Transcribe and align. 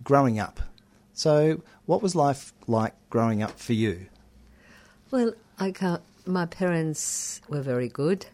growing 0.02 0.38
up. 0.38 0.60
So, 1.12 1.62
what 1.86 2.02
was 2.02 2.14
life 2.14 2.52
like 2.66 2.94
growing 3.10 3.42
up 3.42 3.58
for 3.58 3.72
you? 3.72 4.06
Well, 5.10 5.32
I 5.58 5.70
can't, 5.70 6.02
my 6.26 6.46
parents 6.46 7.40
were 7.48 7.62
very 7.62 7.88
good. 7.88 8.26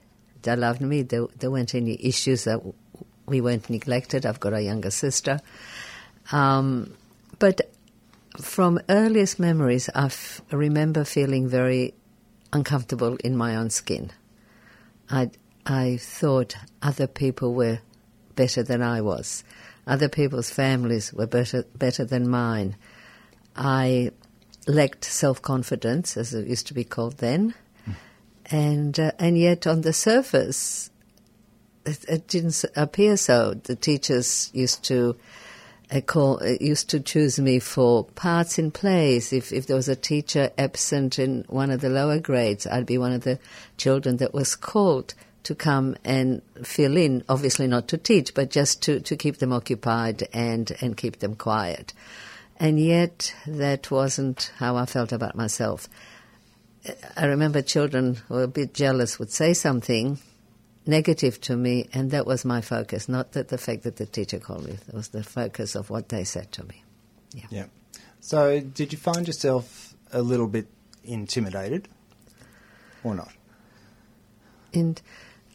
They 0.42 0.56
loved 0.56 0.80
me. 0.80 1.02
There, 1.02 1.26
there 1.38 1.50
weren't 1.50 1.74
any 1.74 1.96
issues 2.04 2.44
that 2.44 2.60
we 3.26 3.40
weren't 3.40 3.70
neglected. 3.70 4.26
I've 4.26 4.40
got 4.40 4.54
a 4.54 4.62
younger 4.62 4.90
sister. 4.90 5.40
Um, 6.32 6.94
but 7.38 7.60
from 8.40 8.80
earliest 8.88 9.38
memories, 9.38 9.88
I 9.94 10.06
f- 10.06 10.40
remember 10.50 11.04
feeling 11.04 11.48
very 11.48 11.94
uncomfortable 12.52 13.16
in 13.16 13.36
my 13.36 13.56
own 13.56 13.70
skin. 13.70 14.10
I, 15.10 15.30
I 15.66 15.98
thought 15.98 16.56
other 16.82 17.06
people 17.06 17.54
were 17.54 17.80
better 18.34 18.62
than 18.62 18.82
I 18.82 19.00
was. 19.02 19.44
Other 19.86 20.08
people's 20.08 20.50
families 20.50 21.12
were 21.12 21.26
better, 21.26 21.64
better 21.76 22.04
than 22.04 22.28
mine. 22.28 22.76
I 23.56 24.10
lacked 24.66 25.04
self 25.04 25.42
confidence, 25.42 26.16
as 26.16 26.34
it 26.34 26.46
used 26.46 26.66
to 26.68 26.74
be 26.74 26.84
called 26.84 27.18
then, 27.18 27.54
and 28.46 28.98
uh, 28.98 29.12
and 29.18 29.36
yet 29.38 29.66
on 29.66 29.82
the 29.82 29.92
surface, 29.92 30.90
it, 31.84 32.04
it 32.08 32.28
didn't 32.28 32.64
appear 32.76 33.16
so. 33.16 33.54
The 33.54 33.76
teachers 33.76 34.50
used 34.54 34.84
to. 34.84 35.16
uh, 35.92 36.00
call, 36.00 36.42
uh, 36.42 36.56
used 36.60 36.88
to 36.90 37.00
choose 37.00 37.38
me 37.38 37.58
for 37.58 38.04
parts 38.04 38.58
in 38.58 38.70
plays. 38.70 39.32
If 39.32 39.52
if 39.52 39.66
there 39.66 39.76
was 39.76 39.88
a 39.88 39.96
teacher 39.96 40.50
absent 40.56 41.18
in 41.18 41.44
one 41.48 41.70
of 41.70 41.80
the 41.80 41.90
lower 41.90 42.18
grades, 42.18 42.66
I'd 42.66 42.86
be 42.86 42.98
one 42.98 43.12
of 43.12 43.22
the 43.24 43.38
children 43.76 44.16
that 44.18 44.32
was 44.32 44.56
called 44.56 45.14
to 45.44 45.54
come 45.54 45.96
and 46.04 46.40
fill 46.62 46.96
in. 46.96 47.24
Obviously, 47.28 47.66
not 47.66 47.88
to 47.88 47.98
teach, 47.98 48.32
but 48.34 48.50
just 48.50 48.82
to, 48.84 49.00
to 49.00 49.16
keep 49.16 49.36
them 49.38 49.52
occupied 49.52 50.26
and 50.32 50.72
and 50.80 50.96
keep 50.96 51.18
them 51.18 51.34
quiet. 51.34 51.92
And 52.58 52.78
yet, 52.78 53.34
that 53.46 53.90
wasn't 53.90 54.52
how 54.58 54.76
I 54.76 54.86
felt 54.86 55.12
about 55.12 55.34
myself. 55.34 55.88
I 57.16 57.26
remember 57.26 57.62
children 57.62 58.14
who 58.14 58.34
were 58.34 58.42
a 58.44 58.48
bit 58.48 58.74
jealous 58.74 59.18
would 59.18 59.30
say 59.30 59.54
something 59.54 60.18
negative 60.86 61.40
to 61.42 61.56
me, 61.56 61.88
and 61.92 62.10
that 62.10 62.26
was 62.26 62.44
my 62.44 62.60
focus, 62.60 63.08
not 63.08 63.32
that 63.32 63.48
the 63.48 63.58
fact 63.58 63.82
that 63.84 63.96
the 63.96 64.06
teacher 64.06 64.38
called 64.38 64.66
me. 64.66 64.72
It 64.72 64.94
was 64.94 65.08
the 65.08 65.22
focus 65.22 65.74
of 65.74 65.90
what 65.90 66.08
they 66.08 66.24
said 66.24 66.50
to 66.52 66.64
me. 66.64 66.82
Yeah. 67.50 67.66
So, 68.20 68.60
did 68.60 68.92
you 68.92 68.98
find 68.98 69.26
yourself 69.26 69.94
a 70.12 70.22
little 70.22 70.48
bit 70.48 70.66
intimidated 71.04 71.88
or 73.02 73.14
not? 73.14 73.32
And 74.74 75.00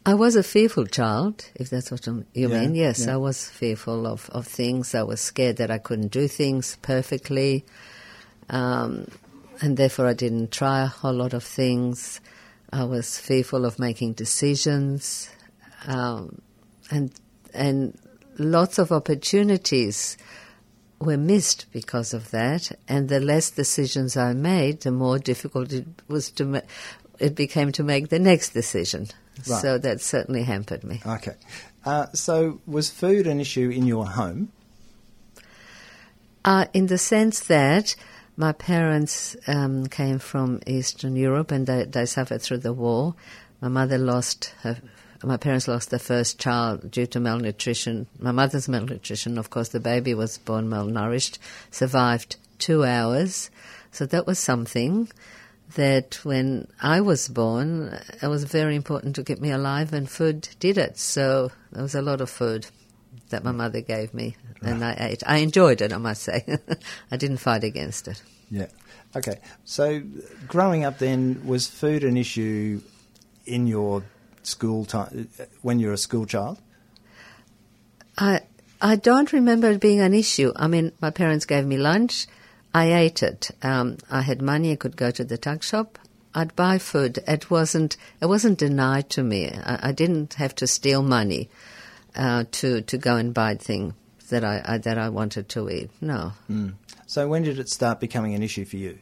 I 0.06 0.14
was 0.14 0.36
a 0.36 0.42
fearful 0.42 0.86
child, 0.86 1.50
if 1.54 1.68
that's 1.70 1.90
what 1.90 2.06
you 2.06 2.24
Yeah, 2.32 2.46
mean. 2.48 2.74
Yes, 2.74 3.04
yeah. 3.06 3.14
I 3.14 3.16
was 3.16 3.48
fearful 3.48 4.06
of, 4.06 4.30
of 4.30 4.46
things. 4.46 4.94
I 4.94 5.02
was 5.02 5.20
scared 5.20 5.56
that 5.58 5.70
I 5.70 5.78
couldn't 5.78 6.08
do 6.12 6.28
things 6.28 6.78
perfectly. 6.82 7.64
Um, 8.48 9.08
and 9.60 9.76
therefore, 9.76 10.06
I 10.06 10.14
didn't 10.14 10.50
try 10.50 10.82
a 10.82 10.86
whole 10.86 11.12
lot 11.14 11.34
of 11.34 11.44
things. 11.44 12.20
I 12.72 12.84
was 12.84 13.18
fearful 13.18 13.64
of 13.64 13.78
making 13.78 14.14
decisions. 14.14 15.28
Um, 15.86 16.40
and, 16.90 17.12
and 17.52 17.98
lots 18.38 18.78
of 18.78 18.92
opportunities 18.92 20.16
were 21.00 21.16
missed 21.18 21.66
because 21.72 22.14
of 22.14 22.30
that. 22.30 22.72
And 22.88 23.08
the 23.08 23.20
less 23.20 23.50
decisions 23.50 24.16
I 24.16 24.32
made, 24.32 24.80
the 24.82 24.90
more 24.92 25.18
difficult 25.18 25.72
it 25.72 25.86
was 26.08 26.30
to 26.32 26.44
ma- 26.44 26.60
it 27.18 27.34
became 27.34 27.72
to 27.72 27.82
make 27.82 28.08
the 28.08 28.18
next 28.18 28.50
decision. 28.50 29.08
Right. 29.46 29.60
So 29.62 29.78
that 29.78 30.00
certainly 30.00 30.42
hampered 30.42 30.84
me. 30.84 31.00
Okay. 31.06 31.34
Uh, 31.84 32.06
so, 32.12 32.60
was 32.66 32.90
food 32.90 33.26
an 33.26 33.40
issue 33.40 33.70
in 33.70 33.86
your 33.86 34.06
home? 34.06 34.52
Uh, 36.44 36.66
in 36.74 36.86
the 36.86 36.98
sense 36.98 37.40
that 37.40 37.94
my 38.36 38.52
parents 38.52 39.36
um, 39.46 39.86
came 39.86 40.18
from 40.18 40.60
Eastern 40.66 41.16
Europe 41.16 41.50
and 41.50 41.66
they, 41.66 41.84
they 41.84 42.06
suffered 42.06 42.42
through 42.42 42.58
the 42.58 42.72
war. 42.72 43.14
My 43.60 43.68
mother 43.68 43.98
lost 43.98 44.54
her. 44.62 44.78
My 45.24 45.36
parents 45.36 45.66
lost 45.66 45.90
their 45.90 45.98
first 45.98 46.38
child 46.38 46.90
due 46.92 47.06
to 47.06 47.18
malnutrition. 47.18 48.06
My 48.20 48.30
mother's 48.30 48.68
malnutrition, 48.68 49.36
of 49.36 49.50
course, 49.50 49.70
the 49.70 49.80
baby 49.80 50.14
was 50.14 50.38
born 50.38 50.68
malnourished, 50.68 51.38
survived 51.72 52.36
two 52.58 52.84
hours. 52.84 53.50
So 53.90 54.06
that 54.06 54.26
was 54.26 54.38
something 54.38 55.10
that 55.74 56.20
when 56.24 56.66
I 56.80 57.00
was 57.00 57.28
born, 57.28 57.98
it 58.22 58.26
was 58.26 58.44
very 58.44 58.74
important 58.74 59.16
to 59.16 59.24
keep 59.24 59.40
me 59.40 59.50
alive, 59.50 59.92
and 59.92 60.08
food 60.08 60.48
did 60.60 60.78
it. 60.78 60.98
So 60.98 61.50
there 61.72 61.82
was 61.82 61.94
a 61.94 62.02
lot 62.02 62.20
of 62.20 62.30
food 62.30 62.66
that 63.30 63.44
my 63.44 63.52
mother 63.52 63.80
gave 63.80 64.14
me, 64.14 64.36
and 64.62 64.84
I 64.84 64.96
ate. 64.98 65.22
I 65.26 65.38
enjoyed 65.38 65.80
it, 65.80 65.92
I 65.92 65.98
must 65.98 66.22
say. 66.22 66.44
I 67.10 67.16
didn't 67.16 67.38
fight 67.38 67.64
against 67.64 68.08
it. 68.08 68.22
Yeah. 68.50 68.68
Okay. 69.14 69.38
So, 69.64 70.02
growing 70.46 70.84
up 70.84 70.98
then, 70.98 71.42
was 71.46 71.66
food 71.66 72.04
an 72.04 72.16
issue 72.16 72.80
in 73.46 73.66
your 73.66 74.04
school 74.42 74.84
time 74.84 75.28
when 75.62 75.78
you 75.78 75.88
were 75.88 75.94
a 75.94 75.98
school 75.98 76.26
child? 76.26 76.58
I 78.16 78.40
I 78.80 78.96
don't 78.96 79.32
remember 79.32 79.70
it 79.70 79.80
being 79.80 80.00
an 80.00 80.14
issue. 80.14 80.52
I 80.56 80.68
mean, 80.68 80.92
my 81.00 81.10
parents 81.10 81.44
gave 81.44 81.66
me 81.66 81.76
lunch. 81.76 82.26
I 82.74 82.92
ate 82.92 83.22
it. 83.22 83.50
Um, 83.62 83.98
I 84.10 84.22
had 84.22 84.42
money. 84.42 84.72
I 84.72 84.76
could 84.76 84.96
go 84.96 85.10
to 85.10 85.24
the 85.24 85.38
tuck 85.38 85.62
shop. 85.62 85.98
I'd 86.34 86.54
buy 86.54 86.78
food. 86.78 87.18
It 87.26 87.50
wasn't 87.50 87.96
it 88.20 88.26
wasn't 88.26 88.58
denied 88.58 89.10
to 89.10 89.22
me. 89.22 89.50
I, 89.50 89.88
I 89.88 89.92
didn't 89.92 90.34
have 90.34 90.54
to 90.56 90.66
steal 90.66 91.02
money 91.02 91.48
uh, 92.14 92.44
to 92.52 92.82
to 92.82 92.98
go 92.98 93.16
and 93.16 93.32
buy 93.32 93.54
things 93.54 93.94
that 94.28 94.44
I, 94.44 94.62
I 94.64 94.78
that 94.78 94.98
I 94.98 95.08
wanted 95.08 95.48
to 95.50 95.70
eat. 95.70 95.90
No. 96.00 96.32
So, 97.06 97.26
when 97.26 97.42
did 97.42 97.58
it 97.58 97.70
start 97.70 98.00
becoming 98.00 98.34
an 98.34 98.42
issue 98.42 98.66
for 98.66 98.76
you? 98.76 98.98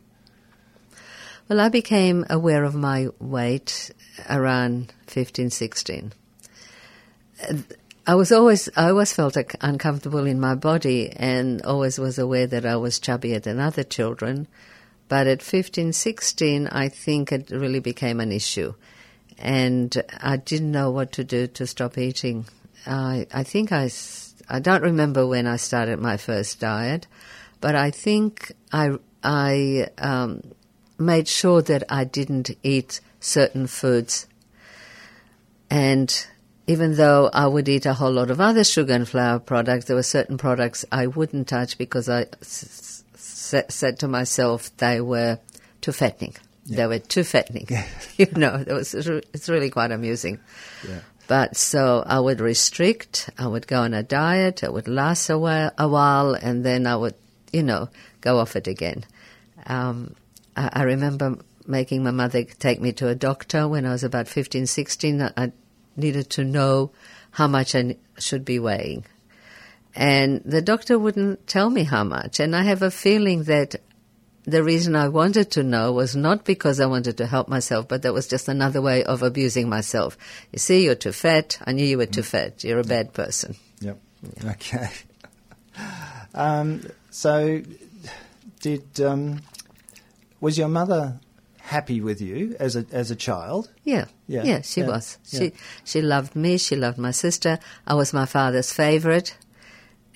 Well, 1.48 1.60
I 1.60 1.68
became 1.68 2.24
aware 2.30 2.64
of 2.64 2.74
my 2.74 3.08
weight 3.20 3.90
around 4.28 4.92
15, 5.06 5.50
16. 5.50 6.12
I 8.08 8.14
was 8.14 8.30
always, 8.30 8.68
I 8.76 8.90
always 8.90 9.12
felt 9.12 9.36
uncomfortable 9.60 10.26
in 10.26 10.38
my 10.38 10.54
body 10.54 11.10
and 11.10 11.60
always 11.62 11.98
was 11.98 12.18
aware 12.20 12.46
that 12.46 12.64
I 12.64 12.76
was 12.76 13.00
chubbier 13.00 13.42
than 13.42 13.58
other 13.58 13.82
children. 13.82 14.46
But 15.08 15.26
at 15.26 15.42
15, 15.42 15.92
16, 15.92 16.68
I 16.68 16.88
think 16.88 17.32
it 17.32 17.50
really 17.50 17.80
became 17.80 18.20
an 18.20 18.30
issue. 18.30 18.74
And 19.38 20.02
I 20.20 20.36
didn't 20.36 20.70
know 20.70 20.92
what 20.92 21.12
to 21.12 21.24
do 21.24 21.48
to 21.48 21.66
stop 21.66 21.98
eating. 21.98 22.46
I, 22.86 23.26
I 23.34 23.42
think 23.42 23.72
I, 23.72 23.90
I 24.48 24.60
don't 24.60 24.82
remember 24.82 25.26
when 25.26 25.48
I 25.48 25.56
started 25.56 25.98
my 25.98 26.16
first 26.16 26.60
diet, 26.60 27.08
but 27.60 27.74
I 27.74 27.90
think 27.90 28.52
I, 28.72 28.98
I 29.24 29.88
um, 29.98 30.42
made 30.96 31.26
sure 31.26 31.60
that 31.62 31.82
I 31.88 32.04
didn't 32.04 32.50
eat 32.62 33.00
certain 33.18 33.66
foods. 33.66 34.28
And 35.68 36.26
even 36.66 36.96
though 36.96 37.30
I 37.32 37.46
would 37.46 37.68
eat 37.68 37.86
a 37.86 37.94
whole 37.94 38.12
lot 38.12 38.30
of 38.30 38.40
other 38.40 38.64
sugar 38.64 38.92
and 38.92 39.08
flour 39.08 39.38
products, 39.38 39.86
there 39.86 39.96
were 39.96 40.02
certain 40.02 40.36
products 40.38 40.84
I 40.90 41.06
wouldn't 41.06 41.48
touch 41.48 41.78
because 41.78 42.08
I 42.08 42.22
s- 42.42 43.04
s- 43.14 43.64
said 43.68 43.98
to 44.00 44.08
myself 44.08 44.76
they 44.78 45.00
were 45.00 45.38
too 45.80 45.92
fattening. 45.92 46.34
They 46.66 46.86
were 46.86 46.98
too 46.98 47.22
fattening. 47.22 47.68
you 48.16 48.26
know, 48.36 48.62
it 48.66 48.72
was, 48.72 48.94
it's 48.94 49.48
really 49.48 49.70
quite 49.70 49.92
amusing. 49.92 50.40
Yeah. 50.86 51.00
But 51.28 51.56
so 51.56 52.02
I 52.06 52.18
would 52.20 52.40
restrict, 52.40 53.30
I 53.38 53.46
would 53.46 53.66
go 53.66 53.82
on 53.82 53.94
a 53.94 54.02
diet, 54.02 54.62
it 54.62 54.72
would 54.72 54.88
last 54.88 55.28
a 55.30 55.38
while, 55.38 55.70
a 55.78 55.88
while 55.88 56.34
and 56.34 56.64
then 56.64 56.86
I 56.86 56.96
would, 56.96 57.14
you 57.52 57.62
know, 57.62 57.88
go 58.20 58.38
off 58.38 58.56
it 58.56 58.66
again. 58.66 59.04
Um, 59.66 60.14
I, 60.56 60.70
I 60.72 60.82
remember 60.82 61.38
making 61.66 62.02
my 62.04 62.12
mother 62.12 62.44
take 62.44 62.80
me 62.80 62.92
to 62.94 63.08
a 63.08 63.14
doctor 63.14 63.66
when 63.66 63.86
I 63.86 63.90
was 63.90 64.04
about 64.04 64.28
15, 64.28 64.66
16. 64.66 65.22
I 65.36 65.52
needed 65.96 66.30
to 66.30 66.44
know 66.44 66.90
how 67.30 67.46
much 67.46 67.74
I 67.74 67.96
should 68.18 68.44
be 68.44 68.58
weighing. 68.58 69.04
And 69.94 70.42
the 70.44 70.62
doctor 70.62 70.98
wouldn't 70.98 71.46
tell 71.46 71.70
me 71.70 71.84
how 71.84 72.04
much. 72.04 72.38
And 72.38 72.54
I 72.54 72.62
have 72.62 72.82
a 72.82 72.90
feeling 72.90 73.44
that 73.44 73.76
the 74.44 74.62
reason 74.62 74.94
I 74.94 75.08
wanted 75.08 75.50
to 75.52 75.62
know 75.62 75.92
was 75.92 76.14
not 76.14 76.44
because 76.44 76.80
I 76.80 76.86
wanted 76.86 77.16
to 77.18 77.26
help 77.26 77.48
myself, 77.48 77.88
but 77.88 78.02
that 78.02 78.14
was 78.14 78.28
just 78.28 78.48
another 78.48 78.80
way 78.80 79.02
of 79.02 79.22
abusing 79.22 79.68
myself. 79.68 80.16
You 80.52 80.58
see, 80.58 80.84
you're 80.84 80.94
too 80.94 81.12
fat. 81.12 81.58
I 81.66 81.72
knew 81.72 81.84
you 81.84 81.98
were 81.98 82.06
too 82.06 82.22
fat. 82.22 82.62
You're 82.62 82.78
a 82.78 82.84
bad 82.84 83.12
person. 83.12 83.56
Yep. 83.80 83.98
Okay. 84.44 84.88
Um, 86.34 86.82
so, 87.10 87.62
did 88.60 89.00
um, 89.00 89.40
was 90.40 90.58
your 90.58 90.68
mother 90.68 91.18
happy 91.66 92.00
with 92.00 92.20
you 92.20 92.54
as 92.60 92.76
a 92.76 92.84
as 92.92 93.10
a 93.10 93.16
child? 93.16 93.68
Yeah, 93.84 94.06
Yeah, 94.28 94.44
yeah, 94.44 94.60
she 94.62 94.80
yeah, 94.80 94.86
was. 94.88 95.18
yeah. 95.30 95.40
She 95.40 95.52
she 95.84 96.00
loved 96.02 96.34
me. 96.36 96.58
She 96.58 96.76
loved 96.76 96.98
my 96.98 97.12
sister. 97.12 97.58
I 97.86 97.94
was 97.94 98.12
my 98.12 98.26
father's 98.26 98.72
favorite, 98.72 99.36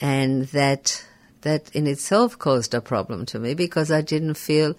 and 0.00 0.44
that 0.52 1.05
that 1.43 1.75
in 1.75 1.87
itself 1.87 2.38
caused 2.38 2.75
a 2.75 2.81
problem 2.81 3.26
to 3.26 3.38
me 3.38 3.55
because 3.55 3.91
I 3.91 4.02
didn't 4.02 4.35
feel 4.35 4.75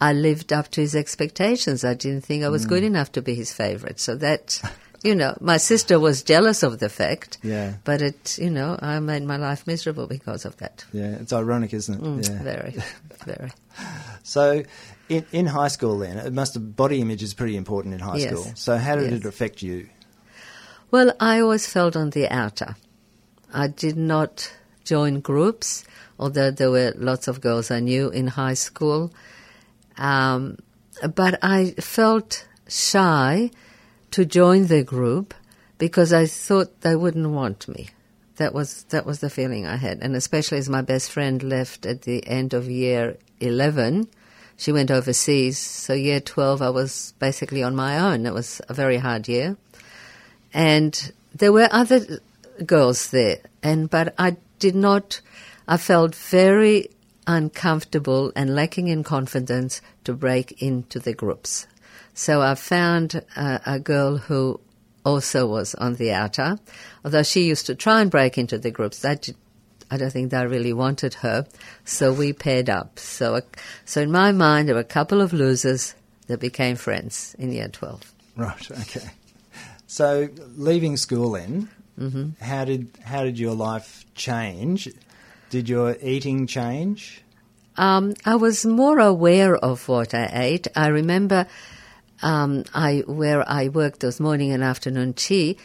I 0.00 0.12
lived 0.12 0.52
up 0.52 0.68
to 0.72 0.80
his 0.80 0.94
expectations. 0.94 1.84
I 1.84 1.94
didn't 1.94 2.24
think 2.24 2.44
I 2.44 2.48
was 2.48 2.64
Mm. 2.66 2.68
good 2.68 2.82
enough 2.84 3.10
to 3.12 3.22
be 3.22 3.34
his 3.34 3.52
favorite. 3.52 4.00
So 4.00 4.14
that. 4.16 4.60
You 5.06 5.14
know, 5.14 5.36
my 5.38 5.58
sister 5.58 6.00
was 6.00 6.22
jealous 6.22 6.62
of 6.62 6.78
the 6.78 6.88
fact, 6.88 7.36
Yeah. 7.42 7.74
but 7.84 8.00
it, 8.00 8.38
you 8.38 8.48
know, 8.48 8.78
I 8.80 9.00
made 9.00 9.22
my 9.22 9.36
life 9.36 9.66
miserable 9.66 10.06
because 10.06 10.46
of 10.46 10.56
that. 10.56 10.86
Yeah, 10.94 11.20
it's 11.20 11.30
ironic, 11.30 11.74
isn't 11.74 11.94
it? 11.96 12.00
Mm, 12.02 12.22
Yeah. 12.26 12.42
Very, 12.42 12.74
very. 13.26 13.52
So, 14.22 14.62
in 15.08 15.26
in 15.32 15.46
high 15.46 15.68
school, 15.68 15.98
then 15.98 16.18
it 16.18 16.32
must 16.32 16.54
have 16.54 16.76
body 16.76 17.00
image 17.00 17.22
is 17.22 17.34
pretty 17.34 17.56
important 17.56 17.94
in 17.94 18.00
high 18.00 18.18
Yes. 18.18 18.30
school. 18.30 18.52
So, 18.56 18.76
how 18.78 18.96
did 18.96 19.10
Yes. 19.10 19.20
it 19.20 19.26
affect 19.26 19.62
you? 19.62 19.88
Well, 20.90 21.12
I 21.20 21.40
always 21.40 21.66
felt 21.66 21.96
on 21.96 22.10
the 22.10 22.28
outer. 22.28 22.76
I 23.52 23.68
did 23.68 23.96
not 23.96 24.52
join 24.84 25.20
groups, 25.20 25.84
although 26.18 26.50
there 26.50 26.70
were 26.70 26.92
lots 26.96 27.28
of 27.28 27.40
girls 27.40 27.70
I 27.70 27.80
knew 27.80 28.10
in 28.10 28.28
high 28.28 28.54
school. 28.54 29.12
Um, 29.96 30.58
but 31.14 31.38
I 31.42 31.72
felt 31.80 32.46
shy 32.68 33.50
to 34.10 34.24
join 34.24 34.66
the 34.66 34.82
group 34.84 35.34
because 35.78 36.12
I 36.12 36.26
thought 36.26 36.80
they 36.82 36.96
wouldn't 36.96 37.30
want 37.30 37.66
me. 37.68 37.88
That 38.36 38.52
was 38.54 38.84
that 38.90 39.06
was 39.06 39.20
the 39.20 39.30
feeling 39.30 39.66
I 39.66 39.76
had, 39.76 39.98
and 40.02 40.16
especially 40.16 40.58
as 40.58 40.68
my 40.68 40.82
best 40.82 41.10
friend 41.10 41.42
left 41.42 41.86
at 41.86 42.02
the 42.02 42.26
end 42.26 42.52
of 42.52 42.68
year 42.68 43.16
eleven, 43.40 44.08
she 44.56 44.72
went 44.72 44.90
overseas. 44.90 45.58
So 45.58 45.92
year 45.94 46.20
twelve, 46.20 46.62
I 46.62 46.70
was 46.70 47.14
basically 47.18 47.62
on 47.62 47.74
my 47.74 47.98
own. 47.98 48.26
It 48.26 48.34
was 48.34 48.60
a 48.68 48.74
very 48.74 48.98
hard 48.98 49.28
year 49.28 49.56
and 50.54 51.12
there 51.34 51.52
were 51.52 51.68
other 51.72 52.20
girls 52.64 53.10
there 53.10 53.38
and 53.62 53.90
but 53.90 54.14
i 54.16 54.36
did 54.60 54.76
not 54.76 55.20
i 55.66 55.76
felt 55.76 56.14
very 56.14 56.88
uncomfortable 57.26 58.32
and 58.36 58.54
lacking 58.54 58.86
in 58.86 59.02
confidence 59.02 59.82
to 60.04 60.14
break 60.14 60.62
into 60.62 61.00
the 61.00 61.12
groups 61.12 61.66
so 62.14 62.40
i 62.40 62.54
found 62.54 63.20
uh, 63.36 63.58
a 63.66 63.80
girl 63.80 64.16
who 64.16 64.58
also 65.04 65.46
was 65.46 65.74
on 65.74 65.96
the 65.96 66.12
outer 66.12 66.56
although 67.04 67.22
she 67.22 67.42
used 67.42 67.66
to 67.66 67.74
try 67.74 68.00
and 68.00 68.10
break 68.10 68.38
into 68.38 68.56
the 68.56 68.70
groups 68.70 69.00
that 69.00 69.22
did, 69.22 69.36
I 69.94 69.96
don't 69.96 70.10
think 70.12 70.30
they 70.32 70.44
really 70.46 70.72
wanted 70.72 71.14
her, 71.14 71.46
so 71.84 72.12
we 72.12 72.32
paired 72.32 72.68
up. 72.68 72.98
So, 72.98 73.40
so 73.84 74.00
in 74.00 74.10
my 74.10 74.32
mind, 74.32 74.66
there 74.66 74.74
were 74.74 74.80
a 74.80 74.84
couple 74.98 75.20
of 75.20 75.32
losers 75.32 75.94
that 76.26 76.40
became 76.40 76.74
friends 76.76 77.36
in 77.38 77.52
year 77.52 77.68
twelve. 77.68 78.12
Right. 78.36 78.70
Okay. 78.70 79.08
So, 79.86 80.28
leaving 80.56 80.96
school, 80.96 81.32
then, 81.32 81.68
Mm-hmm. 81.96 82.42
how 82.42 82.64
did 82.64 82.88
how 83.04 83.22
did 83.22 83.38
your 83.38 83.54
life 83.54 84.04
change? 84.16 84.88
Did 85.50 85.68
your 85.68 85.96
eating 86.02 86.48
change? 86.48 87.22
Um, 87.76 88.14
I 88.24 88.34
was 88.34 88.66
more 88.66 88.98
aware 88.98 89.54
of 89.54 89.88
what 89.88 90.12
I 90.12 90.28
ate. 90.32 90.66
I 90.74 90.88
remember 90.88 91.46
um, 92.20 92.64
I 92.74 93.04
where 93.06 93.48
I 93.48 93.68
worked 93.68 94.00
those 94.00 94.18
morning 94.18 94.50
and 94.50 94.64
afternoon 94.64 95.12
tea, 95.14 95.56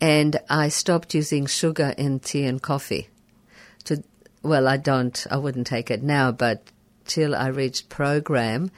and 0.00 0.34
I 0.50 0.70
stopped 0.70 1.14
using 1.14 1.46
sugar 1.46 1.94
in 1.96 2.18
tea 2.18 2.46
and 2.46 2.60
coffee. 2.60 3.06
To 3.86 4.02
well, 4.42 4.68
I 4.68 4.76
don't. 4.76 5.26
I 5.30 5.36
wouldn't 5.36 5.66
take 5.66 5.90
it 5.90 6.02
now, 6.02 6.32
but 6.32 6.62
till 7.06 7.34
I 7.34 7.48
reached 7.48 7.88
program, 7.88 8.70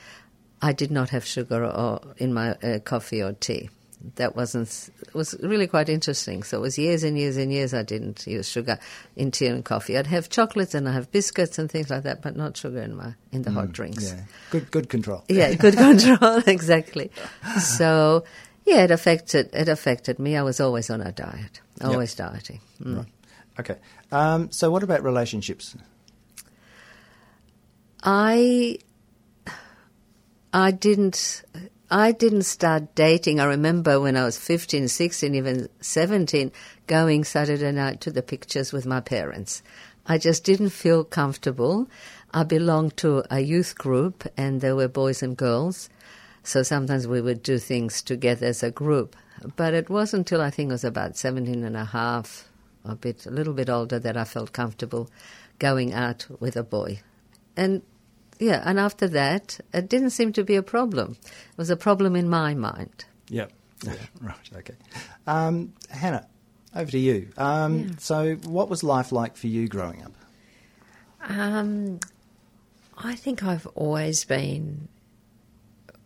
I 0.62 0.72
did 0.72 0.90
not 0.90 1.10
have 1.10 1.24
sugar 1.24 1.64
or 1.64 2.00
in 2.16 2.32
my 2.32 2.52
uh, 2.52 2.78
coffee 2.80 3.22
or 3.22 3.32
tea. 3.32 3.70
That 4.14 4.36
wasn't 4.36 4.90
was 5.12 5.34
really 5.42 5.66
quite 5.66 5.88
interesting. 5.88 6.44
So 6.44 6.58
it 6.58 6.60
was 6.60 6.78
years 6.78 7.02
and 7.02 7.18
years 7.18 7.36
and 7.36 7.52
years 7.52 7.74
I 7.74 7.82
didn't 7.82 8.24
use 8.26 8.48
sugar 8.48 8.78
in 9.16 9.32
tea 9.32 9.46
and 9.46 9.64
coffee. 9.64 9.98
I'd 9.98 10.06
have 10.06 10.30
chocolates 10.30 10.74
and 10.74 10.88
I 10.88 10.92
have 10.92 11.10
biscuits 11.10 11.58
and 11.58 11.68
things 11.68 11.90
like 11.90 12.04
that, 12.04 12.22
but 12.22 12.36
not 12.36 12.56
sugar 12.56 12.80
in 12.80 12.94
my 12.94 13.14
in 13.32 13.42
the 13.42 13.50
hot 13.50 13.72
drinks. 13.72 14.12
Yeah. 14.12 14.20
Good. 14.50 14.70
Good 14.70 14.88
control. 14.88 15.24
Yeah, 15.28 15.52
good 15.64 15.76
control, 15.76 16.42
exactly. 16.46 17.10
So, 17.60 18.24
yeah, 18.64 18.84
it 18.84 18.92
affected 18.92 19.50
it 19.52 19.68
affected 19.68 20.20
me. 20.20 20.36
I 20.36 20.42
was 20.42 20.60
always 20.60 20.90
on 20.90 21.00
a 21.00 21.10
diet, 21.10 21.60
always 21.82 22.14
dieting. 22.14 22.60
Mm. 22.80 22.98
Right. 22.98 23.06
Okay. 23.58 23.76
Um, 24.12 24.50
so, 24.50 24.70
what 24.70 24.82
about 24.82 25.02
relationships? 25.02 25.76
I 28.02 28.78
I 30.52 30.70
didn't 30.70 31.42
I 31.90 32.12
didn't 32.12 32.42
start 32.42 32.94
dating. 32.94 33.40
I 33.40 33.44
remember 33.44 33.98
when 33.98 34.16
I 34.16 34.24
was 34.24 34.38
15, 34.38 34.88
16, 34.88 35.34
even 35.34 35.68
17 35.80 36.52
going 36.86 37.24
Saturday 37.24 37.72
night 37.72 38.02
to 38.02 38.10
the 38.10 38.22
pictures 38.22 38.72
with 38.72 38.84
my 38.84 39.00
parents. 39.00 39.62
I 40.06 40.18
just 40.18 40.44
didn't 40.44 40.70
feel 40.70 41.02
comfortable. 41.02 41.88
I 42.32 42.44
belonged 42.44 42.96
to 42.98 43.24
a 43.30 43.40
youth 43.40 43.76
group 43.76 44.26
and 44.36 44.60
there 44.60 44.76
were 44.76 44.88
boys 44.88 45.22
and 45.22 45.36
girls. 45.36 45.88
So 46.42 46.62
sometimes 46.62 47.06
we 47.06 47.20
would 47.20 47.42
do 47.42 47.58
things 47.58 48.02
together 48.02 48.46
as 48.46 48.62
a 48.62 48.70
group. 48.70 49.16
But 49.56 49.74
it 49.74 49.88
wasn't 49.88 50.30
until 50.30 50.40
I 50.40 50.50
think 50.50 50.70
I 50.70 50.74
was 50.74 50.84
about 50.84 51.16
17 51.16 51.64
and 51.64 51.76
a 51.76 51.84
half, 51.84 52.47
a 52.88 52.96
bit, 52.96 53.26
a 53.26 53.30
little 53.30 53.52
bit 53.54 53.68
older, 53.68 53.98
that 53.98 54.16
I 54.16 54.24
felt 54.24 54.52
comfortable 54.52 55.10
going 55.58 55.92
out 55.92 56.26
with 56.40 56.56
a 56.56 56.62
boy. 56.62 57.00
And 57.56 57.82
yeah, 58.38 58.62
and 58.64 58.78
after 58.78 59.08
that, 59.08 59.58
it 59.74 59.88
didn't 59.88 60.10
seem 60.10 60.32
to 60.34 60.44
be 60.44 60.56
a 60.56 60.62
problem. 60.62 61.16
It 61.22 61.58
was 61.58 61.70
a 61.70 61.76
problem 61.76 62.14
in 62.14 62.28
my 62.28 62.54
mind. 62.54 63.04
Yep. 63.28 63.52
Yeah, 63.84 63.92
right. 64.20 64.50
Okay. 64.56 64.74
Um, 65.26 65.72
Hannah, 65.90 66.26
over 66.74 66.90
to 66.90 66.98
you. 66.98 67.30
Um, 67.36 67.98
So, 67.98 68.34
what 68.36 68.68
was 68.68 68.82
life 68.82 69.12
like 69.12 69.36
for 69.36 69.48
you 69.48 69.68
growing 69.68 70.02
up? 70.02 70.12
Um, 71.22 72.00
I 72.96 73.14
think 73.14 73.42
I've 73.42 73.66
always 73.74 74.24
been. 74.24 74.88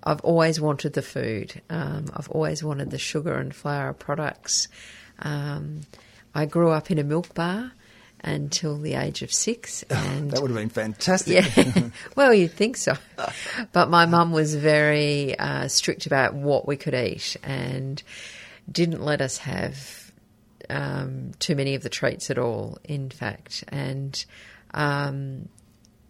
I've 0.04 0.20
always 0.22 0.60
wanted 0.60 0.94
the 0.94 1.02
food. 1.02 1.62
Um, 1.70 2.06
I've 2.14 2.28
always 2.30 2.64
wanted 2.64 2.90
the 2.90 2.98
sugar 2.98 3.34
and 3.34 3.54
flour 3.54 3.92
products. 3.92 4.66
I 6.34 6.46
grew 6.46 6.70
up 6.70 6.90
in 6.90 6.98
a 6.98 7.04
milk 7.04 7.34
bar 7.34 7.72
until 8.24 8.78
the 8.78 8.94
age 8.94 9.22
of 9.22 9.32
six, 9.32 9.82
and 9.90 10.30
That 10.30 10.40
would 10.40 10.50
have 10.50 10.58
been 10.58 10.68
fantastic. 10.68 11.44
yeah, 11.56 11.88
well, 12.16 12.32
you'd 12.32 12.52
think 12.52 12.76
so. 12.76 12.94
But 13.72 13.90
my 13.90 14.06
mum 14.06 14.32
was 14.32 14.54
very 14.54 15.38
uh, 15.38 15.68
strict 15.68 16.06
about 16.06 16.34
what 16.34 16.66
we 16.66 16.76
could 16.76 16.94
eat 16.94 17.36
and 17.42 18.02
didn't 18.70 19.02
let 19.02 19.20
us 19.20 19.38
have 19.38 20.12
um, 20.70 21.32
too 21.40 21.56
many 21.56 21.74
of 21.74 21.82
the 21.82 21.88
treats 21.90 22.30
at 22.30 22.38
all, 22.38 22.78
in 22.84 23.10
fact. 23.10 23.64
And 23.68 24.24
um, 24.72 25.48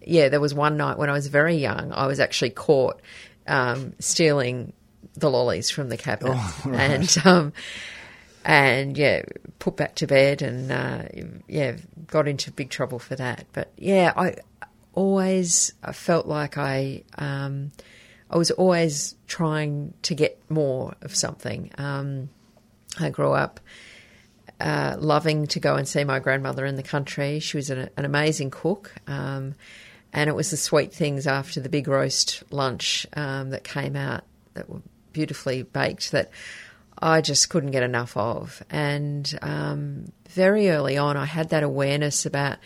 yeah, 0.01 0.29
there 0.29 0.39
was 0.39 0.53
one 0.53 0.77
night 0.77 0.97
when 0.97 1.09
I 1.09 1.13
was 1.13 1.27
very 1.27 1.55
young, 1.55 1.91
I 1.91 2.05
was 2.05 2.19
actually 2.19 2.51
caught 2.51 3.01
um, 3.47 3.93
stealing 3.99 4.73
the 5.15 5.29
lollies 5.29 5.69
from 5.69 5.89
the 5.89 5.97
cabinet. 5.97 6.35
Oh, 6.35 6.61
right. 6.65 6.79
And 6.79 7.17
um, 7.25 7.53
and 8.43 8.97
yeah, 8.97 9.23
put 9.59 9.75
back 9.75 9.95
to 9.95 10.07
bed 10.07 10.41
and 10.41 10.71
uh, 10.71 11.03
yeah, 11.47 11.77
got 12.07 12.27
into 12.27 12.51
big 12.51 12.69
trouble 12.69 12.99
for 12.99 13.15
that. 13.15 13.45
But 13.53 13.71
yeah, 13.77 14.13
I 14.15 14.35
always 14.93 15.73
felt 15.93 16.27
like 16.27 16.57
I 16.57 17.03
um, 17.17 17.71
I 18.29 18.37
was 18.37 18.51
always 18.51 19.15
trying 19.27 19.93
to 20.03 20.15
get 20.15 20.39
more 20.49 20.95
of 21.01 21.15
something. 21.15 21.71
Um, 21.77 22.29
I 22.99 23.09
grew 23.09 23.31
up 23.31 23.59
uh, 24.59 24.95
loving 24.99 25.47
to 25.47 25.59
go 25.59 25.75
and 25.75 25.87
see 25.87 26.03
my 26.03 26.19
grandmother 26.19 26.65
in 26.65 26.75
the 26.75 26.83
country. 26.83 27.39
She 27.39 27.57
was 27.57 27.69
an, 27.69 27.89
an 27.97 28.05
amazing 28.05 28.51
cook. 28.51 28.93
Um, 29.07 29.55
and 30.13 30.29
it 30.29 30.33
was 30.33 30.51
the 30.51 30.57
sweet 30.57 30.93
things 30.93 31.25
after 31.25 31.59
the 31.59 31.69
big 31.69 31.87
roast 31.87 32.43
lunch 32.51 33.07
um, 33.13 33.49
that 33.49 33.63
came 33.63 33.95
out 33.95 34.23
that 34.53 34.69
were 34.69 34.81
beautifully 35.11 35.63
baked 35.63 36.11
that 36.11 36.29
I 37.03 37.19
just 37.19 37.49
couldn't 37.49 37.71
get 37.71 37.83
enough 37.83 38.15
of. 38.15 38.63
And 38.69 39.29
um, 39.41 40.13
very 40.29 40.69
early 40.69 40.97
on, 40.97 41.17
I 41.17 41.25
had 41.25 41.49
that 41.49 41.61
awareness 41.61 42.25
about, 42.25 42.59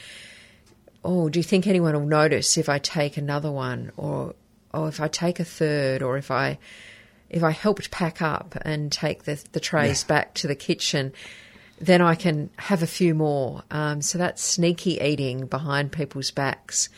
oh, 1.04 1.28
do 1.28 1.40
you 1.40 1.44
think 1.44 1.66
anyone 1.66 1.96
will 1.96 2.06
notice 2.06 2.56
if 2.56 2.70
I 2.70 2.78
take 2.78 3.18
another 3.18 3.52
one? 3.52 3.92
Or 3.98 4.36
oh, 4.76 4.86
if 4.86 5.02
I 5.02 5.08
take 5.08 5.40
a 5.40 5.44
third, 5.44 6.04
or 6.04 6.18
if 6.18 6.30
I 6.30 6.60
if 7.32 7.44
I 7.44 7.50
helped 7.50 7.90
pack 7.90 8.22
up 8.22 8.56
and 8.62 8.92
take 8.92 9.24
the 9.24 9.44
the 9.54 9.60
trays 9.60 10.04
back 10.04 10.36
to 10.36 10.48
the 10.48 10.56
kitchen, 10.56 11.14
then 11.82 12.02
I 12.02 12.14
can 12.14 12.52
have 12.58 12.84
a 12.84 12.88
few 12.88 13.16
more. 13.16 13.64
Um, 13.72 14.04
so 14.04 14.20
that 14.20 14.38
sneaky 14.38 15.00
eating 15.02 15.48
behind 15.48 15.92
people's 15.92 16.30
backs 16.30 16.90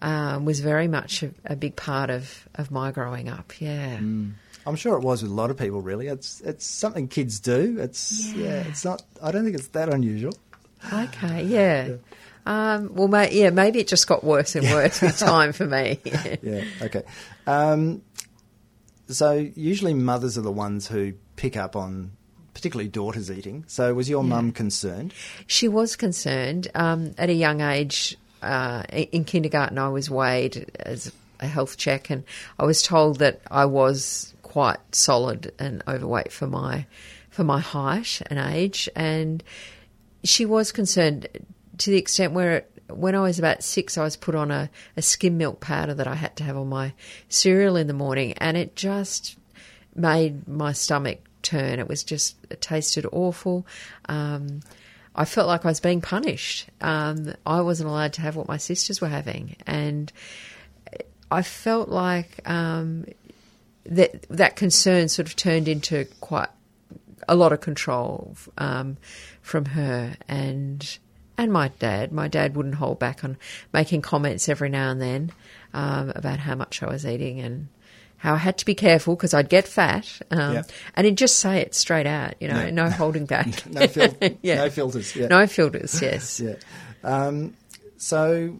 um, 0.00 0.46
was 0.46 0.60
very 0.60 0.88
much 0.88 1.22
a, 1.22 1.30
a, 1.44 1.56
big 1.56 1.76
part 1.76 2.10
of, 2.10 2.48
of 2.54 2.70
my 2.70 2.90
growing 2.90 3.28
up. 3.28 3.60
Yeah. 3.60 3.98
Mm. 3.98 4.32
I'm 4.66 4.76
sure 4.76 4.96
it 4.96 5.02
was 5.02 5.22
with 5.22 5.30
a 5.30 5.34
lot 5.34 5.50
of 5.50 5.56
people. 5.56 5.80
Really, 5.80 6.08
it's 6.08 6.40
it's 6.40 6.66
something 6.66 7.08
kids 7.08 7.40
do. 7.40 7.76
It's 7.78 8.32
yeah. 8.32 8.44
yeah 8.44 8.68
it's 8.68 8.84
not. 8.84 9.02
I 9.22 9.30
don't 9.30 9.44
think 9.44 9.56
it's 9.56 9.68
that 9.68 9.92
unusual. 9.92 10.32
Okay. 10.92 11.44
Yeah. 11.44 11.86
yeah. 11.86 11.96
Um, 12.46 12.94
well, 12.94 13.08
may, 13.08 13.32
yeah, 13.32 13.50
maybe 13.50 13.80
it 13.80 13.88
just 13.88 14.06
got 14.06 14.22
worse 14.22 14.54
and 14.54 14.66
worse 14.66 15.02
with 15.02 15.18
time 15.18 15.52
for 15.52 15.66
me. 15.66 16.00
yeah. 16.42 16.64
Okay. 16.80 17.02
Um, 17.46 18.02
so 19.08 19.32
usually 19.32 19.94
mothers 19.94 20.38
are 20.38 20.42
the 20.42 20.52
ones 20.52 20.86
who 20.86 21.14
pick 21.34 21.56
up 21.56 21.74
on 21.74 22.12
particularly 22.54 22.88
daughters 22.88 23.30
eating. 23.30 23.64
So 23.66 23.92
was 23.94 24.08
your 24.08 24.22
yeah. 24.22 24.30
mum 24.30 24.52
concerned? 24.52 25.12
She 25.46 25.68
was 25.68 25.96
concerned. 25.96 26.68
Um, 26.74 27.14
at 27.18 27.28
a 27.28 27.34
young 27.34 27.60
age, 27.60 28.16
uh, 28.42 28.84
in 28.90 29.24
kindergarten, 29.24 29.78
I 29.78 29.88
was 29.88 30.08
weighed 30.08 30.70
as 30.78 31.12
a 31.40 31.46
health 31.46 31.76
check, 31.76 32.10
and 32.10 32.24
I 32.58 32.64
was 32.64 32.82
told 32.82 33.18
that 33.18 33.40
I 33.50 33.66
was 33.66 34.34
quite 34.56 34.78
solid 34.94 35.52
and 35.58 35.82
overweight 35.86 36.32
for 36.32 36.46
my 36.46 36.86
for 37.28 37.44
my 37.44 37.60
height 37.60 38.22
and 38.28 38.38
age, 38.38 38.88
and 38.96 39.44
she 40.24 40.46
was 40.46 40.72
concerned 40.72 41.28
to 41.76 41.90
the 41.90 41.98
extent 41.98 42.32
where 42.32 42.64
when 42.88 43.14
I 43.14 43.20
was 43.20 43.38
about 43.38 43.62
six, 43.62 43.98
I 43.98 44.02
was 44.02 44.16
put 44.16 44.34
on 44.34 44.50
a, 44.50 44.70
a 44.96 45.02
skim 45.02 45.36
milk 45.36 45.60
powder 45.60 45.92
that 45.92 46.06
I 46.06 46.14
had 46.14 46.36
to 46.36 46.44
have 46.44 46.56
on 46.56 46.70
my 46.70 46.94
cereal 47.28 47.76
in 47.76 47.86
the 47.86 47.92
morning, 47.92 48.32
and 48.38 48.56
it 48.56 48.74
just 48.76 49.36
made 49.94 50.48
my 50.48 50.72
stomach 50.72 51.18
turn. 51.42 51.78
It 51.78 51.86
was 51.86 52.02
just, 52.02 52.36
it 52.48 52.62
tasted 52.62 53.04
awful. 53.12 53.66
Um, 54.08 54.60
I 55.14 55.26
felt 55.26 55.48
like 55.48 55.66
I 55.66 55.68
was 55.68 55.80
being 55.80 56.00
punished. 56.00 56.70
Um, 56.80 57.34
I 57.44 57.60
wasn't 57.60 57.90
allowed 57.90 58.14
to 58.14 58.22
have 58.22 58.36
what 58.36 58.48
my 58.48 58.56
sisters 58.56 59.02
were 59.02 59.08
having. 59.08 59.56
And 59.66 60.10
I 61.30 61.42
felt 61.42 61.90
like 61.90 62.40
um, 62.48 63.04
that, 63.90 64.26
that 64.28 64.56
concern 64.56 65.08
sort 65.08 65.28
of 65.28 65.36
turned 65.36 65.68
into 65.68 66.06
quite 66.20 66.48
a 67.28 67.34
lot 67.34 67.52
of 67.52 67.60
control 67.60 68.36
um, 68.58 68.96
from 69.42 69.64
her 69.66 70.16
and 70.28 70.98
and 71.38 71.52
my 71.52 71.68
dad. 71.78 72.12
My 72.12 72.28
dad 72.28 72.56
wouldn't 72.56 72.76
hold 72.76 72.98
back 72.98 73.22
on 73.22 73.36
making 73.72 74.02
comments 74.02 74.48
every 74.48 74.68
now 74.70 74.90
and 74.90 75.02
then 75.02 75.32
um, 75.74 76.12
about 76.14 76.38
how 76.38 76.54
much 76.54 76.82
I 76.82 76.86
was 76.86 77.04
eating 77.04 77.40
and 77.40 77.68
how 78.18 78.34
I 78.34 78.38
had 78.38 78.58
to 78.58 78.64
be 78.64 78.74
careful 78.74 79.14
because 79.14 79.34
I'd 79.34 79.48
get 79.48 79.68
fat, 79.68 80.20
um, 80.30 80.54
yep. 80.54 80.70
and 80.94 81.04
he'd 81.04 81.18
just 81.18 81.38
say 81.38 81.60
it 81.60 81.74
straight 81.74 82.06
out, 82.06 82.34
you 82.40 82.48
know, 82.48 82.70
no, 82.70 82.84
no 82.84 82.90
holding 82.90 83.26
back, 83.26 83.66
no, 83.70 83.86
fil- 83.86 84.16
yeah. 84.42 84.56
no 84.56 84.70
filters, 84.70 85.14
yeah. 85.14 85.26
no 85.28 85.46
filters, 85.46 86.00
yes. 86.00 86.40
yeah. 86.44 86.54
Um, 87.04 87.54
so, 87.98 88.56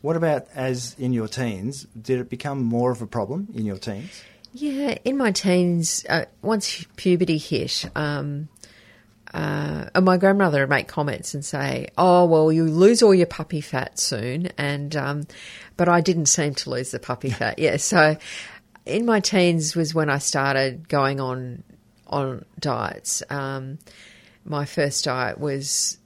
what 0.00 0.16
about 0.16 0.46
as 0.54 0.94
in 0.98 1.12
your 1.12 1.28
teens? 1.28 1.86
Did 2.00 2.20
it 2.20 2.30
become 2.30 2.62
more 2.62 2.90
of 2.90 3.02
a 3.02 3.06
problem 3.06 3.48
in 3.54 3.64
your 3.64 3.78
teens? 3.78 4.22
Yeah, 4.52 4.96
in 5.04 5.16
my 5.16 5.32
teens, 5.32 6.06
uh, 6.08 6.24
once 6.42 6.86
puberty 6.96 7.38
hit, 7.38 7.88
um, 7.94 8.48
uh, 9.34 9.88
my 10.00 10.16
grandmother 10.16 10.60
would 10.60 10.70
make 10.70 10.88
comments 10.88 11.34
and 11.34 11.44
say, 11.44 11.88
"Oh, 11.98 12.24
well, 12.24 12.50
you 12.50 12.64
lose 12.64 13.02
all 13.02 13.14
your 13.14 13.26
puppy 13.26 13.60
fat 13.60 13.98
soon," 13.98 14.48
and 14.56 14.96
um, 14.96 15.26
but 15.76 15.88
I 15.88 16.00
didn't 16.00 16.26
seem 16.26 16.54
to 16.54 16.70
lose 16.70 16.92
the 16.92 16.98
puppy 16.98 17.30
fat. 17.30 17.58
Yeah, 17.58 17.76
so 17.76 18.16
in 18.86 19.04
my 19.04 19.20
teens 19.20 19.76
was 19.76 19.94
when 19.94 20.08
I 20.08 20.18
started 20.18 20.88
going 20.88 21.20
on 21.20 21.62
on 22.06 22.44
diets. 22.58 23.22
Um, 23.28 23.78
my 24.44 24.64
first 24.64 25.04
diet 25.04 25.38
was 25.38 25.98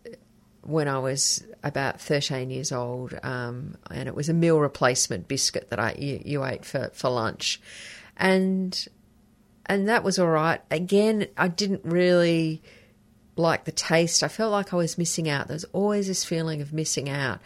when 0.62 0.88
I 0.88 0.98
was 0.98 1.44
about 1.64 2.00
13 2.00 2.50
years 2.50 2.72
old, 2.72 3.18
um, 3.22 3.76
and 3.90 4.08
it 4.08 4.14
was 4.14 4.28
a 4.28 4.34
meal 4.34 4.58
replacement 4.58 5.28
biscuit 5.28 5.70
that 5.70 5.78
I 5.78 5.94
you, 5.98 6.22
you 6.24 6.44
ate 6.44 6.64
for, 6.64 6.90
for 6.92 7.10
lunch, 7.10 7.60
and 8.16 8.88
and 9.66 9.88
that 9.88 10.04
was 10.04 10.18
all 10.18 10.28
right. 10.28 10.60
Again, 10.70 11.28
I 11.36 11.48
didn't 11.48 11.84
really 11.84 12.62
like 13.36 13.64
the 13.64 13.72
taste. 13.72 14.22
I 14.22 14.28
felt 14.28 14.52
like 14.52 14.72
I 14.72 14.76
was 14.76 14.98
missing 14.98 15.28
out. 15.28 15.48
There's 15.48 15.64
always 15.72 16.06
this 16.06 16.24
feeling 16.24 16.60
of 16.60 16.72
missing 16.72 17.08
out. 17.08 17.40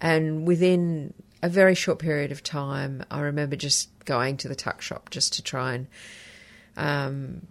And 0.00 0.46
within 0.46 1.14
a 1.42 1.48
very 1.48 1.74
short 1.74 1.98
period 1.98 2.32
of 2.32 2.42
time, 2.42 3.04
I 3.10 3.20
remember 3.20 3.56
just 3.56 3.88
going 4.04 4.36
to 4.38 4.48
the 4.48 4.54
tuck 4.54 4.82
shop 4.82 5.10
just 5.10 5.34
to 5.34 5.42
try 5.42 5.74
and, 5.74 5.86
um, 6.76 7.46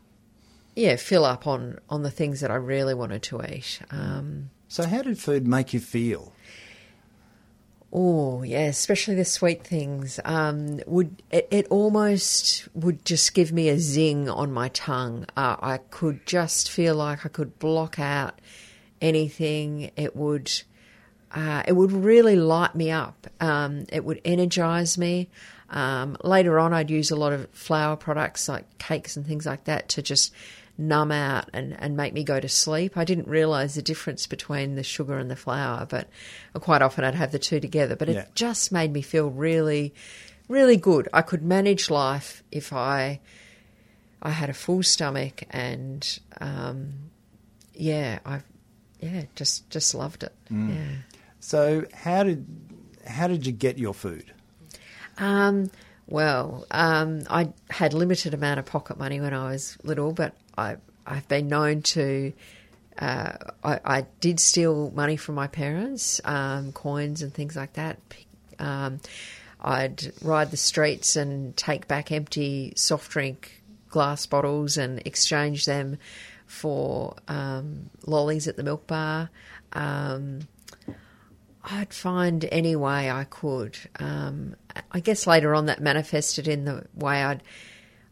yeah, 0.75 0.95
fill 0.95 1.25
up 1.25 1.47
on, 1.47 1.79
on 1.89 2.03
the 2.03 2.11
things 2.11 2.41
that 2.41 2.51
I 2.51 2.55
really 2.55 2.93
wanted 2.93 3.23
to 3.23 3.41
eat. 3.41 3.79
Um, 3.89 4.49
so, 4.69 4.87
how 4.87 5.01
did 5.01 5.19
food 5.19 5.47
make 5.47 5.73
you 5.73 5.79
feel? 5.79 6.31
Oh 7.91 8.43
yeah, 8.43 8.65
especially 8.65 9.15
the 9.15 9.25
sweet 9.25 9.63
things. 9.63 10.19
Um, 10.23 10.79
would 10.85 11.23
it, 11.31 11.47
it, 11.49 11.67
almost 11.71 12.67
would 12.75 13.03
just 13.03 13.33
give 13.33 13.51
me 13.51 13.67
a 13.69 13.79
zing 13.79 14.29
on 14.29 14.51
my 14.51 14.67
tongue. 14.69 15.25
Uh, 15.35 15.55
I 15.59 15.77
could 15.89 16.23
just 16.27 16.69
feel 16.69 16.93
like 16.93 17.25
I 17.25 17.29
could 17.29 17.57
block 17.57 17.99
out 17.99 18.39
anything. 19.01 19.89
It 19.95 20.15
would, 20.15 20.51
uh, 21.31 21.63
it 21.67 21.73
would 21.73 21.91
really 21.91 22.35
light 22.35 22.75
me 22.75 22.91
up. 22.91 23.25
Um, 23.41 23.85
it 23.91 24.05
would 24.05 24.21
energize 24.23 24.95
me. 24.99 25.29
Um, 25.71 26.15
later 26.23 26.59
on, 26.59 26.73
I'd 26.73 26.91
use 26.91 27.09
a 27.09 27.15
lot 27.15 27.33
of 27.33 27.49
flour 27.49 27.95
products 27.95 28.47
like 28.47 28.77
cakes 28.77 29.17
and 29.17 29.25
things 29.25 29.47
like 29.47 29.63
that 29.63 29.89
to 29.89 30.03
just 30.03 30.31
numb 30.79 31.11
out 31.11 31.49
and, 31.53 31.75
and 31.79 31.95
make 31.97 32.13
me 32.13 32.23
go 32.23 32.39
to 32.39 32.49
sleep. 32.49 32.97
I 32.97 33.03
didn't 33.03 33.27
realise 33.27 33.75
the 33.75 33.81
difference 33.81 34.25
between 34.25 34.75
the 34.75 34.83
sugar 34.83 35.17
and 35.17 35.29
the 35.29 35.35
flour, 35.35 35.85
but 35.85 36.07
quite 36.53 36.81
often 36.81 37.03
I'd 37.03 37.15
have 37.15 37.31
the 37.31 37.39
two 37.39 37.59
together. 37.59 37.95
But 37.95 38.09
it 38.09 38.15
yeah. 38.15 38.25
just 38.33 38.71
made 38.71 38.93
me 38.93 39.01
feel 39.01 39.29
really, 39.29 39.93
really 40.47 40.77
good. 40.77 41.07
I 41.13 41.21
could 41.21 41.43
manage 41.43 41.89
life 41.89 42.43
if 42.51 42.73
I 42.73 43.19
I 44.21 44.31
had 44.31 44.49
a 44.49 44.53
full 44.53 44.83
stomach 44.83 45.43
and 45.51 46.19
um, 46.41 46.93
yeah, 47.73 48.19
I 48.25 48.41
yeah 49.01 49.23
just 49.35 49.69
just 49.69 49.93
loved 49.93 50.23
it. 50.23 50.33
Mm. 50.51 50.75
Yeah. 50.75 50.95
So 51.41 51.85
how 51.93 52.23
did 52.23 52.45
how 53.05 53.27
did 53.27 53.45
you 53.45 53.51
get 53.51 53.77
your 53.77 53.93
food? 53.93 54.31
Um, 55.17 55.69
well, 56.07 56.65
um, 56.71 57.21
I 57.29 57.53
had 57.69 57.93
limited 57.93 58.33
amount 58.33 58.59
of 58.59 58.65
pocket 58.65 58.97
money 58.97 59.21
when 59.21 59.33
I 59.33 59.51
was 59.51 59.77
little, 59.83 60.11
but 60.11 60.33
I, 60.59 60.77
I've 61.05 61.27
been 61.27 61.47
known 61.47 61.81
to. 61.83 62.33
Uh, 62.97 63.37
I, 63.63 63.79
I, 63.85 64.05
did 64.19 64.41
steal 64.41 64.91
money 64.91 65.15
from 65.15 65.35
my 65.35 65.47
parents, 65.47 66.19
um, 66.25 66.73
coins 66.73 67.21
and 67.21 67.33
things 67.33 67.55
like 67.55 67.73
that. 67.73 67.97
Um, 68.59 68.99
I'd 69.61 70.11
ride 70.21 70.51
the 70.51 70.57
streets 70.57 71.15
and 71.15 71.55
take 71.55 71.87
back 71.87 72.11
empty 72.11 72.73
soft 72.75 73.09
drink 73.09 73.63
glass 73.89 74.25
bottles 74.25 74.77
and 74.77 75.01
exchange 75.05 75.65
them 75.65 75.97
for 76.45 77.15
um, 77.29 77.89
lollies 78.05 78.49
at 78.49 78.57
the 78.57 78.63
milk 78.63 78.85
bar. 78.85 79.29
Um, 79.71 80.41
I'd 81.63 81.93
find 81.93 82.45
any 82.51 82.75
way 82.75 83.11
I 83.11 83.25
could. 83.25 83.77
Um, 83.99 84.55
I 84.91 84.99
guess 84.99 85.27
later 85.27 85.53
on 85.53 85.67
that 85.67 85.81
manifested 85.81 86.47
in 86.47 86.65
the 86.65 86.85
way 86.95 87.23
I'd 87.23 87.43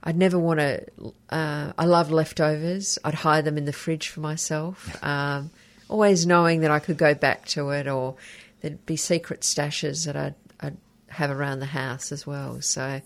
I'd 0.03 0.17
never 0.17 0.37
want 0.37 0.59
to. 0.59 0.85
Uh, 1.29 1.73
I 1.77 1.85
love 1.85 2.11
leftovers. 2.11 2.99
I'd 3.03 3.13
hide 3.13 3.45
them 3.45 3.57
in 3.57 3.65
the 3.65 3.73
fridge 3.73 4.09
for 4.09 4.19
myself, 4.19 5.03
um, 5.03 5.49
always 5.89 6.25
knowing 6.25 6.61
that 6.61 6.71
I 6.71 6.79
could 6.79 6.97
go 6.97 7.13
back 7.13 7.45
to 7.47 7.69
it, 7.71 7.87
or 7.87 8.15
there'd 8.61 8.85
be 8.85 8.95
secret 8.95 9.41
stashes 9.41 10.05
that 10.05 10.15
I'd, 10.15 10.35
I'd 10.59 10.77
have 11.09 11.31
around 11.31 11.59
the 11.59 11.65
house 11.65 12.11
as 12.11 12.25
well. 12.27 12.61
So, 12.61 13.01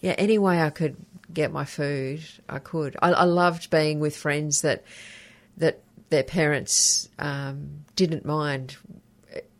yeah, 0.00 0.14
any 0.18 0.38
way 0.38 0.60
I 0.60 0.70
could 0.70 0.96
get 1.32 1.50
my 1.50 1.64
food, 1.64 2.22
I 2.48 2.58
could. 2.58 2.96
I, 3.02 3.12
I 3.12 3.24
loved 3.24 3.70
being 3.70 4.00
with 4.00 4.16
friends 4.16 4.62
that 4.62 4.84
that 5.56 5.80
their 6.10 6.24
parents 6.24 7.08
um, 7.18 7.84
didn't 7.96 8.24
mind 8.24 8.76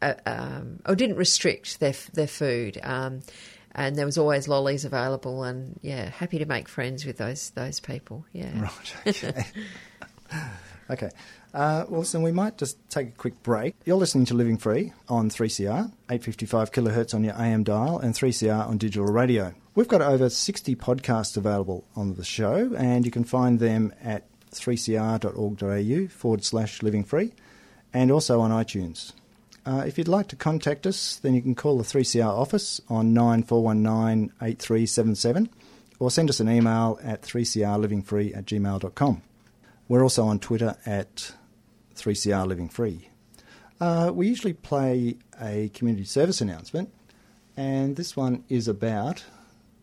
uh, 0.02 0.14
um, 0.26 0.80
or 0.86 0.94
didn't 0.94 1.16
restrict 1.16 1.80
their 1.80 1.94
their 2.12 2.26
food. 2.26 2.78
Um, 2.82 3.22
and 3.74 3.96
there 3.96 4.06
was 4.06 4.18
always 4.18 4.48
lollies 4.48 4.84
available, 4.84 5.42
and 5.42 5.78
yeah, 5.82 6.08
happy 6.08 6.38
to 6.38 6.46
make 6.46 6.68
friends 6.68 7.04
with 7.04 7.18
those 7.18 7.50
those 7.50 7.80
people. 7.80 8.24
Yeah, 8.32 8.60
right. 8.60 8.94
Okay. 9.06 9.44
okay. 10.90 11.10
Uh, 11.52 11.84
well, 11.88 12.00
listen, 12.00 12.22
we 12.22 12.32
might 12.32 12.58
just 12.58 12.76
take 12.90 13.08
a 13.08 13.12
quick 13.12 13.40
break. 13.44 13.76
You're 13.84 13.96
listening 13.96 14.24
to 14.26 14.34
Living 14.34 14.58
Free 14.58 14.92
on 15.08 15.30
3CR, 15.30 15.92
855 16.10 16.72
kilohertz 16.72 17.14
on 17.14 17.22
your 17.22 17.34
AM 17.34 17.62
dial, 17.62 18.00
and 18.00 18.12
3CR 18.12 18.68
on 18.68 18.76
digital 18.76 19.06
radio. 19.06 19.54
We've 19.76 19.88
got 19.88 20.02
over 20.02 20.28
60 20.28 20.74
podcasts 20.76 21.36
available 21.36 21.84
on 21.94 22.14
the 22.14 22.24
show, 22.24 22.74
and 22.76 23.04
you 23.04 23.12
can 23.12 23.22
find 23.22 23.60
them 23.60 23.92
at 24.02 24.24
3cr.org.au 24.50 26.08
forward 26.08 26.44
slash 26.44 26.82
living 26.82 27.04
free, 27.04 27.32
and 27.92 28.10
also 28.10 28.40
on 28.40 28.50
iTunes. 28.50 29.12
Uh, 29.66 29.84
if 29.86 29.96
you'd 29.96 30.08
like 30.08 30.28
to 30.28 30.36
contact 30.36 30.86
us, 30.86 31.16
then 31.16 31.34
you 31.34 31.40
can 31.40 31.54
call 31.54 31.78
the 31.78 31.84
3CR 31.84 32.26
office 32.26 32.80
on 32.88 33.14
9419 33.14 34.32
8377 34.42 35.48
or 35.98 36.10
send 36.10 36.28
us 36.28 36.40
an 36.40 36.48
email 36.48 36.98
at 37.02 37.22
3crlivingfree 37.22 38.36
at 38.36 38.44
gmail.com. 38.44 39.22
We're 39.88 40.02
also 40.02 40.24
on 40.24 40.38
Twitter 40.38 40.76
at 40.84 41.32
3crlivingfree. 41.94 43.06
Uh, 43.80 44.10
we 44.14 44.28
usually 44.28 44.52
play 44.52 45.16
a 45.40 45.70
community 45.74 46.04
service 46.04 46.40
announcement, 46.40 46.92
and 47.56 47.96
this 47.96 48.16
one 48.16 48.44
is 48.48 48.68
about 48.68 49.24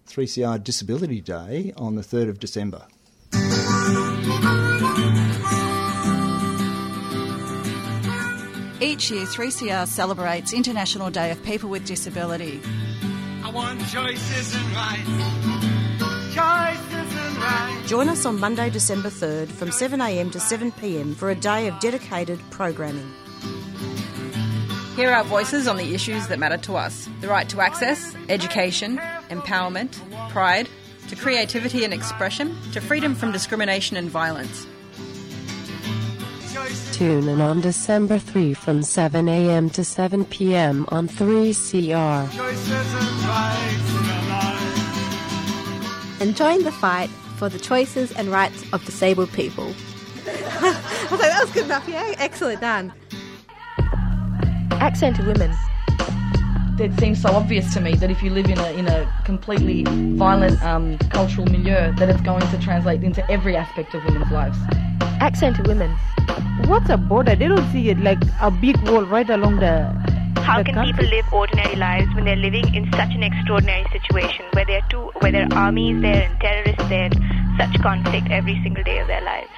3CR 0.08 0.64
Disability 0.64 1.22
Day 1.22 1.74
on 1.76 1.96
the 1.96 2.02
3rd 2.02 2.30
of 2.30 2.40
December. 2.40 2.86
Each 8.82 9.12
year, 9.12 9.26
3CR 9.26 9.88
celebrates 9.88 10.54
International 10.54 11.12
Day 11.12 11.30
of 11.30 11.44
People 11.44 11.70
with 11.70 11.86
Disability. 11.86 12.60
I 13.44 13.52
want 13.54 13.80
choices 13.88 14.56
and 14.56 14.66
rights. 14.74 15.08
Choices 16.34 17.16
and 17.16 17.38
rights. 17.38 17.88
Join 17.88 18.10
us 18.10 18.26
on 18.26 18.40
Monday, 18.40 18.72
December 18.72 19.10
3rd 19.10 19.50
from 19.50 19.70
7am 19.70 20.32
to 20.32 20.40
7pm 20.40 21.16
for 21.16 21.30
a 21.30 21.36
day 21.36 21.68
of 21.68 21.80
dedicated 21.80 22.40
programming. 22.50 23.14
Hear 24.96 25.12
our 25.12 25.26
voices 25.26 25.68
on 25.68 25.78
the 25.78 25.94
issues 25.94 26.28
that 26.30 26.40
matter 26.40 26.58
to 26.58 26.76
us 26.76 27.08
the 27.22 27.28
right 27.28 27.48
to 27.50 27.62
access, 27.62 28.16
education, 28.30 28.98
empowerment, 29.30 30.00
pride, 30.32 30.68
to 31.08 31.16
creativity 31.16 31.84
and 31.84 31.94
expression, 31.94 32.58
to 32.72 32.82
freedom 32.82 33.14
from 33.14 33.32
discrimination 33.32 33.96
and 33.96 34.10
violence. 34.10 34.66
Tune 36.92 37.28
in 37.28 37.42
on 37.42 37.62
December 37.62 38.20
3 38.20 38.54
from 38.54 38.84
7 38.84 39.28
a.m. 39.28 39.70
to 39.72 39.84
7 39.84 40.26
p.m. 40.26 40.86
on 40.90 41.08
3CR. 41.08 42.30
And 46.22 46.36
join 46.36 46.64
the 46.64 46.72
fight 46.72 47.10
for 47.38 47.50
the 47.50 47.58
choices 47.58 48.12
and 48.12 48.28
rights 48.28 48.64
of 48.74 48.86
disabled 48.86 49.32
people. 49.32 49.74
I 50.28 51.08
was 51.10 51.20
like, 51.20 51.32
that 51.32 51.42
was 51.42 51.52
good 51.52 51.66
enough, 51.66 51.88
yeah? 51.88 52.14
Excellent, 52.18 52.62
done. 52.62 52.94
Accented 54.74 55.26
women. 55.26 55.52
It 56.80 56.98
seems 57.00 57.22
so 57.22 57.30
obvious 57.30 57.74
to 57.74 57.82
me 57.82 57.96
that 57.96 58.10
if 58.10 58.24
you 58.24 58.30
live 58.30 58.50
in 58.50 58.58
a 58.58 58.72
in 58.72 58.88
a 58.88 59.12
completely 59.24 59.84
violent 60.16 60.62
um, 60.64 60.98
cultural 61.10 61.46
milieu, 61.46 61.94
that 61.94 62.10
it's 62.10 62.22
going 62.22 62.48
to 62.50 62.58
translate 62.60 63.04
into 63.04 63.30
every 63.30 63.56
aspect 63.56 63.94
of 63.94 64.04
women's 64.06 64.32
lives. 64.32 64.58
Accented 65.20 65.68
women. 65.68 65.96
What's 66.72 66.90
a 66.90 66.96
border? 66.96 67.36
They 67.36 67.50
don't 67.50 67.70
see 67.74 67.90
it 67.90 68.00
like 68.00 68.24
a 68.40 68.50
big 68.50 68.78
wall 68.88 69.04
right 69.04 69.30
along 69.30 69.58
the. 69.60 69.92
How 70.40 70.60
the 70.60 70.64
can 70.64 70.76
country. 70.76 70.94
people 70.94 71.18
live 71.18 71.26
ordinary 71.34 71.76
lives 71.76 72.16
when 72.16 72.24
they're 72.24 72.38
living 72.38 72.74
in 72.74 72.90
such 72.94 73.14
an 73.14 73.24
extraordinary 73.24 73.84
situation 73.92 74.46
where 74.54 74.64
there 74.64 74.78
are 74.78 74.90
two, 74.90 75.12
where 75.20 75.34
there 75.34 75.48
are 75.52 75.54
armies 75.54 76.02
there 76.02 76.30
and 76.30 76.40
terrorists 76.40 76.88
there, 76.88 77.10
and 77.12 77.60
such 77.60 77.82
conflict 77.82 78.28
every 78.32 78.58
single 78.64 78.86
day 78.86 79.00
of 79.00 79.08
their 79.08 79.22
lives? 79.22 79.50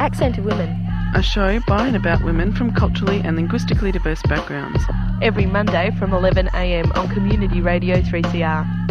Accented 0.00 0.46
women. 0.46 0.70
A 1.14 1.22
show 1.22 1.60
by 1.68 1.88
and 1.88 1.96
about 1.96 2.24
women 2.24 2.54
from 2.54 2.72
culturally 2.72 3.20
and 3.20 3.36
linguistically 3.36 3.92
diverse 3.92 4.22
backgrounds. 4.22 4.82
Every 5.20 5.44
Monday 5.44 5.90
from 5.98 6.12
11am 6.12 6.96
on 6.96 7.08
Community 7.10 7.60
Radio 7.60 8.00
3CR. 8.00 8.86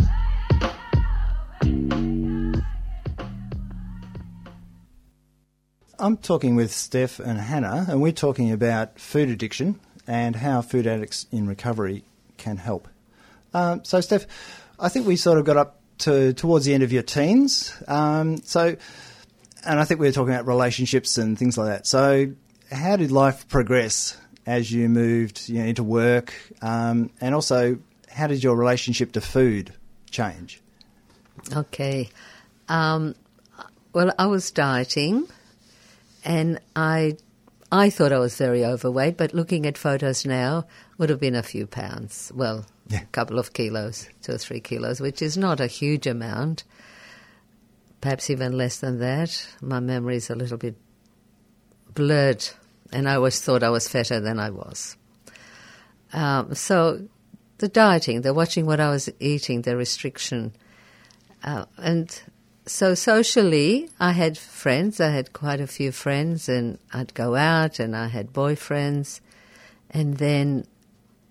I'm 5.99 6.17
talking 6.17 6.55
with 6.55 6.71
Steph 6.71 7.19
and 7.19 7.39
Hannah, 7.39 7.85
and 7.89 8.01
we're 8.01 8.11
talking 8.11 8.51
about 8.51 8.99
food 8.99 9.29
addiction 9.29 9.79
and 10.07 10.35
how 10.35 10.61
food 10.61 10.87
addicts 10.87 11.25
in 11.31 11.47
recovery 11.47 12.03
can 12.37 12.57
help. 12.57 12.87
Um, 13.53 13.83
so, 13.83 14.01
Steph, 14.01 14.25
I 14.79 14.89
think 14.89 15.07
we 15.07 15.15
sort 15.15 15.37
of 15.37 15.45
got 15.45 15.57
up 15.57 15.79
to 15.99 16.33
towards 16.33 16.65
the 16.65 16.73
end 16.73 16.83
of 16.83 16.91
your 16.91 17.03
teens. 17.03 17.73
Um, 17.87 18.37
so, 18.37 18.75
and 19.65 19.79
I 19.79 19.85
think 19.85 19.99
we 19.99 20.07
were 20.07 20.11
talking 20.11 20.33
about 20.33 20.47
relationships 20.47 21.17
and 21.17 21.37
things 21.37 21.57
like 21.57 21.67
that. 21.67 21.87
So, 21.87 22.33
how 22.71 22.97
did 22.97 23.11
life 23.11 23.47
progress 23.47 24.17
as 24.45 24.71
you 24.71 24.89
moved 24.89 25.47
you 25.49 25.59
know, 25.59 25.65
into 25.65 25.83
work, 25.83 26.33
um, 26.61 27.09
and 27.21 27.33
also 27.33 27.79
how 28.09 28.27
did 28.27 28.43
your 28.43 28.55
relationship 28.55 29.11
to 29.13 29.21
food 29.21 29.73
change? 30.09 30.61
Okay. 31.53 32.09
Um, 32.69 33.15
well, 33.93 34.13
I 34.19 34.25
was 34.25 34.51
dieting, 34.51 35.27
and 36.25 36.59
I, 36.75 37.17
I 37.71 37.89
thought 37.89 38.11
I 38.11 38.19
was 38.19 38.37
very 38.37 38.65
overweight. 38.65 39.15
But 39.17 39.33
looking 39.33 39.65
at 39.65 39.77
photos 39.77 40.25
now, 40.25 40.65
would 40.97 41.09
have 41.09 41.19
been 41.19 41.35
a 41.35 41.43
few 41.43 41.67
pounds. 41.67 42.31
Well, 42.35 42.65
Yeah. 42.89 43.01
a 43.01 43.05
couple 43.07 43.39
of 43.39 43.53
kilos, 43.53 44.09
two 44.21 44.33
or 44.33 44.37
three 44.37 44.59
kilos, 44.59 44.99
which 44.99 45.21
is 45.21 45.37
not 45.37 45.59
a 45.59 45.67
huge 45.67 46.05
amount. 46.07 46.63
Perhaps 48.01 48.29
even 48.29 48.57
less 48.57 48.79
than 48.79 48.99
that. 48.99 49.47
My 49.61 49.79
memory 49.79 50.17
is 50.17 50.29
a 50.29 50.35
little 50.35 50.57
bit 50.57 50.75
blurred, 51.93 52.47
and 52.91 53.07
I 53.09 53.15
always 53.15 53.39
thought 53.41 53.63
I 53.63 53.69
was 53.69 53.87
fatter 53.87 54.19
than 54.19 54.39
I 54.39 54.49
was. 54.51 54.97
Um, 56.13 56.53
so, 56.53 57.07
the 57.57 57.67
dieting, 57.67 58.21
the 58.21 58.33
watching 58.33 58.65
what 58.65 58.79
I 58.79 58.89
was 58.89 59.09
eating, 59.19 59.61
the 59.63 59.75
restriction. 59.75 60.53
Uh, 61.43 61.65
and 61.77 62.21
so 62.65 62.95
socially, 62.95 63.89
I 63.99 64.11
had 64.11 64.37
friends. 64.37 64.99
I 64.99 65.09
had 65.09 65.33
quite 65.33 65.61
a 65.61 65.67
few 65.67 65.91
friends, 65.91 66.49
and 66.49 66.79
I'd 66.91 67.13
go 67.13 67.35
out, 67.35 67.79
and 67.79 67.95
I 67.95 68.07
had 68.07 68.33
boyfriends, 68.33 69.19
and 69.91 70.17
then 70.17 70.65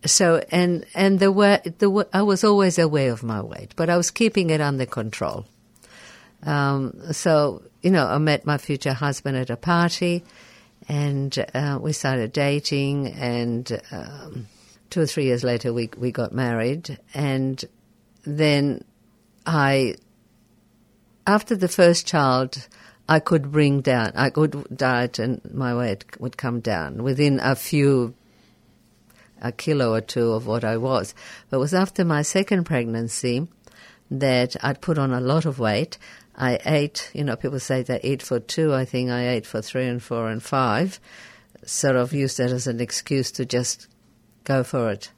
so 0.07 0.43
and 0.51 0.85
and 0.95 1.19
the 1.19 1.33
way 1.33 1.61
the 1.79 2.09
I 2.13 2.23
was 2.23 2.45
always 2.45 2.79
aware 2.79 3.13
of 3.13 3.23
my 3.23 3.43
weight, 3.43 3.75
but 3.77 3.91
I 3.91 3.97
was 3.97 4.11
keeping 4.11 4.51
it 4.51 4.61
under 4.61 4.87
control. 4.87 5.47
Um, 6.45 7.13
so 7.13 7.63
you 7.83 7.91
know, 7.91 8.07
I 8.07 8.19
met 8.19 8.47
my 8.47 8.59
future 8.59 8.93
husband 8.93 9.37
at 9.37 9.51
a 9.51 9.57
party, 9.57 10.25
and 10.89 11.37
uh, 11.55 11.79
we 11.81 11.93
started 11.93 12.33
dating, 12.33 13.09
and 13.09 13.81
um, 13.91 14.47
two 14.91 15.01
or 15.01 15.07
three 15.07 15.25
years 15.25 15.43
later, 15.43 15.73
we 15.73 15.91
we 15.99 16.13
got 16.13 16.33
married, 16.33 16.99
and 17.13 17.65
then 18.25 18.85
I 19.47 19.97
after 21.27 21.57
the 21.57 21.69
first 21.69 22.07
child, 22.07 22.69
I 23.09 23.21
could 23.21 23.53
bring 23.53 23.81
down, 23.81 24.13
I 24.15 24.31
could 24.31 24.67
diet 24.75 25.19
and 25.19 25.41
my 25.53 25.75
weight 25.75 26.05
would 26.21 26.37
come 26.37 26.61
down 26.61 27.03
within 27.03 27.39
a 27.41 27.55
few, 27.55 28.15
a 29.43 29.53
kilo 29.53 29.93
or 29.93 30.01
two 30.01 30.33
of 30.33 30.47
what 30.47 30.65
I 30.65 30.77
was. 30.77 31.15
But 31.51 31.59
it 31.59 31.61
was 31.61 31.75
after 31.75 32.05
my 32.05 32.23
second 32.23 32.65
pregnancy 32.65 33.47
that 34.11 34.57
I'd 34.63 34.81
put 34.81 34.99
on 34.99 35.13
a 35.13 35.21
lot 35.21 35.45
of 35.45 35.59
weight. 35.59 35.99
I 36.37 36.59
ate, 36.65 37.11
you 37.15 37.25
know, 37.25 37.37
people 37.37 37.61
say 37.61 37.83
they 37.83 38.01
eat 38.03 38.23
for 38.23 38.41
two. 38.41 38.75
I 38.75 38.85
think 38.85 39.11
I 39.11 39.29
ate 39.29 39.47
for 39.47 39.63
three 39.63 39.87
and 39.87 40.03
four 40.03 40.31
and 40.31 40.43
five. 40.43 40.99
Sort 41.65 41.97
of 41.97 42.13
used 42.13 42.39
that 42.39 42.51
as 42.51 42.67
an 42.67 42.81
excuse 42.81 43.31
to 43.33 43.45
just 43.45 43.89
go 44.45 44.63
for 44.65 44.91
it. 44.91 45.11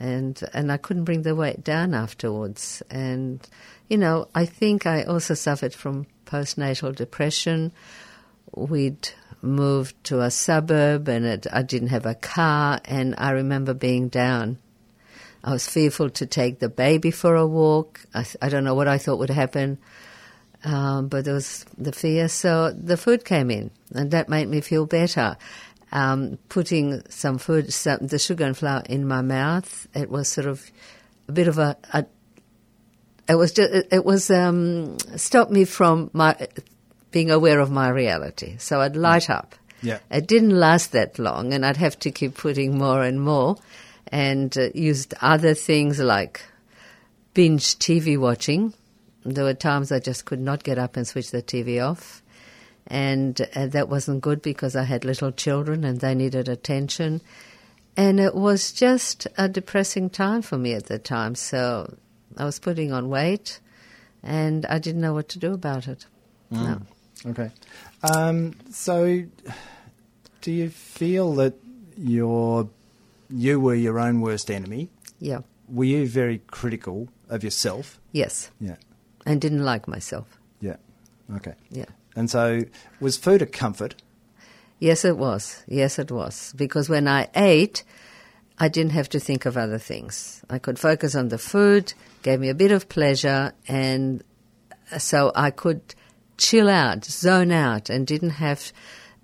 And, 0.00 0.40
and 0.52 0.70
I 0.70 0.76
couldn't 0.76 1.04
bring 1.04 1.22
the 1.22 1.34
weight 1.34 1.64
down 1.64 1.92
afterwards. 1.92 2.82
And, 2.90 3.40
you 3.88 3.98
know, 3.98 4.28
I 4.34 4.46
think 4.46 4.86
I 4.86 5.02
also 5.02 5.34
suffered 5.34 5.74
from 5.74 6.06
postnatal 6.24 6.94
depression. 6.94 7.72
We'd 8.54 9.10
moved 9.42 10.02
to 10.04 10.20
a 10.20 10.30
suburb 10.30 11.08
and 11.08 11.24
it, 11.24 11.46
I 11.52 11.62
didn't 11.62 11.88
have 11.88 12.06
a 12.06 12.14
car, 12.14 12.80
and 12.84 13.14
I 13.18 13.30
remember 13.30 13.74
being 13.74 14.08
down. 14.08 14.58
I 15.44 15.52
was 15.52 15.68
fearful 15.68 16.10
to 16.10 16.26
take 16.26 16.58
the 16.58 16.68
baby 16.68 17.10
for 17.10 17.36
a 17.36 17.46
walk. 17.46 18.00
I, 18.14 18.26
I 18.42 18.48
don't 18.48 18.64
know 18.64 18.74
what 18.74 18.88
I 18.88 18.98
thought 18.98 19.18
would 19.20 19.30
happen, 19.30 19.78
um, 20.64 21.08
but 21.08 21.24
there 21.24 21.34
was 21.34 21.64
the 21.76 21.92
fear. 21.92 22.28
So 22.28 22.72
the 22.72 22.96
food 22.96 23.24
came 23.24 23.50
in, 23.50 23.70
and 23.94 24.10
that 24.10 24.28
made 24.28 24.48
me 24.48 24.60
feel 24.60 24.86
better. 24.86 25.36
Um, 25.90 26.38
putting 26.50 27.02
some 27.08 27.38
food, 27.38 27.72
some, 27.72 28.06
the 28.06 28.18
sugar 28.18 28.44
and 28.44 28.56
flour 28.56 28.82
in 28.88 29.08
my 29.08 29.22
mouth, 29.22 29.86
it 29.94 30.10
was 30.10 30.28
sort 30.28 30.46
of 30.46 30.70
a 31.28 31.32
bit 31.32 31.48
of 31.48 31.58
a, 31.58 31.76
a 31.94 32.04
it 33.28 33.34
was 33.34 33.52
just, 33.52 33.72
it, 33.72 33.88
it 33.92 34.04
was 34.04 34.30
um, 34.30 34.98
stopped 35.16 35.50
me 35.50 35.64
from 35.64 36.10
my 36.12 36.36
being 37.10 37.30
aware 37.30 37.60
of 37.60 37.70
my 37.70 37.88
reality. 37.88 38.56
So 38.58 38.80
I'd 38.80 38.96
light 38.96 39.30
up. 39.30 39.54
Yeah. 39.82 39.98
It 40.10 40.26
didn't 40.26 40.58
last 40.58 40.92
that 40.92 41.18
long, 41.18 41.52
and 41.52 41.64
I'd 41.64 41.76
have 41.76 41.98
to 42.00 42.10
keep 42.10 42.36
putting 42.36 42.76
more 42.78 43.02
and 43.02 43.20
more, 43.20 43.56
and 44.08 44.56
uh, 44.58 44.68
used 44.74 45.14
other 45.20 45.54
things 45.54 46.00
like 46.00 46.42
binge 47.34 47.78
TV 47.78 48.18
watching. 48.18 48.74
There 49.24 49.44
were 49.44 49.54
times 49.54 49.92
I 49.92 50.00
just 50.00 50.24
could 50.24 50.40
not 50.40 50.64
get 50.64 50.78
up 50.78 50.96
and 50.96 51.06
switch 51.06 51.30
the 51.30 51.42
TV 51.42 51.84
off, 51.84 52.22
and 52.88 53.40
uh, 53.54 53.66
that 53.68 53.88
wasn't 53.88 54.22
good 54.22 54.42
because 54.42 54.74
I 54.74 54.82
had 54.82 55.04
little 55.04 55.30
children 55.30 55.84
and 55.84 56.00
they 56.00 56.14
needed 56.14 56.48
attention. 56.48 57.20
And 57.96 58.18
it 58.20 58.34
was 58.34 58.72
just 58.72 59.26
a 59.36 59.48
depressing 59.48 60.10
time 60.10 60.42
for 60.42 60.58
me 60.58 60.74
at 60.74 60.86
the 60.86 60.98
time. 60.98 61.34
So 61.34 61.96
I 62.36 62.44
was 62.44 62.58
putting 62.58 62.92
on 62.92 63.08
weight, 63.08 63.60
and 64.22 64.66
I 64.66 64.78
didn't 64.78 65.00
know 65.00 65.14
what 65.14 65.28
to 65.30 65.38
do 65.38 65.52
about 65.52 65.88
it. 65.88 66.06
No. 66.50 66.80
Okay. 67.26 67.50
Um, 68.02 68.54
so, 68.70 69.24
do 70.40 70.52
you 70.52 70.70
feel 70.70 71.34
that 71.34 71.54
your 71.98 72.68
you 73.30 73.60
were 73.60 73.74
your 73.74 73.98
own 73.98 74.20
worst 74.20 74.50
enemy. 74.50 74.88
Yeah. 75.20 75.40
Were 75.68 75.84
you 75.84 76.06
very 76.06 76.38
critical 76.46 77.08
of 77.28 77.44
yourself? 77.44 78.00
Yes. 78.12 78.50
Yeah. 78.60 78.76
And 79.26 79.40
didn't 79.40 79.64
like 79.64 79.86
myself. 79.86 80.38
Yeah. 80.60 80.76
Okay. 81.36 81.54
Yeah. 81.70 81.84
And 82.18 82.28
so, 82.28 82.64
was 82.98 83.16
food 83.16 83.42
a 83.42 83.46
comfort? 83.46 83.94
Yes, 84.80 85.04
it 85.04 85.16
was. 85.16 85.62
Yes, 85.68 86.00
it 86.00 86.10
was. 86.10 86.52
Because 86.56 86.88
when 86.88 87.06
I 87.06 87.28
ate, 87.36 87.84
I 88.58 88.66
didn't 88.66 88.90
have 88.90 89.08
to 89.10 89.20
think 89.20 89.46
of 89.46 89.56
other 89.56 89.78
things. 89.78 90.42
I 90.50 90.58
could 90.58 90.80
focus 90.80 91.14
on 91.14 91.28
the 91.28 91.38
food, 91.38 91.94
gave 92.24 92.40
me 92.40 92.48
a 92.48 92.56
bit 92.56 92.72
of 92.72 92.88
pleasure, 92.88 93.52
and 93.68 94.24
so 94.98 95.30
I 95.36 95.52
could 95.52 95.94
chill 96.38 96.68
out, 96.68 97.04
zone 97.04 97.52
out, 97.52 97.88
and 97.88 98.04
didn't 98.04 98.30
have 98.30 98.72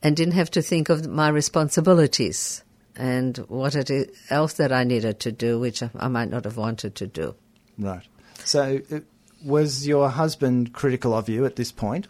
and 0.00 0.16
didn't 0.16 0.34
have 0.34 0.52
to 0.52 0.62
think 0.62 0.88
of 0.88 1.04
my 1.08 1.28
responsibilities 1.28 2.62
and 2.94 3.38
what 3.48 3.74
it 3.74 3.90
is 3.90 4.06
else 4.30 4.52
that 4.52 4.70
I 4.70 4.84
needed 4.84 5.18
to 5.20 5.32
do, 5.32 5.58
which 5.58 5.82
I- 5.82 5.90
I 5.96 6.06
might 6.06 6.30
not 6.30 6.44
have 6.44 6.56
wanted 6.56 6.94
to 6.94 7.08
do. 7.08 7.34
Right. 7.76 8.06
So, 8.44 8.80
uh, 8.92 9.00
was 9.44 9.84
your 9.84 10.10
husband 10.10 10.72
critical 10.72 11.12
of 11.12 11.28
you 11.28 11.44
at 11.44 11.56
this 11.56 11.72
point? 11.72 12.06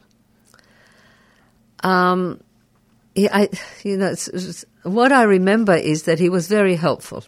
Um, 1.85 2.41
he, 3.15 3.29
I, 3.29 3.49
you 3.85 3.97
know, 3.97 4.09
it's, 4.09 4.29
it's, 4.29 4.65
what 4.83 5.13
I 5.13 5.23
remember 5.23 5.75
is 5.75 6.05
that 6.05 6.19
he 6.19 6.29
was 6.29 6.49
very 6.49 6.75
helpful. 6.77 7.25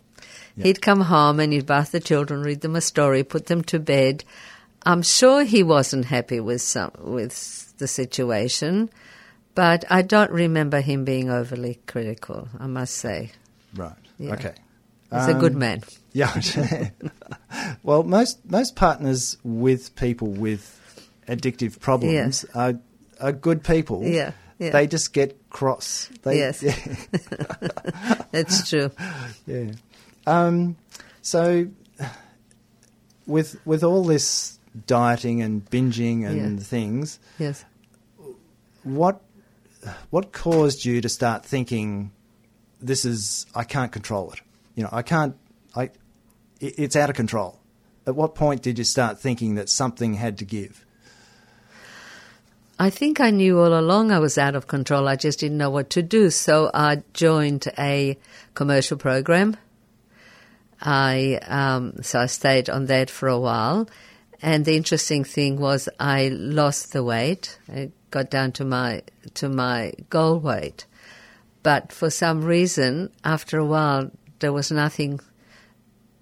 He'd 0.59 0.81
come 0.81 1.03
home 1.03 1.39
and 1.39 1.53
he'd 1.53 1.67
bath 1.67 1.93
the 1.93 2.01
children, 2.01 2.43
read 2.43 2.63
them 2.63 2.77
a 2.77 2.81
story, 2.81 3.23
put 3.23 3.45
them 3.47 3.63
to 3.65 3.79
bed. 3.79 4.25
I'm 4.85 5.03
sure 5.03 5.45
he 5.45 5.63
wasn't 5.63 6.07
happy 6.07 6.41
with 6.41 6.63
some 6.63 6.93
with 6.99 7.77
the 7.77 7.87
situation, 7.87 8.89
but 9.55 9.85
I 9.91 10.01
don't 10.01 10.31
remember 10.31 10.81
him 10.81 11.05
being 11.05 11.29
overly 11.29 11.79
critical. 11.87 12.49
I 12.59 12.67
must 12.69 12.95
say. 12.95 13.33
Right. 13.75 13.93
Yeah. 14.19 14.33
Okay. 14.33 14.55
He's 15.13 15.29
a 15.29 15.35
good 15.35 15.53
Um, 15.53 15.59
man. 15.59 15.83
Yeah. 16.13 16.33
well, 17.83 18.03
most 18.03 18.39
most 18.51 18.77
partners 18.77 19.37
with 19.45 19.95
people 19.97 20.29
with 20.29 20.81
addictive 21.29 21.79
problems 21.81 22.47
are 22.55 22.81
are 23.21 23.33
good 23.33 23.63
people. 23.63 24.03
Yeah, 24.05 24.33
yeah. 24.59 24.71
They 24.71 24.87
just 24.87 25.13
get 25.13 25.51
cross. 25.51 26.09
They, 26.23 26.39
Yes. 26.39 26.61
That's 28.31 28.69
true. 28.69 28.91
Yeah. 29.47 29.73
Um, 30.27 30.77
so, 31.23 31.69
with 33.27 33.59
with 33.65 33.83
all 33.85 34.05
this 34.05 34.59
dieting 34.87 35.43
and 35.43 35.65
binging 35.71 36.27
and 36.27 36.59
Yeah. 36.59 36.65
things, 36.65 37.19
Yes. 37.39 37.65
what 38.83 39.21
what 40.11 40.33
caused 40.33 40.85
you 40.85 41.01
to 41.01 41.09
start 41.09 41.45
thinking 41.45 42.11
this 42.81 43.05
is 43.05 43.47
I 43.55 43.65
can't 43.65 43.93
control 43.93 44.33
it? 44.33 44.41
You 44.75 44.85
know, 44.85 44.91
I 44.93 45.03
can't. 45.03 45.37
I 45.75 45.85
it, 46.61 46.75
it's 46.79 46.97
out 46.97 47.11
of 47.11 47.17
control. 47.17 47.59
At 48.07 48.15
what 48.15 48.35
point 48.35 48.63
did 48.63 48.79
you 48.79 48.85
start 48.85 49.19
thinking 49.21 49.57
that 49.57 49.69
something 49.69 50.15
had 50.15 50.39
to 50.39 50.45
give? 50.45 50.85
I 52.79 52.91
think 52.91 53.21
I 53.21 53.31
knew 53.31 53.59
all 53.59 53.79
along 53.79 54.11
I 54.11 54.19
was 54.19 54.37
out 54.37 54.55
of 54.55 54.67
control. 54.67 55.09
I 55.09 55.17
just 55.17 55.41
didn't 55.41 55.57
know 55.57 55.71
what 55.71 55.89
to 55.91 56.03
do. 56.03 56.31
So 56.31 56.71
I 56.75 57.03
joined 57.15 57.67
a 57.79 58.19
commercial 58.55 58.99
program. 58.99 59.57
I 60.81 61.39
um, 61.47 62.03
so 62.03 62.21
I 62.21 62.27
stayed 62.27 62.69
on 62.69 62.87
that 62.87 63.09
for 63.09 63.29
a 63.29 63.39
while, 63.39 63.89
and 64.43 64.65
the 64.65 64.77
interesting 64.77 65.25
thing 65.25 65.59
was 65.59 65.89
I 65.99 66.29
lost 66.29 66.93
the 66.93 67.03
weight. 67.03 67.59
I 67.73 67.91
got 68.11 68.31
down 68.31 68.53
to 68.53 68.65
my 68.65 69.03
to 69.35 69.49
my 69.49 69.93
goal 70.11 70.39
weight, 70.39 70.85
but 71.63 71.93
for 71.93 72.11
some 72.11 72.45
reason, 72.45 73.11
after 73.25 73.59
a 73.59 73.65
while, 73.65 74.11
there 74.41 74.53
was 74.53 74.71
nothing 74.71 75.21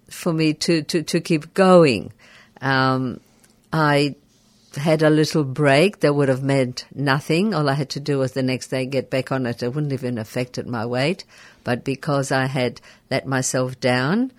for 0.08 0.32
me 0.32 0.54
to 0.54 0.82
to, 0.84 1.02
to 1.02 1.20
keep 1.20 1.52
going. 1.52 2.12
Um, 2.60 3.18
I 3.72 4.14
had 4.76 5.02
a 5.02 5.10
little 5.10 5.44
break 5.44 6.00
that 6.00 6.14
would 6.14 6.28
have 6.28 6.42
meant 6.42 6.86
nothing. 6.94 7.54
All 7.54 7.68
I 7.68 7.74
had 7.74 7.90
to 7.90 8.00
do 8.00 8.18
was 8.18 8.32
the 8.32 8.42
next 8.42 8.68
day 8.68 8.86
get 8.86 9.10
back 9.10 9.32
on 9.32 9.46
it. 9.46 9.62
It 9.62 9.74
wouldn't 9.74 9.92
even 9.92 10.18
affected 10.18 10.66
my 10.66 10.86
weight. 10.86 11.24
But 11.62 11.84
because 11.84 12.30
I 12.30 12.46
had 12.46 12.80
let 13.10 13.26
myself 13.26 13.80
down, 13.80 14.32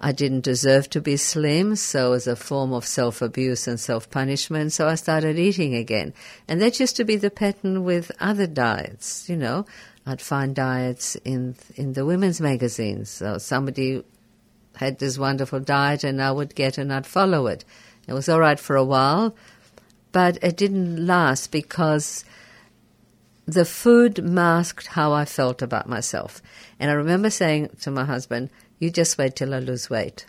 I 0.00 0.12
didn't 0.12 0.44
deserve 0.44 0.88
to 0.90 1.00
be 1.00 1.16
slim. 1.16 1.76
So 1.76 2.12
as 2.12 2.26
a 2.26 2.36
form 2.36 2.72
of 2.72 2.86
self-abuse 2.86 3.66
and 3.66 3.80
self-punishment, 3.80 4.72
so 4.72 4.88
I 4.88 4.94
started 4.94 5.38
eating 5.38 5.74
again. 5.74 6.14
And 6.46 6.60
that 6.60 6.80
used 6.80 6.96
to 6.96 7.04
be 7.04 7.16
the 7.16 7.30
pattern 7.30 7.84
with 7.84 8.12
other 8.20 8.46
diets, 8.46 9.28
you 9.28 9.36
know. 9.36 9.66
I'd 10.06 10.22
find 10.22 10.54
diets 10.54 11.16
in 11.16 11.56
in 11.74 11.92
the 11.92 12.06
women's 12.06 12.40
magazines. 12.40 13.10
So 13.10 13.36
somebody 13.36 14.02
had 14.76 14.98
this 14.98 15.18
wonderful 15.18 15.60
diet 15.60 16.04
and 16.04 16.22
I 16.22 16.30
would 16.30 16.54
get 16.54 16.78
and 16.78 16.92
I'd 16.92 17.06
follow 17.06 17.46
it. 17.46 17.64
It 18.06 18.14
was 18.14 18.28
all 18.28 18.40
right 18.40 18.58
for 18.58 18.76
a 18.76 18.84
while, 18.84 19.36
but 20.12 20.38
it 20.42 20.56
didn't 20.56 21.04
last 21.06 21.50
because 21.52 22.24
the 23.46 23.64
food 23.64 24.22
masked 24.22 24.88
how 24.88 25.12
I 25.12 25.24
felt 25.24 25.62
about 25.62 25.88
myself. 25.88 26.42
And 26.78 26.90
I 26.90 26.94
remember 26.94 27.30
saying 27.30 27.70
to 27.80 27.90
my 27.90 28.04
husband, 28.04 28.50
You 28.78 28.90
just 28.90 29.16
wait 29.18 29.36
till 29.36 29.54
I 29.54 29.58
lose 29.58 29.88
weight. 29.90 30.26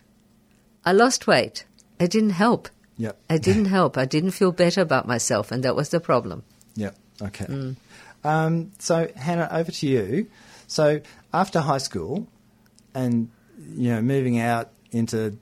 I 0.85 0.91
lost 0.93 1.27
weight. 1.27 1.65
It 1.99 2.11
didn't 2.11 2.31
help. 2.31 2.69
Yep. 2.97 3.17
It 3.29 3.41
didn't 3.43 3.65
help. 3.77 3.97
I 3.97 4.05
didn't 4.05 4.31
feel 4.31 4.51
better 4.51 4.81
about 4.81 5.07
myself, 5.07 5.51
and 5.51 5.63
that 5.63 5.75
was 5.75 5.89
the 5.89 5.99
problem. 5.99 6.43
Yeah. 6.75 6.91
Okay. 7.21 7.45
Mm. 7.45 7.75
Um, 8.23 8.71
so 8.79 9.09
Hannah, 9.15 9.49
over 9.51 9.71
to 9.71 9.87
you. 9.87 10.27
So 10.67 11.01
after 11.33 11.59
high 11.61 11.77
school, 11.79 12.27
and 12.93 13.29
you 13.75 13.89
know, 13.91 14.01
moving 14.01 14.39
out 14.39 14.69
into 14.91 15.37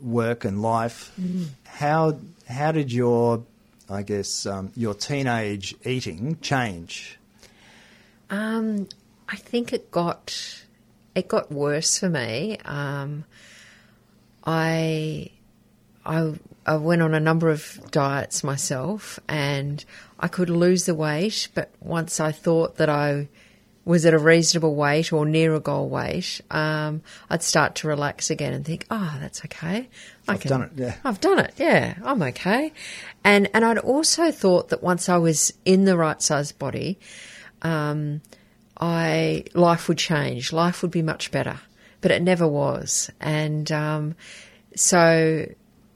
work 0.00 0.44
and 0.44 0.60
life, 0.62 1.10
Mm-hmm. 1.20 1.44
how 1.64 2.18
how 2.48 2.72
did 2.72 2.92
your, 2.92 3.44
I 3.90 4.02
guess, 4.02 4.46
um, 4.46 4.72
your 4.76 4.94
teenage 4.94 5.74
eating 5.84 6.38
change? 6.40 7.18
Um, 8.30 8.88
I 9.28 9.36
think 9.36 9.72
it 9.72 9.90
got 9.90 10.62
it 11.14 11.28
got 11.28 11.50
worse 11.50 11.98
for 11.98 12.08
me. 12.08 12.58
Um, 12.64 13.24
I 14.44 15.30
I 16.04 16.34
I 16.66 16.76
went 16.76 17.02
on 17.02 17.14
a 17.14 17.20
number 17.20 17.48
of 17.48 17.80
diets 17.90 18.44
myself, 18.44 19.18
and 19.28 19.84
I 20.20 20.28
could 20.28 20.50
lose 20.50 20.84
the 20.84 20.94
weight. 20.94 21.48
But 21.54 21.70
once 21.80 22.20
I 22.20 22.32
thought 22.32 22.76
that 22.76 22.88
I 22.88 23.28
was 23.88 24.04
at 24.04 24.12
a 24.12 24.18
reasonable 24.18 24.74
weight 24.74 25.14
or 25.14 25.24
near 25.24 25.54
a 25.54 25.60
goal 25.60 25.88
weight, 25.88 26.42
um, 26.50 27.00
I'd 27.30 27.42
start 27.42 27.76
to 27.76 27.88
relax 27.88 28.28
again 28.28 28.52
and 28.52 28.62
think, 28.62 28.84
"Oh, 28.90 29.16
that's 29.18 29.42
okay. 29.46 29.88
I 30.28 30.34
I've 30.34 30.42
done 30.42 30.62
it, 30.64 30.72
yeah. 30.76 30.96
I've 31.04 31.22
done 31.22 31.38
it. 31.38 31.54
Yeah, 31.56 31.94
I'm 32.04 32.20
okay." 32.20 32.74
And 33.24 33.48
and 33.54 33.64
I'd 33.64 33.78
also 33.78 34.30
thought 34.30 34.68
that 34.68 34.82
once 34.82 35.08
I 35.08 35.16
was 35.16 35.54
in 35.64 35.86
the 35.86 35.96
right 35.96 36.20
size 36.20 36.52
body, 36.52 36.98
um, 37.62 38.20
I 38.78 39.44
life 39.54 39.88
would 39.88 39.96
change. 39.96 40.52
Life 40.52 40.82
would 40.82 40.90
be 40.90 41.00
much 41.00 41.30
better, 41.30 41.58
but 42.02 42.10
it 42.10 42.20
never 42.20 42.46
was. 42.46 43.10
And 43.22 43.72
um, 43.72 44.16
so 44.76 45.46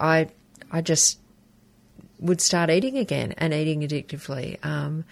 I 0.00 0.28
I 0.70 0.80
just 0.80 1.18
would 2.20 2.40
start 2.40 2.70
eating 2.70 2.96
again 2.96 3.34
and 3.36 3.52
eating 3.52 3.82
addictively. 3.82 4.64
Um, 4.64 5.04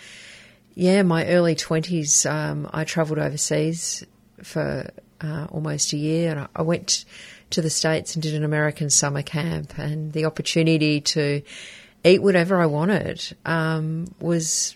yeah, 0.80 1.02
my 1.02 1.26
early 1.26 1.54
twenties, 1.54 2.24
um, 2.24 2.66
I 2.72 2.84
travelled 2.84 3.18
overseas 3.18 4.02
for 4.42 4.90
uh, 5.20 5.46
almost 5.50 5.92
a 5.92 5.98
year, 5.98 6.30
and 6.30 6.40
I, 6.40 6.48
I 6.56 6.62
went 6.62 7.04
to 7.50 7.60
the 7.60 7.68
states 7.68 8.14
and 8.14 8.22
did 8.22 8.32
an 8.32 8.44
American 8.44 8.88
summer 8.88 9.20
camp, 9.20 9.78
and 9.78 10.10
the 10.14 10.24
opportunity 10.24 11.02
to 11.02 11.42
eat 12.02 12.22
whatever 12.22 12.58
I 12.58 12.64
wanted 12.64 13.36
um, 13.44 14.06
was 14.20 14.74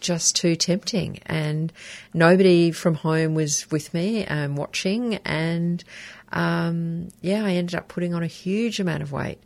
just 0.00 0.34
too 0.34 0.56
tempting, 0.56 1.20
and 1.26 1.72
nobody 2.12 2.72
from 2.72 2.96
home 2.96 3.36
was 3.36 3.70
with 3.70 3.94
me 3.94 4.24
and 4.24 4.58
watching, 4.58 5.20
and 5.24 5.84
um, 6.32 7.10
yeah, 7.20 7.44
I 7.44 7.52
ended 7.52 7.76
up 7.76 7.86
putting 7.86 8.12
on 8.12 8.24
a 8.24 8.26
huge 8.26 8.80
amount 8.80 9.04
of 9.04 9.12
weight 9.12 9.40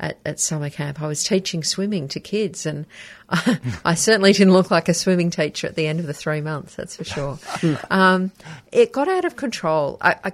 at, 0.00 0.18
at 0.24 0.40
summer 0.40 0.70
camp. 0.70 1.00
I 1.00 1.06
was 1.06 1.24
teaching 1.24 1.62
swimming 1.62 2.08
to 2.08 2.20
kids, 2.20 2.66
and 2.66 2.86
I, 3.28 3.58
I 3.84 3.94
certainly 3.94 4.32
didn't 4.32 4.52
look 4.52 4.70
like 4.70 4.88
a 4.88 4.94
swimming 4.94 5.30
teacher 5.30 5.66
at 5.66 5.74
the 5.74 5.86
end 5.86 6.00
of 6.00 6.06
the 6.06 6.14
three 6.14 6.40
months. 6.40 6.74
That's 6.74 6.96
for 6.96 7.04
sure. 7.04 7.38
um, 7.90 8.32
it 8.72 8.92
got 8.92 9.08
out 9.08 9.24
of 9.24 9.36
control. 9.36 9.98
I, 10.00 10.16
I, 10.24 10.32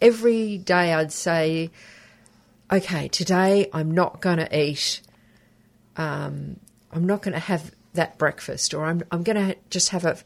every 0.00 0.58
day 0.58 0.92
I'd 0.92 1.12
say, 1.12 1.70
"Okay, 2.70 3.08
today 3.08 3.68
I'm 3.72 3.90
not 3.90 4.20
going 4.20 4.38
to 4.38 4.58
eat. 4.58 5.00
Um, 5.96 6.56
I'm 6.92 7.06
not 7.06 7.22
going 7.22 7.34
to 7.34 7.40
have 7.40 7.72
that 7.94 8.18
breakfast, 8.18 8.74
or 8.74 8.84
I'm 8.84 9.02
I'm 9.10 9.22
going 9.22 9.36
to 9.36 9.56
just 9.70 9.90
have 9.90 10.04
a 10.04 10.18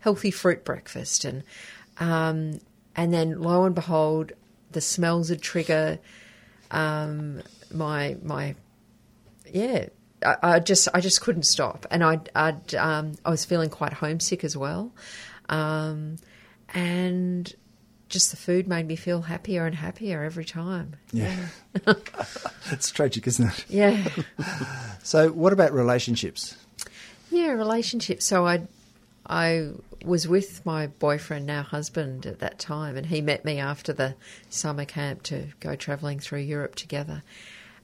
healthy 0.00 0.30
fruit 0.30 0.64
breakfast." 0.64 1.24
And 1.24 1.44
um, 1.98 2.60
and 2.96 3.14
then 3.14 3.40
lo 3.40 3.64
and 3.64 3.74
behold, 3.74 4.32
the 4.72 4.80
smells 4.80 5.30
would 5.30 5.42
trigger 5.42 5.98
um, 6.70 7.42
my 7.72 8.16
my 8.22 8.54
yeah. 9.50 9.88
I, 10.24 10.36
I 10.42 10.58
just 10.60 10.88
I 10.92 11.00
just 11.00 11.20
couldn't 11.20 11.44
stop, 11.44 11.86
and 11.90 12.02
I 12.02 12.20
I'd, 12.34 12.74
um, 12.74 13.14
I 13.24 13.30
was 13.30 13.44
feeling 13.44 13.70
quite 13.70 13.92
homesick 13.92 14.42
as 14.42 14.56
well, 14.56 14.92
um, 15.48 16.16
and 16.74 17.54
just 18.08 18.30
the 18.30 18.36
food 18.36 18.66
made 18.66 18.86
me 18.86 18.96
feel 18.96 19.22
happier 19.22 19.66
and 19.66 19.74
happier 19.74 20.22
every 20.24 20.44
time. 20.44 20.96
Yeah. 21.12 21.48
it's 22.70 22.90
tragic, 22.90 23.26
isn't 23.26 23.48
it? 23.48 23.64
Yeah. 23.68 24.08
so, 25.02 25.30
what 25.30 25.52
about 25.52 25.72
relationships? 25.72 26.56
Yeah, 27.30 27.50
relationships. 27.50 28.24
So 28.24 28.46
I, 28.46 28.66
I 29.26 29.70
was 30.04 30.26
with 30.26 30.64
my 30.64 30.86
boyfriend, 30.86 31.46
now 31.46 31.62
husband, 31.62 32.24
at 32.24 32.38
that 32.38 32.58
time, 32.58 32.96
and 32.96 33.06
he 33.06 33.20
met 33.20 33.44
me 33.44 33.58
after 33.58 33.92
the 33.92 34.14
summer 34.48 34.84
camp 34.84 35.22
to 35.24 35.48
go 35.60 35.74
travelling 35.76 36.18
through 36.18 36.40
Europe 36.40 36.74
together. 36.74 37.22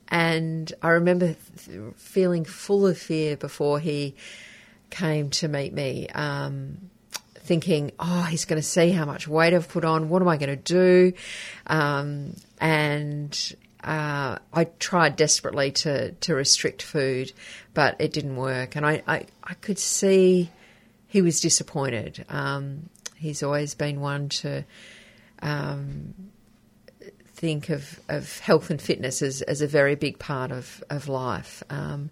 And 0.09 0.73
I 0.83 0.91
remember 0.91 1.35
th- 1.35 1.95
feeling 1.97 2.45
full 2.45 2.87
of 2.87 2.99
fear 2.99 3.37
before 3.37 3.81
he 3.81 4.15
came 4.91 5.31
to 5.31 5.49
meet 5.49 5.73
me. 5.73 6.09
Um, 6.09 6.91
thinking, 7.45 7.93
oh, 8.01 8.23
he's 8.23 8.47
going 8.47 8.61
to 8.61 8.67
see 8.67 8.91
how 8.91 9.05
much 9.05 9.29
weight 9.29 9.53
I've 9.53 9.69
put 9.69 9.85
on. 9.85 10.09
What 10.09 10.23
am 10.23 10.29
I 10.29 10.39
going 10.39 10.49
to 10.49 10.57
do? 10.57 11.13
Um, 11.67 12.37
and 12.59 13.55
uh, 13.83 14.39
I 14.53 14.65
tried 14.79 15.17
desperately 15.17 15.71
to, 15.73 16.13
to 16.13 16.35
restrict 16.35 16.81
food, 16.81 17.33
but 17.75 17.97
it 17.99 18.13
didn't 18.13 18.37
work. 18.37 18.77
And 18.77 18.87
I, 18.87 19.03
I, 19.07 19.27
I 19.43 19.55
could 19.55 19.79
see 19.79 20.51
he 21.07 21.21
was 21.21 21.41
disappointed. 21.41 22.25
Um, 22.31 22.89
he's 23.17 23.43
always 23.43 23.75
been 23.75 24.01
one 24.01 24.31
to 24.31 24.65
um, 25.43 26.15
think 27.35 27.69
of, 27.69 28.01
of 28.09 28.39
health 28.41 28.71
and 28.71 28.81
fitness 28.81 29.23
as, 29.23 29.43
as 29.43 29.61
a 29.61 29.67
very 29.67 29.95
big 29.95 30.19
part 30.19 30.51
of, 30.51 30.83
of 30.91 31.09
life. 31.09 31.63
Um, 31.71 32.11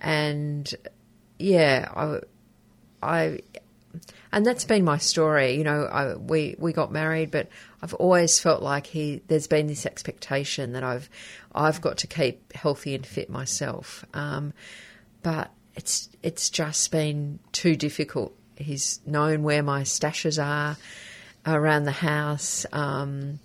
and 0.00 0.72
yeah, 1.38 1.88
I, 1.94 2.20
I 3.02 3.38
and 4.32 4.44
that's 4.44 4.64
been 4.64 4.84
my 4.84 4.98
story. 4.98 5.54
You 5.54 5.64
know, 5.64 5.84
I, 5.84 6.16
we 6.16 6.56
we 6.58 6.72
got 6.72 6.90
married, 6.90 7.30
but 7.30 7.48
I've 7.80 7.94
always 7.94 8.38
felt 8.40 8.62
like 8.62 8.86
he. 8.86 9.22
There's 9.28 9.46
been 9.46 9.66
this 9.68 9.86
expectation 9.86 10.72
that 10.72 10.82
I've 10.82 11.08
I've 11.54 11.80
got 11.80 11.98
to 11.98 12.06
keep 12.06 12.52
healthy 12.52 12.94
and 12.94 13.06
fit 13.06 13.30
myself. 13.30 14.04
Um, 14.12 14.52
but 15.22 15.50
it's 15.76 16.08
it's 16.22 16.50
just 16.50 16.90
been 16.90 17.38
too 17.52 17.76
difficult. 17.76 18.36
He's 18.56 19.00
known 19.06 19.42
where 19.42 19.62
my 19.62 19.82
stashes 19.82 20.42
are 20.42 20.76
around 21.46 21.84
the 21.84 21.92
house, 21.92 22.66
um, 22.72 23.38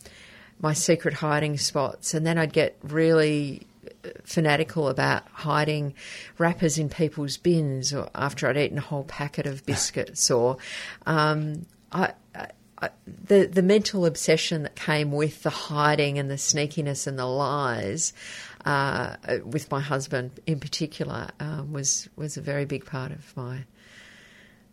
my 0.61 0.73
secret 0.73 1.15
hiding 1.15 1.57
spots, 1.57 2.13
and 2.13 2.25
then 2.25 2.37
I'd 2.37 2.53
get 2.53 2.77
really 2.83 3.67
fanatical 4.23 4.87
about 4.87 5.23
hiding 5.31 5.93
wrappers 6.37 6.77
in 6.77 6.89
people's 6.89 7.37
bins 7.37 7.93
or 7.93 8.09
after 8.15 8.47
I'd 8.47 8.57
eaten 8.57 8.77
a 8.77 8.81
whole 8.81 9.03
packet 9.03 9.45
of 9.45 9.65
biscuits 9.65 10.31
or 10.31 10.57
um, 11.05 11.65
I, 11.91 12.13
I, 12.81 12.89
the 13.07 13.45
the 13.45 13.61
mental 13.61 14.05
obsession 14.05 14.63
that 14.63 14.75
came 14.75 15.11
with 15.11 15.43
the 15.43 15.49
hiding 15.49 16.17
and 16.17 16.29
the 16.29 16.35
sneakiness 16.35 17.07
and 17.07 17.19
the 17.19 17.25
lies 17.25 18.13
uh, 18.65 19.15
with 19.43 19.69
my 19.71 19.81
husband 19.81 20.31
in 20.45 20.59
particular 20.59 21.29
um, 21.39 21.73
was 21.73 22.07
was 22.15 22.37
a 22.37 22.41
very 22.41 22.65
big 22.65 22.85
part 22.85 23.11
of 23.11 23.35
my 23.35 23.65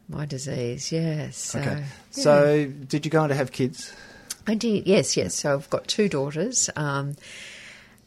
my 0.08 0.24
disease. 0.24 0.92
Yes. 0.92 1.36
So, 1.36 1.58
okay. 1.58 1.80
Yeah. 1.80 1.84
So, 2.10 2.66
did 2.66 3.04
you 3.04 3.10
go 3.10 3.22
on 3.22 3.30
to 3.30 3.34
have 3.34 3.50
kids? 3.50 3.92
I 4.46 4.54
did. 4.54 4.86
Yes. 4.86 5.16
Yes. 5.16 5.34
So 5.34 5.54
I've 5.54 5.70
got 5.70 5.88
two 5.88 6.08
daughters. 6.08 6.70
Um, 6.76 7.16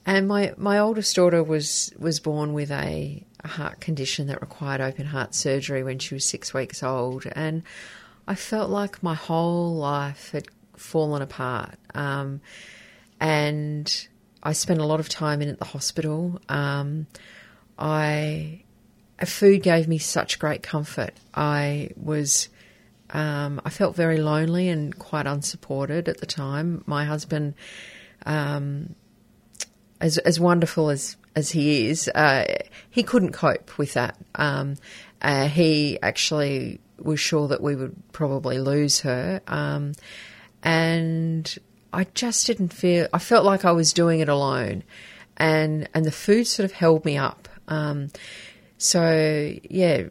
and 0.06 0.26
my, 0.26 0.54
my 0.56 0.78
oldest 0.78 1.14
daughter 1.14 1.42
was, 1.42 1.92
was 1.98 2.20
born 2.20 2.52
with 2.54 2.70
a, 2.70 3.24
a 3.44 3.48
heart 3.48 3.80
condition 3.80 4.28
that 4.28 4.40
required 4.40 4.80
open 4.80 5.06
heart 5.06 5.34
surgery 5.34 5.82
when 5.82 5.98
she 5.98 6.14
was 6.14 6.24
six 6.24 6.54
weeks 6.54 6.82
old. 6.82 7.26
And 7.32 7.62
I 8.26 8.34
felt 8.34 8.70
like 8.70 9.02
my 9.02 9.14
whole 9.14 9.76
life 9.76 10.30
had 10.32 10.46
fallen 10.76 11.20
apart. 11.20 11.74
Um, 11.94 12.40
and 13.20 14.08
I 14.42 14.52
spent 14.52 14.80
a 14.80 14.86
lot 14.86 15.00
of 15.00 15.08
time 15.08 15.42
in 15.42 15.48
at 15.48 15.58
the 15.58 15.66
hospital. 15.66 16.40
Um, 16.48 17.06
I 17.78 18.62
food 19.26 19.62
gave 19.62 19.86
me 19.86 19.98
such 19.98 20.38
great 20.38 20.62
comfort. 20.62 21.12
I 21.34 21.90
was 21.96 22.48
um, 23.12 23.60
I 23.64 23.70
felt 23.70 23.96
very 23.96 24.18
lonely 24.18 24.68
and 24.68 24.98
quite 24.98 25.26
unsupported 25.26 26.08
at 26.08 26.18
the 26.18 26.26
time. 26.26 26.82
My 26.86 27.04
husband 27.04 27.54
um, 28.26 28.94
as 30.00 30.18
as 30.18 30.40
wonderful 30.40 30.90
as 30.90 31.16
as 31.36 31.50
he 31.50 31.86
is, 31.88 32.08
uh, 32.08 32.44
he 32.88 33.02
couldn't 33.02 33.32
cope 33.32 33.78
with 33.78 33.94
that. 33.94 34.16
Um, 34.34 34.76
uh, 35.22 35.46
he 35.46 35.98
actually 36.02 36.80
was 36.98 37.20
sure 37.20 37.48
that 37.48 37.62
we 37.62 37.76
would 37.76 37.94
probably 38.12 38.58
lose 38.58 39.00
her, 39.00 39.40
um, 39.46 39.92
and 40.62 41.58
I 41.92 42.04
just 42.14 42.46
didn't 42.46 42.72
feel. 42.72 43.06
I 43.12 43.18
felt 43.18 43.44
like 43.44 43.64
I 43.64 43.72
was 43.72 43.92
doing 43.92 44.20
it 44.20 44.28
alone, 44.28 44.82
and 45.36 45.88
and 45.94 46.04
the 46.04 46.12
food 46.12 46.46
sort 46.46 46.64
of 46.64 46.72
held 46.72 47.04
me 47.04 47.16
up. 47.16 47.48
Um, 47.68 48.08
so 48.78 49.54
yeah, 49.68 50.04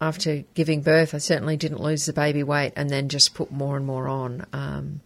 after 0.00 0.44
giving 0.54 0.82
birth, 0.82 1.14
I 1.14 1.18
certainly 1.18 1.56
didn't 1.56 1.80
lose 1.80 2.06
the 2.06 2.12
baby 2.12 2.42
weight, 2.42 2.72
and 2.76 2.90
then 2.90 3.08
just 3.08 3.34
put 3.34 3.50
more 3.50 3.76
and 3.76 3.86
more 3.86 4.08
on. 4.08 4.46
Um, 4.52 5.00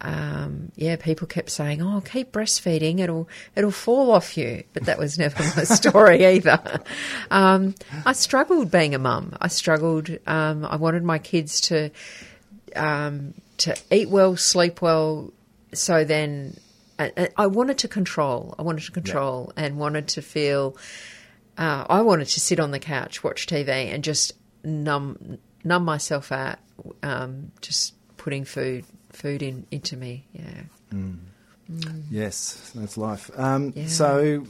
um, 0.00 0.72
yeah, 0.76 0.96
people 0.96 1.26
kept 1.26 1.50
saying, 1.50 1.80
"Oh, 1.80 2.02
keep 2.02 2.32
breastfeeding; 2.32 2.98
it'll 3.00 3.28
it'll 3.54 3.70
fall 3.70 4.10
off 4.10 4.36
you." 4.36 4.64
But 4.72 4.84
that 4.84 4.98
was 4.98 5.18
never 5.18 5.42
my 5.42 5.64
story 5.64 6.26
either. 6.26 6.60
Um, 7.30 7.74
I 8.04 8.12
struggled 8.12 8.70
being 8.70 8.94
a 8.94 8.98
mum. 8.98 9.36
I 9.40 9.48
struggled. 9.48 10.10
Um, 10.26 10.64
I 10.64 10.76
wanted 10.76 11.02
my 11.02 11.18
kids 11.18 11.60
to 11.62 11.90
um, 12.74 13.34
to 13.58 13.76
eat 13.90 14.10
well, 14.10 14.36
sleep 14.36 14.82
well. 14.82 15.32
So 15.72 16.04
then, 16.04 16.56
I, 16.98 17.28
I 17.36 17.46
wanted 17.46 17.78
to 17.78 17.88
control. 17.88 18.54
I 18.58 18.62
wanted 18.62 18.84
to 18.84 18.92
control, 18.92 19.52
yeah. 19.56 19.64
and 19.64 19.78
wanted 19.78 20.08
to 20.08 20.22
feel. 20.22 20.76
Uh, 21.58 21.86
I 21.88 22.02
wanted 22.02 22.28
to 22.28 22.40
sit 22.40 22.60
on 22.60 22.70
the 22.70 22.78
couch, 22.78 23.24
watch 23.24 23.46
TV, 23.46 23.68
and 23.68 24.04
just 24.04 24.32
numb 24.64 25.38
numb 25.64 25.84
myself 25.84 26.32
out. 26.32 26.58
Um, 27.02 27.52
just 27.60 27.94
putting 28.16 28.44
food 28.44 28.84
food 29.10 29.42
in, 29.42 29.66
into 29.70 29.96
me. 29.96 30.26
Yeah. 30.32 30.62
Mm. 30.92 31.18
Mm. 31.70 32.02
Yes, 32.10 32.72
that's 32.74 32.96
life. 32.96 33.30
Um, 33.36 33.72
yeah. 33.74 33.86
So, 33.86 34.46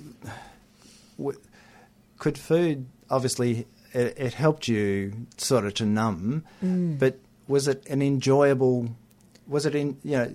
w- 1.16 1.40
could 2.19 2.37
food 2.37 2.87
obviously 3.09 3.66
it, 3.92 4.14
it, 4.19 4.35
helped 4.35 4.69
you 4.69 5.27
sort 5.38 5.64
of 5.64 5.75
to 5.75 5.87
numb, 5.87 6.45
mm. 6.62 6.99
but 6.99 7.19
was 7.49 7.69
it 7.69 7.87
an 7.88 8.03
enjoyable? 8.03 8.95
Was 9.47 9.64
it 9.64 9.75
in 9.75 9.97
you 10.03 10.16
know? 10.16 10.35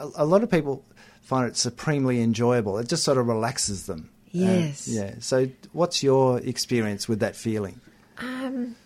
A, 0.00 0.08
a, 0.16 0.24
lot 0.24 0.42
of 0.42 0.50
people 0.50 0.84
find 1.22 1.48
it 1.48 1.56
supremely 1.56 2.20
enjoyable. 2.20 2.78
It 2.78 2.88
just 2.88 3.04
sort 3.04 3.18
of 3.18 3.28
relaxes 3.28 3.86
them. 3.86 4.10
Yes. 4.36 4.88
Uh, 4.88 4.92
yeah. 4.92 5.14
So, 5.20 5.48
what's 5.72 6.02
your 6.02 6.38
experience 6.40 7.08
with 7.08 7.20
that 7.20 7.36
feeling? 7.36 7.80
Um, 8.18 8.76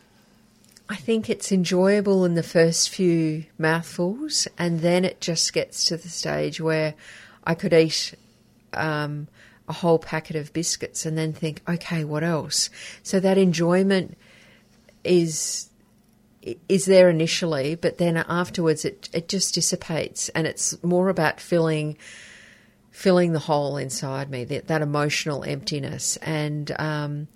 I 0.88 0.96
think 0.96 1.28
it's 1.28 1.52
enjoyable 1.52 2.24
in 2.24 2.34
the 2.34 2.42
first 2.42 2.88
few 2.88 3.44
mouthfuls, 3.58 4.46
and 4.58 4.80
then 4.80 5.04
it 5.04 5.20
just 5.20 5.52
gets 5.52 5.84
to 5.84 5.96
the 5.96 6.08
stage 6.08 6.60
where 6.60 6.94
I 7.44 7.54
could 7.54 7.72
eat 7.72 8.14
um, 8.74 9.28
a 9.68 9.72
whole 9.72 9.98
packet 9.98 10.36
of 10.36 10.52
biscuits 10.52 11.06
and 11.06 11.16
then 11.18 11.32
think, 11.32 11.62
okay, 11.68 12.04
what 12.04 12.22
else? 12.22 12.70
So 13.02 13.20
that 13.20 13.38
enjoyment 13.38 14.16
is 15.04 15.66
is 16.68 16.86
there 16.86 17.10
initially, 17.10 17.74
but 17.74 17.98
then 17.98 18.16
afterwards 18.16 18.84
it 18.84 19.08
it 19.12 19.28
just 19.28 19.54
dissipates, 19.54 20.28
and 20.30 20.46
it's 20.46 20.82
more 20.82 21.08
about 21.08 21.40
filling 21.40 21.98
filling 22.90 23.32
the 23.32 23.38
hole 23.38 23.76
inside 23.76 24.30
me, 24.30 24.44
that, 24.44 24.66
that 24.68 24.82
emotional 24.82 25.44
emptiness, 25.44 26.16
and 26.18 26.70
um, 26.78 27.28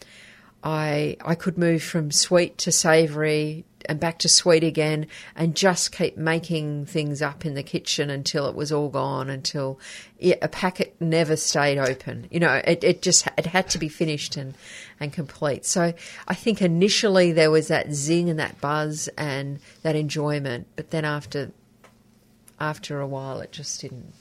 I 0.64 1.17
I 1.25 1.35
could 1.35 1.59
move 1.59 1.83
from 1.83 2.11
sweet 2.11 2.59
to 2.59 2.73
savoury 2.73 3.64
and 3.87 4.01
back 4.01 4.19
to 4.21 4.31
sweet 4.31 4.64
again 4.64 5.07
and 5.37 5.55
just 5.55 5.93
keep 5.93 6.17
making 6.17 6.87
things 6.87 7.21
up 7.21 7.45
in 7.45 7.53
the 7.53 7.62
kitchen 7.62 8.09
until 8.09 8.47
it 8.47 8.55
was 8.55 8.73
all 8.73 8.88
gone 8.88 9.29
until 9.29 9.79
yeah, 10.19 10.37
a 10.40 10.49
packet 10.49 10.97
never 11.01 11.37
stayed 11.37 11.77
open. 11.77 12.27
You 12.31 12.40
know 12.40 12.62
it, 12.67 12.83
it 12.83 13.03
just 13.03 13.29
it 13.37 13.47
had 13.47 13.69
to 13.71 13.79
be 13.79 13.88
finished 13.88 14.37
and 14.37 14.55
and 14.99 15.12
complete. 15.12 15.67
So 15.67 15.93
i 16.27 16.35
think 16.35 16.62
initially 16.62 17.33
there 17.33 17.51
was 17.51 17.69
that 17.69 17.93
zing 17.93 18.31
and 18.31 18.38
that 18.38 18.61
buzz 18.61 19.09
and 19.19 19.61
that 19.83 19.97
enjoyment 19.97 20.67
but 20.77 20.90
then 20.90 21.05
after 21.05 21.51
after 22.59 23.01
a 23.01 23.07
while 23.07 23.40
it 23.40 23.53
just 23.53 23.81
didn't 23.81 24.14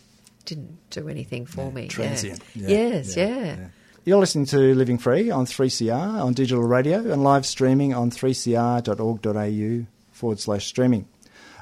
didn't 0.45 0.77
do 0.89 1.07
anything 1.07 1.45
for 1.45 1.65
yeah, 1.65 1.69
me 1.71 1.87
transient 1.87 2.41
yeah. 2.55 2.67
yes 2.67 3.15
yeah. 3.15 3.67
You're 4.05 4.19
listening 4.19 4.47
to 4.47 4.75
Living 4.75 4.97
Free 4.97 5.31
on 5.31 5.45
3CR 5.45 6.21
on 6.21 6.33
digital 6.33 6.61
radio 6.61 7.09
and 7.09 7.23
live 7.23 7.45
streaming 7.45 7.93
on 7.93 8.11
3cr.org.au 8.11 9.85
forward 10.11 10.39
slash 10.41 10.65
streaming. 10.65 11.07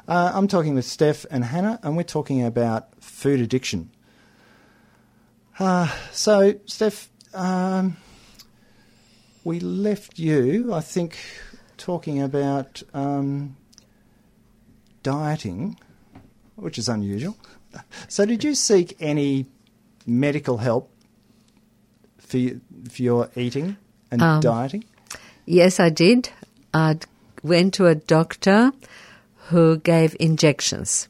Uh, 0.07 0.31
I'm 0.33 0.47
talking 0.47 0.73
with 0.73 0.85
Steph 0.85 1.23
and 1.29 1.45
Hannah, 1.45 1.79
and 1.83 1.95
we're 1.95 2.01
talking 2.01 2.43
about 2.43 2.99
food 2.99 3.41
addiction. 3.41 3.91
Uh, 5.59 5.95
so, 6.11 6.55
Steph, 6.65 7.11
um, 7.35 7.97
we 9.43 9.59
left 9.59 10.17
you, 10.17 10.73
I 10.73 10.81
think, 10.81 11.19
talking 11.77 12.23
about 12.23 12.81
um, 12.95 13.55
dieting. 15.03 15.77
which 16.55 16.79
is 16.79 16.89
unusual. 16.89 17.37
So, 18.07 18.25
did 18.25 18.43
you 18.43 18.55
seek 18.55 18.97
any 18.99 19.45
medical 20.05 20.57
help 20.57 20.91
for, 22.17 22.37
for 22.89 23.01
your 23.01 23.29
eating 23.35 23.77
and 24.11 24.21
Um, 24.21 24.41
dieting? 24.41 24.83
Yes, 25.45 25.79
I 25.79 25.89
did. 25.89 26.29
I 26.73 26.97
went 27.43 27.73
to 27.75 27.87
a 27.87 27.95
doctor 27.95 28.71
who 29.49 29.77
gave 29.77 30.15
injections. 30.19 31.07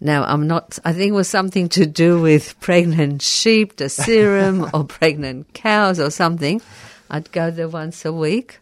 Now, 0.00 0.24
I'm 0.24 0.46
not, 0.46 0.78
I 0.84 0.92
think 0.92 1.10
it 1.10 1.14
was 1.14 1.28
something 1.28 1.68
to 1.70 1.84
do 1.86 2.20
with 2.20 2.58
pregnant 2.60 3.20
sheep, 3.22 3.76
the 3.76 3.88
serum, 3.88 4.68
or 4.74 4.84
pregnant 4.84 5.52
cows 5.52 6.00
or 6.00 6.10
something. 6.10 6.62
I'd 7.10 7.30
go 7.32 7.50
there 7.50 7.68
once 7.68 8.04
a 8.04 8.12
week, 8.12 8.60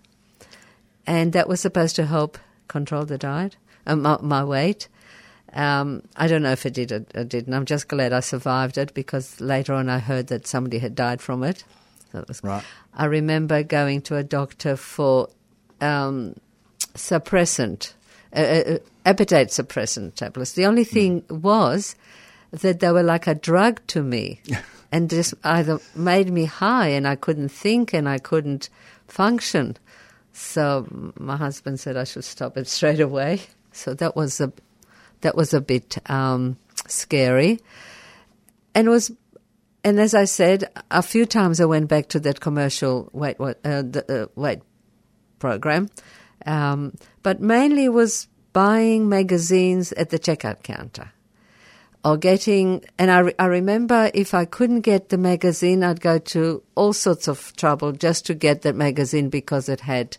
and 1.06 1.32
that 1.34 1.48
was 1.48 1.60
supposed 1.60 1.94
to 1.96 2.06
help 2.06 2.38
control 2.66 3.04
the 3.04 3.18
diet, 3.18 3.56
uh, 3.86 3.94
my, 3.94 4.18
my 4.20 4.42
weight. 4.42 4.88
Um, 5.58 6.04
I 6.14 6.28
don't 6.28 6.42
know 6.42 6.52
if 6.52 6.64
it 6.66 6.74
did 6.74 6.92
or, 6.92 7.04
or 7.16 7.24
didn't. 7.24 7.52
I'm 7.52 7.64
just 7.64 7.88
glad 7.88 8.12
I 8.12 8.20
survived 8.20 8.78
it 8.78 8.94
because 8.94 9.40
later 9.40 9.74
on 9.74 9.88
I 9.88 9.98
heard 9.98 10.28
that 10.28 10.46
somebody 10.46 10.78
had 10.78 10.94
died 10.94 11.20
from 11.20 11.42
it. 11.42 11.64
So 12.12 12.20
it 12.20 12.28
was, 12.28 12.40
Right. 12.44 12.62
I 12.94 13.06
remember 13.06 13.64
going 13.64 14.02
to 14.02 14.16
a 14.16 14.22
doctor 14.22 14.76
for 14.76 15.28
um, 15.80 16.36
suppressant, 16.94 17.94
uh, 18.32 18.38
uh, 18.40 18.78
appetite 19.04 19.48
suppressant 19.48 20.14
tablets. 20.14 20.52
The 20.52 20.64
only 20.64 20.84
thing 20.84 21.24
was 21.28 21.96
that 22.52 22.78
they 22.78 22.92
were 22.92 23.02
like 23.02 23.26
a 23.26 23.34
drug 23.34 23.84
to 23.88 24.02
me 24.04 24.40
and 24.92 25.10
just 25.10 25.34
either 25.42 25.80
made 25.96 26.30
me 26.30 26.44
high 26.44 26.88
and 26.88 27.06
I 27.06 27.16
couldn't 27.16 27.48
think 27.48 27.92
and 27.92 28.08
I 28.08 28.18
couldn't 28.18 28.68
function. 29.08 29.76
So 30.32 30.86
my 31.18 31.36
husband 31.36 31.80
said 31.80 31.96
I 31.96 32.04
should 32.04 32.24
stop 32.24 32.56
it 32.56 32.68
straight 32.68 33.00
away. 33.00 33.40
So 33.72 33.92
that 33.94 34.14
was 34.14 34.40
a 34.40 34.52
that 35.20 35.36
was 35.36 35.54
a 35.54 35.60
bit 35.60 35.98
um, 36.10 36.56
scary, 36.86 37.60
and 38.74 38.88
was 38.88 39.10
and 39.84 40.00
as 40.00 40.14
I 40.14 40.24
said, 40.24 40.70
a 40.90 41.02
few 41.02 41.24
times 41.24 41.60
I 41.60 41.64
went 41.64 41.88
back 41.88 42.08
to 42.08 42.20
that 42.20 42.40
commercial 42.40 43.08
weight 43.12 43.36
uh, 43.40 43.54
the, 43.62 44.04
uh, 44.08 44.26
weight 44.34 44.60
program, 45.38 45.88
um, 46.46 46.94
but 47.22 47.40
mainly 47.40 47.88
was 47.88 48.28
buying 48.52 49.08
magazines 49.08 49.92
at 49.92 50.10
the 50.10 50.18
checkout 50.18 50.62
counter 50.62 51.12
or 52.04 52.16
getting. 52.16 52.84
And 52.98 53.10
I, 53.10 53.18
re- 53.20 53.34
I 53.38 53.46
remember 53.46 54.10
if 54.14 54.34
I 54.34 54.44
couldn't 54.44 54.80
get 54.80 55.10
the 55.10 55.18
magazine, 55.18 55.84
I'd 55.84 56.00
go 56.00 56.18
to 56.18 56.62
all 56.74 56.92
sorts 56.92 57.28
of 57.28 57.52
trouble 57.56 57.92
just 57.92 58.26
to 58.26 58.34
get 58.34 58.62
that 58.62 58.74
magazine 58.74 59.28
because 59.28 59.68
it 59.68 59.80
had 59.80 60.16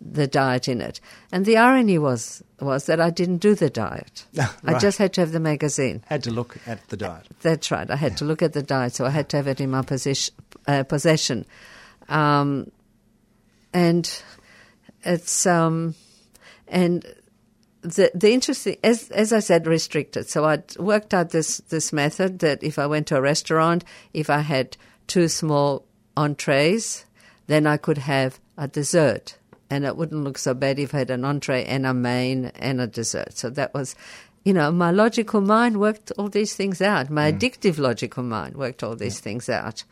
the 0.00 0.26
diet 0.26 0.68
in 0.68 0.80
it. 0.80 1.00
And 1.30 1.44
the 1.44 1.56
irony 1.56 1.98
was 1.98 2.42
was 2.60 2.86
that 2.86 3.00
I 3.00 3.10
didn't 3.10 3.38
do 3.38 3.54
the 3.54 3.70
diet. 3.70 4.26
I 4.64 4.78
just 4.78 4.98
had 4.98 5.12
to 5.14 5.20
have 5.20 5.32
the 5.32 5.40
magazine. 5.40 6.02
Had 6.06 6.22
to 6.24 6.30
look 6.30 6.56
at 6.66 6.86
the 6.88 6.96
diet. 6.96 7.26
That's 7.42 7.70
right. 7.70 7.90
I 7.90 7.96
had 7.96 8.16
to 8.18 8.24
look 8.24 8.42
at 8.42 8.52
the 8.52 8.62
diet, 8.62 8.94
so 8.94 9.06
I 9.06 9.10
had 9.10 9.28
to 9.30 9.36
have 9.36 9.46
it 9.46 9.60
in 9.60 9.70
my 9.70 9.82
position, 9.82 10.34
uh, 10.66 10.84
possession. 10.84 11.46
Um, 12.08 12.70
and 13.72 14.22
it's 15.04 15.46
um, 15.46 15.94
and 16.68 17.06
the 17.82 18.10
the 18.14 18.32
interesting 18.32 18.76
as 18.82 19.10
as 19.10 19.32
I 19.32 19.40
said, 19.40 19.66
restricted. 19.66 20.28
So 20.28 20.44
I 20.44 20.62
worked 20.78 21.14
out 21.14 21.30
this 21.30 21.58
this 21.68 21.92
method 21.92 22.40
that 22.40 22.62
if 22.62 22.78
I 22.78 22.86
went 22.86 23.06
to 23.08 23.16
a 23.16 23.20
restaurant, 23.20 23.84
if 24.12 24.30
I 24.30 24.40
had 24.40 24.76
two 25.06 25.28
small 25.28 25.84
entrees, 26.16 27.04
then 27.46 27.66
I 27.66 27.76
could 27.76 27.98
have 27.98 28.40
a 28.56 28.68
dessert. 28.68 29.36
And 29.70 29.84
it 29.84 29.96
wouldn't 29.96 30.24
look 30.24 30.36
so 30.36 30.52
bad 30.52 30.78
if 30.78 30.94
I 30.94 30.98
had 30.98 31.10
an 31.10 31.24
entree 31.24 31.64
and 31.64 31.86
a 31.86 31.94
main 31.94 32.46
and 32.56 32.80
a 32.80 32.86
dessert. 32.86 33.38
So 33.38 33.50
that 33.50 33.72
was, 33.72 33.94
you 34.44 34.52
know, 34.52 34.72
my 34.72 34.90
logical 34.90 35.40
mind 35.40 35.78
worked 35.78 36.10
all 36.18 36.28
these 36.28 36.54
things 36.54 36.82
out. 36.82 37.08
My 37.08 37.30
mm. 37.30 37.38
addictive 37.38 37.78
logical 37.78 38.24
mind 38.24 38.56
worked 38.56 38.82
all 38.82 38.96
these 38.96 39.20
things 39.20 39.48
out. 39.48 39.84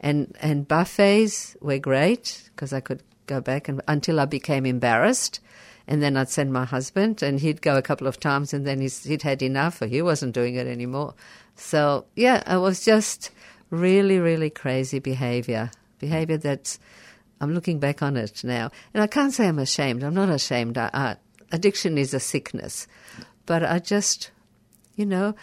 And 0.00 0.36
and 0.40 0.68
buffets 0.68 1.56
were 1.60 1.78
great 1.78 2.50
because 2.54 2.72
I 2.72 2.80
could 2.80 3.02
go 3.26 3.40
back 3.40 3.68
and 3.68 3.80
until 3.88 4.20
I 4.20 4.26
became 4.26 4.66
embarrassed. 4.66 5.40
And 5.88 6.00
then 6.00 6.16
I'd 6.16 6.28
send 6.28 6.52
my 6.52 6.64
husband, 6.64 7.22
and 7.24 7.40
he'd 7.40 7.60
go 7.60 7.76
a 7.76 7.82
couple 7.82 8.06
of 8.06 8.20
times, 8.20 8.54
and 8.54 8.64
then 8.64 8.80
he's, 8.80 9.02
he'd 9.02 9.22
had 9.22 9.42
enough, 9.42 9.82
or 9.82 9.88
he 9.88 10.00
wasn't 10.00 10.32
doing 10.32 10.54
it 10.54 10.68
anymore. 10.68 11.14
So 11.56 12.04
yeah, 12.14 12.54
it 12.54 12.60
was 12.60 12.84
just 12.84 13.32
really, 13.70 14.20
really 14.20 14.50
crazy 14.50 15.00
behavior. 15.00 15.72
Behavior 15.98 16.36
that's 16.36 16.78
I'm 17.42 17.52
looking 17.52 17.78
back 17.80 18.02
on 18.02 18.16
it 18.16 18.42
now, 18.44 18.70
and 18.94 19.02
I 19.02 19.06
can't 19.06 19.34
say 19.34 19.46
I'm 19.48 19.58
ashamed. 19.58 20.02
I'm 20.02 20.14
not 20.14 20.30
ashamed. 20.30 20.78
I, 20.78 20.88
I, 20.94 21.16
addiction 21.50 21.98
is 21.98 22.14
a 22.14 22.20
sickness, 22.20 22.86
but 23.44 23.62
I 23.64 23.78
just, 23.80 24.30
you 24.96 25.04
know, 25.04 25.34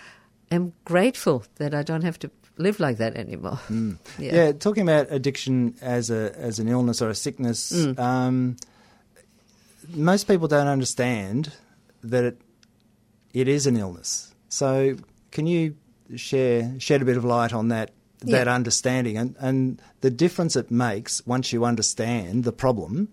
am 0.50 0.74
grateful 0.86 1.44
that 1.58 1.74
I 1.76 1.84
don't 1.84 2.04
have 2.04 2.18
to 2.20 2.32
live 2.58 2.80
like 2.80 2.98
that 2.98 3.16
anymore. 3.16 3.60
Yeah. 4.18 4.34
Yeah. 4.36 4.52
talking 4.54 4.84
about 4.84 5.08
addiction 5.12 5.76
as 5.82 6.10
a 6.10 6.34
as 6.38 6.58
an 6.60 6.68
illness 6.68 7.02
or 7.02 7.10
a 7.10 7.16
sickness, 7.16 7.72
Mm. 7.72 8.00
um, 8.00 8.58
most 9.94 10.28
people 10.28 10.48
don't 10.48 10.68
understand 10.68 11.54
that 12.04 12.24
it 12.24 12.42
it 13.34 13.48
is 13.48 13.68
an 13.68 13.78
illness. 13.78 14.34
So, 14.50 14.96
can 15.32 15.46
you 15.48 15.76
share 16.16 16.74
shed 16.80 17.02
a 17.02 17.06
bit 17.06 17.18
of 17.18 17.24
light 17.26 17.54
on 17.54 17.68
that 17.70 17.92
that 18.22 18.48
Yeah. 18.48 18.54
understanding 18.54 19.18
and, 19.18 19.36
and 19.40 19.82
the 20.02 20.10
difference 20.10 20.56
it 20.56 20.70
makes 20.72 21.26
once 21.26 21.54
you 21.54 21.64
understand 21.66 22.44
the 22.44 22.52
problem 22.52 23.08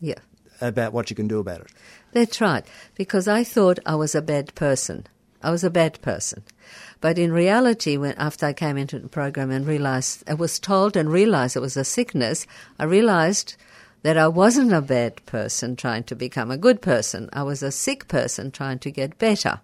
Yeah. 0.00 0.18
about 0.60 0.92
what 0.92 1.10
you 1.10 1.16
can 1.16 1.28
do 1.28 1.38
about 1.38 1.60
it? 1.60 1.66
That's 2.12 2.40
right, 2.40 2.64
because 2.94 3.26
I 3.28 3.44
thought 3.44 3.78
I 3.84 3.94
was 3.96 4.14
a 4.14 4.22
bad 4.22 4.54
person. 4.54 5.06
I 5.42 5.50
was 5.50 5.64
a 5.64 5.70
bad 5.70 6.00
person. 6.00 6.42
But 7.00 7.18
in 7.18 7.32
reality, 7.32 7.98
when 7.98 8.14
after 8.16 8.46
I 8.46 8.54
came 8.54 8.78
into 8.78 8.98
the 8.98 9.08
program 9.08 9.50
and 9.50 9.66
realized, 9.66 10.24
I 10.26 10.34
was 10.34 10.58
told 10.58 10.96
and 10.96 11.10
realized 11.12 11.54
it 11.54 11.60
was 11.60 11.76
a 11.76 11.84
sickness, 11.84 12.46
I 12.78 12.84
realized 12.84 13.56
that 14.02 14.16
I 14.16 14.28
wasn't 14.28 14.72
a 14.72 14.80
bad 14.80 15.24
person 15.26 15.76
trying 15.76 16.04
to 16.04 16.14
become 16.14 16.50
a 16.50 16.56
good 16.56 16.80
person. 16.80 17.28
I 17.32 17.42
was 17.42 17.62
a 17.62 17.70
sick 17.70 18.08
person 18.08 18.50
trying 18.50 18.78
to 18.80 18.90
get 18.90 19.18
better. 19.18 19.60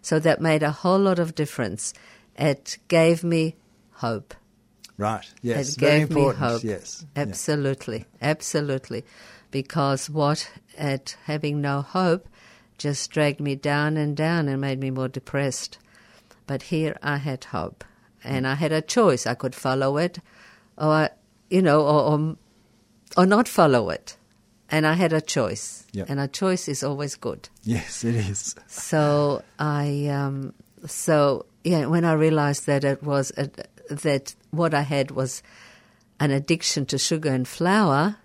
So 0.00 0.18
that 0.20 0.40
made 0.40 0.62
a 0.62 0.70
whole 0.70 0.98
lot 0.98 1.18
of 1.18 1.34
difference. 1.34 1.92
It 2.38 2.78
gave 2.88 3.22
me 3.22 3.56
hope. 4.00 4.34
Right. 4.98 5.26
Yes. 5.42 5.76
It 5.76 5.80
Very 5.80 6.00
important. 6.02 6.44
hope. 6.44 6.62
Yes. 6.64 7.06
Yeah. 7.16 7.22
Absolutely, 7.22 8.04
absolutely. 8.20 9.04
Because 9.50 10.10
what 10.10 10.50
at 10.76 11.16
having 11.24 11.60
no 11.60 11.80
hope 11.82 12.28
just 12.78 13.10
dragged 13.10 13.40
me 13.40 13.54
down 13.56 13.96
and 13.96 14.16
down 14.16 14.48
and 14.48 14.60
made 14.60 14.78
me 14.80 14.90
more 14.90 15.08
depressed. 15.08 15.78
But 16.46 16.62
here 16.64 16.96
I 17.02 17.16
had 17.18 17.44
hope, 17.44 17.84
and 18.24 18.46
I 18.46 18.54
had 18.54 18.72
a 18.72 18.82
choice. 18.82 19.26
I 19.26 19.34
could 19.34 19.54
follow 19.54 19.96
it, 19.98 20.18
or 20.76 21.08
you 21.48 21.62
know, 21.62 21.80
or 21.82 22.02
or, 22.12 22.36
or 23.16 23.26
not 23.26 23.48
follow 23.48 23.90
it. 23.90 24.16
And 24.72 24.86
I 24.86 24.94
had 24.94 25.12
a 25.12 25.20
choice, 25.20 25.84
Yep. 25.92 26.10
and 26.10 26.20
a 26.20 26.28
choice 26.28 26.68
is 26.68 26.84
always 26.84 27.16
good. 27.16 27.48
Yes, 27.64 28.04
it 28.04 28.14
is. 28.14 28.54
So 28.68 29.42
I, 29.58 30.06
um, 30.06 30.52
so 30.86 31.46
yeah, 31.64 31.86
when 31.86 32.04
I 32.04 32.12
realized 32.12 32.66
that 32.66 32.84
it 32.84 33.02
was 33.02 33.32
a, 33.36 33.48
that 33.90 34.34
what 34.50 34.72
I 34.72 34.82
had 34.82 35.10
was 35.10 35.42
an 36.18 36.30
addiction 36.30 36.86
to 36.86 36.98
sugar 36.98 37.30
and 37.30 37.46
flour, 37.46 38.16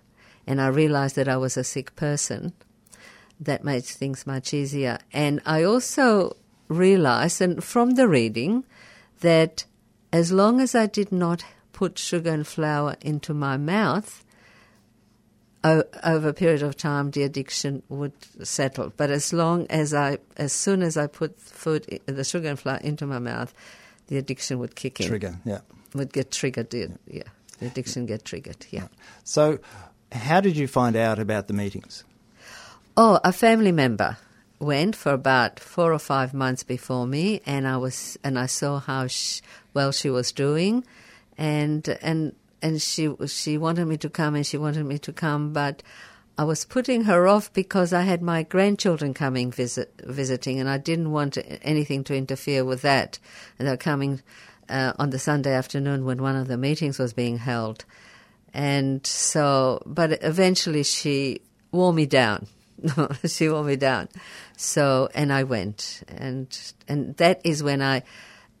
and 0.46 0.60
I 0.60 0.68
realized 0.68 1.16
that 1.16 1.28
I 1.28 1.36
was 1.36 1.56
a 1.56 1.64
sick 1.64 1.96
person, 1.96 2.52
that 3.40 3.64
made 3.64 3.84
things 3.84 4.26
much 4.26 4.54
easier. 4.54 4.98
And 5.12 5.40
I 5.44 5.62
also 5.62 6.36
realized, 6.68 7.40
and 7.42 7.62
from 7.62 7.92
the 7.92 8.08
reading, 8.08 8.64
that 9.20 9.64
as 10.12 10.32
long 10.32 10.60
as 10.60 10.74
I 10.74 10.86
did 10.86 11.12
not 11.12 11.44
put 11.72 11.98
sugar 11.98 12.30
and 12.30 12.46
flour 12.46 12.96
into 13.00 13.34
my 13.34 13.56
mouth, 13.56 14.24
over 15.64 16.28
a 16.28 16.32
period 16.32 16.62
of 16.62 16.76
time, 16.76 17.10
the 17.10 17.24
addiction 17.24 17.82
would 17.88 18.12
settle. 18.46 18.92
But 18.96 19.10
as 19.10 19.32
long 19.32 19.66
as 19.68 19.92
I, 19.92 20.18
as 20.36 20.52
soon 20.52 20.82
as 20.82 20.96
I 20.96 21.08
put 21.08 21.40
food, 21.40 22.00
the 22.06 22.22
sugar 22.22 22.48
and 22.48 22.58
flour 22.58 22.78
into 22.78 23.04
my 23.06 23.18
mouth, 23.18 23.52
the 24.08 24.18
addiction 24.18 24.58
would 24.58 24.74
kick 24.74 25.00
in. 25.00 25.08
Trigger. 25.08 25.38
Yeah. 25.44 25.60
Would 25.94 26.12
get 26.12 26.30
triggered. 26.30 26.72
Yeah, 26.72 26.86
yeah. 27.06 27.22
the 27.58 27.66
addiction 27.66 28.06
get 28.06 28.24
triggered. 28.24 28.66
Yeah. 28.70 28.88
So, 29.24 29.58
how 30.12 30.40
did 30.40 30.56
you 30.56 30.68
find 30.68 30.96
out 30.96 31.18
about 31.18 31.48
the 31.48 31.54
meetings? 31.54 32.04
Oh, 32.96 33.20
a 33.24 33.32
family 33.32 33.72
member 33.72 34.16
went 34.58 34.96
for 34.96 35.12
about 35.12 35.60
four 35.60 35.92
or 35.92 35.98
five 35.98 36.32
months 36.32 36.62
before 36.62 37.06
me, 37.06 37.40
and 37.46 37.66
I 37.68 37.76
was 37.76 38.18
and 38.24 38.38
I 38.38 38.46
saw 38.46 38.80
how 38.80 39.06
sh 39.06 39.40
well 39.74 39.92
she 39.92 40.10
was 40.10 40.32
doing, 40.32 40.84
and 41.36 41.86
and 42.00 42.34
and 42.62 42.80
she 42.80 43.14
she 43.26 43.58
wanted 43.58 43.86
me 43.86 43.96
to 43.98 44.10
come, 44.10 44.34
and 44.34 44.46
she 44.46 44.56
wanted 44.56 44.84
me 44.84 44.98
to 44.98 45.12
come, 45.12 45.52
but 45.52 45.82
I 46.38 46.44
was 46.44 46.64
putting 46.64 47.04
her 47.04 47.26
off 47.26 47.52
because 47.52 47.92
I 47.92 48.02
had 48.02 48.20
my 48.20 48.42
grandchildren 48.42 49.14
coming 49.14 49.50
visit 49.50 49.92
visiting, 50.04 50.60
and 50.60 50.68
I 50.68 50.78
didn't 50.78 51.10
want 51.10 51.38
anything 51.62 52.04
to 52.04 52.14
interfere 52.14 52.64
with 52.64 52.82
that. 52.82 53.18
And 53.58 53.66
they're 53.66 53.76
coming 53.76 54.22
uh, 54.68 54.92
on 54.98 55.10
the 55.10 55.18
Sunday 55.18 55.54
afternoon 55.54 56.04
when 56.04 56.22
one 56.22 56.36
of 56.36 56.48
the 56.48 56.58
meetings 56.58 56.98
was 56.98 57.12
being 57.12 57.38
held, 57.38 57.84
and 58.52 59.06
so 59.06 59.82
but 59.86 60.18
eventually 60.22 60.82
she 60.82 61.40
wore 61.72 61.92
me 61.92 62.06
down 62.06 62.46
she 63.26 63.48
wore 63.48 63.64
me 63.64 63.76
down. 63.76 64.08
So, 64.56 65.08
and 65.14 65.32
I 65.32 65.44
went, 65.44 66.02
and 66.08 66.46
and 66.88 67.16
that 67.16 67.40
is 67.44 67.62
when 67.62 67.82
I 67.82 68.02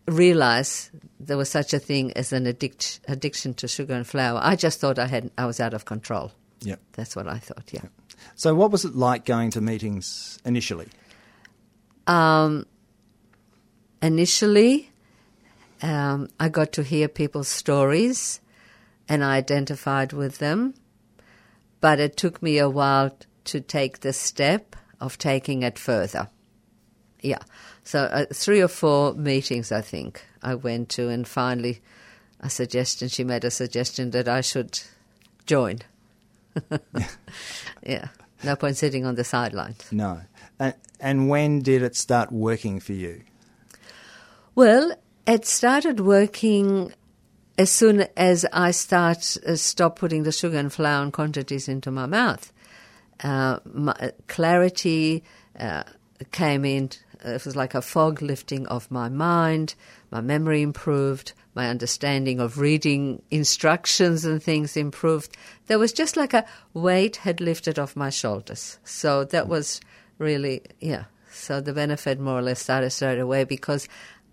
realized 0.06 0.90
there 1.18 1.36
was 1.36 1.48
such 1.48 1.74
a 1.74 1.78
thing 1.78 2.12
as 2.12 2.32
an 2.32 2.46
addict, 2.46 3.00
addiction 3.08 3.54
to 3.54 3.68
sugar 3.68 3.94
and 3.94 4.06
flour. 4.06 4.40
I 4.42 4.56
just 4.56 4.80
thought 4.80 4.98
I 4.98 5.06
had 5.06 5.30
I 5.36 5.46
was 5.46 5.60
out 5.60 5.74
of 5.74 5.84
control. 5.84 6.32
Yep. 6.60 6.80
That's 6.92 7.16
what 7.16 7.28
I 7.28 7.38
thought. 7.38 7.70
Yeah. 7.72 7.82
So, 8.34 8.54
what 8.54 8.70
was 8.70 8.84
it 8.84 8.94
like 8.94 9.24
going 9.24 9.50
to 9.52 9.60
meetings 9.60 10.38
initially? 10.44 10.88
Um, 12.06 12.66
initially, 14.02 14.90
um, 15.82 16.28
I 16.40 16.48
got 16.48 16.72
to 16.72 16.82
hear 16.82 17.08
people's 17.08 17.48
stories, 17.48 18.40
and 19.08 19.22
I 19.24 19.36
identified 19.36 20.12
with 20.12 20.38
them. 20.38 20.74
But 21.80 22.00
it 22.00 22.16
took 22.16 22.42
me 22.42 22.58
a 22.58 22.70
while 22.70 23.16
to 23.44 23.60
take 23.60 24.00
the 24.00 24.12
step 24.12 24.76
of 25.00 25.18
taking 25.18 25.62
it 25.62 25.78
further. 25.78 26.28
Yeah. 27.20 27.42
So 27.84 28.00
uh, 28.04 28.26
three 28.32 28.60
or 28.60 28.68
four 28.68 29.14
meetings, 29.14 29.70
I 29.70 29.80
think, 29.80 30.24
I 30.42 30.54
went 30.54 30.88
to, 30.90 31.08
and 31.08 31.26
finally, 31.26 31.80
a 32.40 32.50
suggestion. 32.50 33.08
She 33.08 33.24
made 33.24 33.44
a 33.44 33.50
suggestion 33.50 34.10
that 34.10 34.28
I 34.28 34.40
should 34.40 34.80
join. 35.46 35.80
yeah. 37.86 38.08
No 38.42 38.56
point 38.56 38.76
sitting 38.76 39.04
on 39.04 39.14
the 39.14 39.24
sidelines. 39.24 39.90
No. 39.90 40.20
And, 40.58 40.74
and 41.00 41.28
when 41.28 41.60
did 41.60 41.82
it 41.82 41.96
start 41.96 42.32
working 42.32 42.80
for 42.80 42.92
you? 42.92 43.22
Well, 44.54 44.94
it 45.26 45.46
started 45.46 46.00
working 46.00 46.92
as 47.58 47.70
soon 47.70 48.06
as 48.16 48.46
I 48.52 48.70
start 48.70 49.36
uh, 49.46 49.56
stop 49.56 49.98
putting 49.98 50.22
the 50.22 50.32
sugar 50.32 50.58
and 50.58 50.72
flour 50.72 51.02
and 51.02 51.12
quantities 51.12 51.68
into 51.68 51.90
my 51.90 52.06
mouth. 52.06 52.52
Uh, 53.22 53.58
my, 53.64 54.12
clarity 54.28 55.24
uh, 55.58 55.84
came 56.32 56.64
in. 56.64 56.90
Uh, 57.24 57.30
it 57.30 57.44
was 57.44 57.56
like 57.56 57.74
a 57.74 57.82
fog 57.82 58.22
lifting 58.22 58.66
of 58.66 58.90
my 58.90 59.08
mind. 59.08 59.74
My 60.10 60.20
memory 60.20 60.62
improved. 60.62 61.32
My 61.54 61.68
understanding 61.68 62.40
of 62.40 62.58
reading 62.58 63.22
instructions 63.30 64.24
and 64.24 64.42
things 64.42 64.76
improved. 64.76 65.36
There 65.66 65.78
was 65.78 65.92
just 65.92 66.16
like 66.16 66.34
a 66.34 66.44
weight 66.74 67.16
had 67.16 67.40
lifted 67.40 67.78
off 67.78 67.96
my 67.96 68.10
shoulders. 68.10 68.78
So 68.84 69.24
that 69.24 69.46
mm. 69.46 69.48
was 69.48 69.80
really, 70.18 70.62
yeah. 70.80 71.04
So 71.30 71.60
the 71.60 71.72
benefit 71.72 72.20
more 72.20 72.38
or 72.38 72.42
less 72.42 72.62
started 72.62 72.90
straight 72.90 73.18
away 73.18 73.44
because 73.44 73.88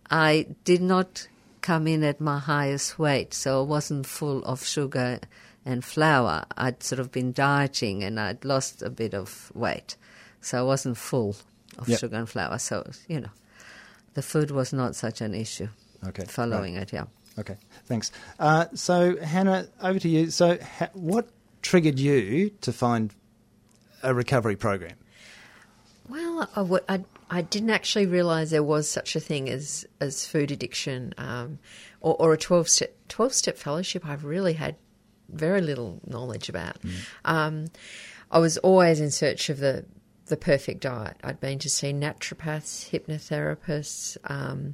I 0.10 0.48
did 0.64 0.82
not 0.82 1.28
come 1.62 1.88
in 1.88 2.04
at 2.04 2.20
my 2.20 2.40
highest 2.40 3.00
weight, 3.00 3.34
so 3.34 3.62
I 3.62 3.66
wasn't 3.66 4.06
full 4.06 4.44
of 4.44 4.66
sugar 4.66 5.20
and 5.66 5.84
flour. 5.84 6.46
I'd 6.58 6.84
sort 6.84 7.00
of 7.00 7.12
been 7.12 7.32
dieting 7.32 8.04
and 8.04 8.20
I'd 8.20 8.44
lost 8.46 8.82
a 8.82 8.90
bit 8.90 9.14
of 9.14 9.52
weight, 9.56 9.96
so 10.42 10.60
I 10.60 10.64
wasn't 10.64 10.98
full 10.98 11.36
of 11.78 11.88
Yep. 11.90 12.00
sugar 12.00 12.16
and 12.18 12.30
flour. 12.30 12.58
So, 12.60 12.90
you 13.08 13.22
know, 13.22 13.30
the 14.14 14.22
food 14.22 14.52
was 14.52 14.74
not 14.74 14.96
such 14.96 15.22
an 15.22 15.34
issue. 15.34 15.68
Okay, 16.08 16.26
Following 16.26 16.76
right. 16.76 16.84
it, 16.84 16.94
yeah. 16.94 17.06
Okay, 17.40 17.58
thanks. 17.86 18.12
Uh, 18.40 18.66
so, 18.74 19.18
Hannah, 19.18 19.68
over 19.82 20.00
to 20.00 20.10
you. 20.10 20.30
So, 20.30 20.58
ha- 20.62 20.90
what 20.94 21.30
triggered 21.62 21.98
you 22.00 22.50
to 22.62 22.72
find 22.74 23.14
a 24.04 24.14
recovery 24.14 24.56
program? 24.56 24.94
Well, 26.10 26.50
I, 26.56 26.60
w- 26.62 26.84
I, 26.90 27.04
I 27.30 27.42
didn't 27.42 27.70
actually 27.70 28.06
realise 28.08 28.50
there 28.50 28.62
was 28.64 28.90
such 28.90 29.16
a 29.16 29.20
thing 29.20 29.50
as, 29.50 29.86
as 30.02 30.28
food 30.28 30.52
addiction 30.52 31.14
um, 31.18 31.60
or, 32.02 32.16
or 32.20 32.34
a 32.34 32.38
12 32.38 32.68
step, 32.70 32.96
12 33.08 33.34
step 33.34 33.58
fellowship. 33.58 34.06
I've 34.06 34.26
really 34.26 34.54
had 34.54 34.76
very 35.30 35.62
little 35.62 36.02
knowledge 36.06 36.50
about. 36.50 36.76
Um, 37.24 37.68
I 38.30 38.40
was 38.40 38.58
always 38.60 39.00
in 39.00 39.10
search 39.12 39.50
of 39.50 39.60
the, 39.60 39.86
the 40.28 40.38
perfect 40.38 40.82
diet. 40.82 41.18
I'd 41.24 41.40
been 41.40 41.60
to 41.60 41.70
see 41.70 41.92
naturopaths, 41.94 42.90
hypnotherapists, 42.90 44.18
um, 44.26 44.74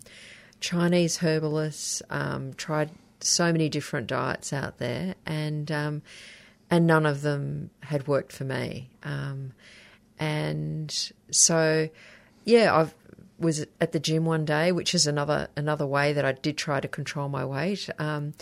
Chinese 0.60 1.18
herbalists, 1.18 2.02
um, 2.10 2.54
tried 2.54 2.92
so 3.22 3.52
many 3.52 3.70
different 3.70 4.08
diets 4.08 4.54
out 4.54 4.78
there, 4.78 5.16
and 5.26 5.72
um, 5.72 6.02
and 6.70 6.86
none 6.86 7.06
of 7.06 7.22
them 7.22 7.70
had 7.82 8.08
worked 8.08 8.32
for 8.32 8.44
me. 8.44 8.90
Um, 9.04 9.54
and 10.20 11.12
so, 11.32 11.90
yeah, 12.46 12.76
I 12.76 12.92
was 13.40 13.66
at 13.80 13.92
the 13.94 14.00
gym 14.00 14.26
one 14.26 14.46
day, 14.46 14.72
which 14.72 14.94
is 14.94 15.08
another 15.08 15.48
another 15.56 15.88
way 15.88 16.14
that 16.14 16.26
I 16.26 16.34
did 16.34 16.58
try 16.58 16.80
to 16.80 16.88
control 16.88 17.30
my 17.30 17.46
weight. 17.46 17.90
Um, 17.98 18.34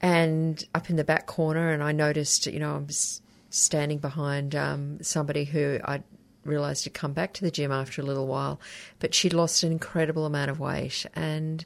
and 0.00 0.64
up 0.74 0.88
in 0.90 0.96
the 0.96 1.04
back 1.04 1.26
corner, 1.26 1.70
and 1.70 1.82
I 1.82 1.92
noticed, 1.92 2.46
you 2.46 2.60
know, 2.60 2.76
I 2.76 2.78
was 2.78 3.20
standing 3.50 3.98
behind 3.98 4.54
um, 4.54 5.02
somebody 5.02 5.44
who 5.44 5.80
I 5.84 6.02
realised 6.44 6.84
had 6.84 6.94
come 6.94 7.12
back 7.12 7.34
to 7.34 7.42
the 7.42 7.50
gym 7.50 7.72
after 7.72 8.00
a 8.00 8.04
little 8.04 8.26
while, 8.26 8.60
but 8.98 9.14
she'd 9.14 9.32
lost 9.32 9.62
an 9.62 9.72
incredible 9.72 10.26
amount 10.26 10.50
of 10.50 10.60
weight, 10.60 11.06
and 11.14 11.64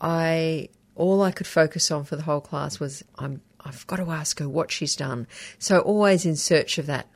I 0.00 0.68
all 0.96 1.22
I 1.22 1.32
could 1.32 1.46
focus 1.46 1.90
on 1.90 2.04
for 2.04 2.16
the 2.16 2.22
whole 2.22 2.40
class 2.40 2.78
was 2.78 3.04
I'm 3.18 3.42
I've 3.64 3.86
got 3.86 3.96
to 3.96 4.10
ask 4.10 4.38
her 4.38 4.48
what 4.48 4.70
she's 4.70 4.94
done. 4.94 5.26
So 5.58 5.80
always 5.80 6.26
in 6.26 6.36
search 6.36 6.78
of 6.78 6.86
that 6.86 7.08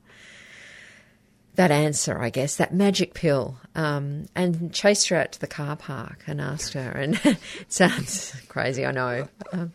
that 1.58 1.70
answer, 1.72 2.16
I 2.20 2.30
guess, 2.30 2.54
that 2.56 2.72
magic 2.72 3.14
pill, 3.14 3.58
um, 3.74 4.26
and 4.36 4.72
chased 4.72 5.08
her 5.08 5.16
out 5.16 5.32
to 5.32 5.40
the 5.40 5.48
car 5.48 5.74
park 5.74 6.22
and 6.28 6.40
asked 6.40 6.74
her. 6.74 6.88
And 6.88 7.20
it 7.24 7.38
sounds 7.66 8.32
crazy, 8.46 8.86
I 8.86 8.92
know. 8.92 9.28
Um, 9.52 9.72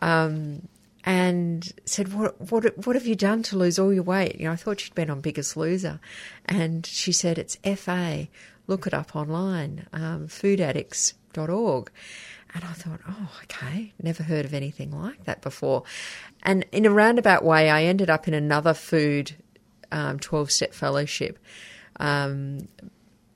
um, 0.00 0.68
and 1.10 1.72
said, 1.84 2.12
"What 2.12 2.40
what 2.52 2.86
what 2.86 2.94
have 2.94 3.04
you 3.04 3.16
done 3.16 3.42
to 3.44 3.58
lose 3.58 3.80
all 3.80 3.92
your 3.92 4.04
weight?" 4.04 4.36
You 4.38 4.44
know, 4.44 4.52
I 4.52 4.56
thought 4.56 4.78
she'd 4.78 4.94
been 4.94 5.10
on 5.10 5.20
Biggest 5.20 5.56
Loser, 5.56 5.98
and 6.46 6.86
she 6.86 7.10
said, 7.10 7.36
"It's 7.36 7.56
FA. 7.64 8.28
Look 8.68 8.86
it 8.86 8.94
up 8.94 9.16
online, 9.16 9.88
um, 9.92 10.28
foodaddicts.org." 10.28 11.90
And 12.54 12.64
I 12.64 12.72
thought, 12.72 13.00
oh, 13.08 13.30
okay, 13.44 13.92
never 14.02 14.24
heard 14.24 14.44
of 14.44 14.54
anything 14.54 14.90
like 14.90 15.24
that 15.24 15.40
before. 15.40 15.84
And 16.42 16.66
in 16.72 16.84
a 16.84 16.90
roundabout 16.90 17.44
way, 17.44 17.70
I 17.70 17.84
ended 17.84 18.10
up 18.10 18.26
in 18.26 18.34
another 18.34 18.74
food 18.74 19.36
um, 19.92 20.18
12 20.18 20.50
step 20.50 20.74
fellowship. 20.74 21.38
Um, 22.00 22.66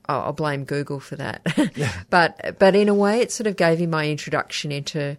I'll 0.07 0.21
I'll 0.21 0.33
blame 0.33 0.65
Google 0.65 0.99
for 0.99 1.15
that. 1.15 1.45
but, 2.09 2.59
but 2.59 2.75
in 2.75 2.89
a 2.89 2.93
way, 2.93 3.21
it 3.21 3.31
sort 3.31 3.47
of 3.47 3.55
gave 3.55 3.79
me 3.79 3.87
my 3.87 4.09
introduction 4.09 4.73
into 4.73 5.17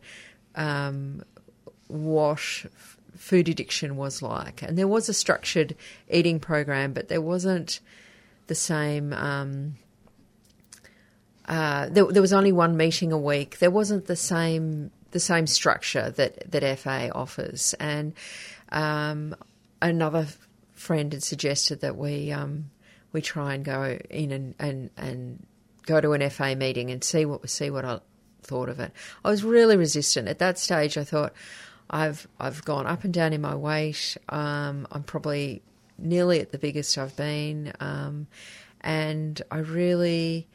um, 0.57 1.23
what 1.89 2.67
food 3.17 3.49
addiction 3.49 3.97
was 3.97 4.23
like. 4.23 4.63
And 4.63 4.77
there 4.77 4.89
was 4.89 5.09
a 5.09 5.15
structured 5.15 5.75
eating 6.11 6.41
program, 6.41 6.93
but 6.93 7.09
there 7.09 7.21
wasn't 7.21 7.81
the 8.47 8.55
same. 8.55 9.13
Um, 9.13 9.77
uh, 11.49 11.89
there, 11.91 12.05
there 12.07 12.23
was 12.23 12.33
only 12.33 12.53
one 12.53 12.77
meeting 12.77 13.13
a 13.13 13.19
week. 13.19 13.59
There 13.59 13.71
wasn't 13.71 14.07
the 14.07 14.17
same 14.17 14.91
the 15.13 15.21
same 15.21 15.47
structure 15.47 16.11
that 16.11 16.51
that 16.51 16.79
FA 16.79 17.11
offers, 17.13 17.75
and 17.75 18.15
um, 18.71 19.35
another 19.81 20.27
friend 20.75 21.13
had 21.13 21.23
suggested 21.23 21.81
that 21.81 21.97
we 21.97 22.33
um, 22.33 22.71
we 23.13 23.23
try 23.23 23.55
and 23.55 23.65
go 23.65 23.99
in 24.11 24.31
and, 24.31 24.55
and, 24.59 24.91
and 24.97 25.47
go 25.87 26.01
to 26.01 26.13
an 26.13 26.29
FA 26.31 26.55
meeting 26.55 26.91
and 26.91 27.03
see 27.03 27.25
what 27.25 27.49
see 27.49 27.71
what 27.71 27.85
I 27.85 28.01
thought 28.43 28.69
of 28.69 28.79
it. 28.81 28.93
I 29.25 29.31
was 29.31 29.43
really 29.43 29.77
resistant 29.77 30.29
at 30.29 30.39
that 30.39 30.59
stage. 30.59 30.99
I 30.99 31.05
thought 31.05 31.33
I've 31.89 32.27
I've 32.39 32.65
gone 32.65 32.87
up 32.87 33.05
and 33.05 33.13
down 33.13 33.33
in 33.33 33.41
my 33.41 33.55
weight. 33.55 34.17
Um, 34.29 34.87
I'm 34.91 35.03
probably 35.03 35.63
nearly 35.99 36.41
at 36.41 36.53
the 36.53 36.59
biggest 36.59 36.99
I've 36.99 37.17
been, 37.17 37.73
um, 37.81 38.27
and 38.81 39.41
I 39.51 39.59
really 39.59 40.47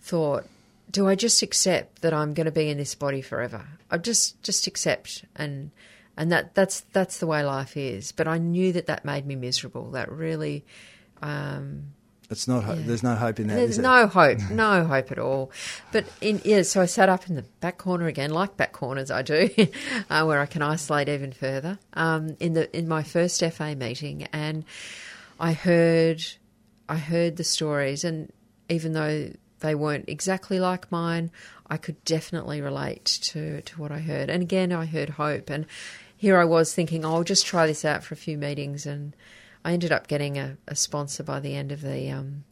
thought, 0.00 0.46
do 0.90 1.08
I 1.08 1.14
just 1.14 1.42
accept 1.42 2.02
that 2.02 2.14
I'm 2.14 2.34
going 2.34 2.46
to 2.46 2.52
be 2.52 2.70
in 2.70 2.78
this 2.78 2.94
body 2.94 3.20
forever? 3.20 3.66
I 3.90 3.98
just 3.98 4.42
just 4.42 4.66
accept 4.66 5.24
and 5.36 5.70
and 6.16 6.32
that 6.32 6.54
that's 6.54 6.80
that's 6.92 7.18
the 7.18 7.26
way 7.26 7.44
life 7.44 7.76
is. 7.76 8.12
But 8.12 8.28
I 8.28 8.38
knew 8.38 8.72
that 8.72 8.86
that 8.86 9.04
made 9.04 9.26
me 9.26 9.36
miserable. 9.36 9.90
That 9.92 10.10
really. 10.10 10.64
Um, 11.20 11.92
It's 12.30 12.46
not. 12.46 12.64
Ho- 12.64 12.74
There's 12.74 13.02
no 13.02 13.14
hope 13.14 13.40
in 13.40 13.46
that. 13.48 13.54
there's 13.54 13.70
is 13.70 13.78
it? 13.78 13.82
no 13.82 14.06
hope, 14.06 14.38
no 14.50 14.84
hope 14.84 15.10
at 15.10 15.18
all. 15.18 15.50
But 15.92 16.04
in 16.20 16.40
yeah, 16.44 16.62
so 16.62 16.82
I 16.82 16.86
sat 16.86 17.08
up 17.08 17.26
in 17.28 17.36
the 17.36 17.42
back 17.60 17.78
corner 17.78 18.06
again, 18.06 18.30
like 18.30 18.56
back 18.56 18.72
corners 18.72 19.10
I 19.10 19.22
do, 19.22 19.48
uh, 20.10 20.24
where 20.24 20.40
I 20.40 20.46
can 20.46 20.60
isolate 20.62 21.08
even 21.08 21.32
further. 21.32 21.78
Um, 21.94 22.36
in 22.38 22.52
the 22.52 22.76
in 22.76 22.86
my 22.86 23.02
first 23.02 23.42
FA 23.52 23.74
meeting, 23.74 24.24
and 24.32 24.64
I 25.40 25.52
heard, 25.54 26.22
I 26.88 26.96
heard 26.96 27.36
the 27.36 27.44
stories, 27.44 28.04
and 28.04 28.30
even 28.68 28.92
though 28.92 29.30
they 29.60 29.74
weren't 29.74 30.04
exactly 30.08 30.60
like 30.60 30.92
mine, 30.92 31.30
I 31.70 31.78
could 31.78 32.04
definitely 32.04 32.60
relate 32.60 33.06
to 33.22 33.62
to 33.62 33.80
what 33.80 33.90
I 33.90 34.00
heard. 34.00 34.28
And 34.28 34.42
again, 34.42 34.70
I 34.70 34.84
heard 34.84 35.08
hope, 35.10 35.48
and 35.48 35.64
here 36.14 36.36
I 36.36 36.44
was 36.44 36.74
thinking, 36.74 37.06
oh, 37.06 37.14
I'll 37.14 37.24
just 37.24 37.46
try 37.46 37.66
this 37.66 37.86
out 37.86 38.04
for 38.04 38.12
a 38.12 38.18
few 38.18 38.36
meetings, 38.36 38.84
and 38.84 39.16
I 39.68 39.72
ended 39.72 39.92
up 39.92 40.06
getting 40.06 40.38
a, 40.38 40.56
a 40.66 40.74
sponsor 40.74 41.22
by 41.22 41.40
the 41.40 41.54
end 41.54 41.72
of 41.72 41.82
the 41.82 42.10
um, 42.10 42.44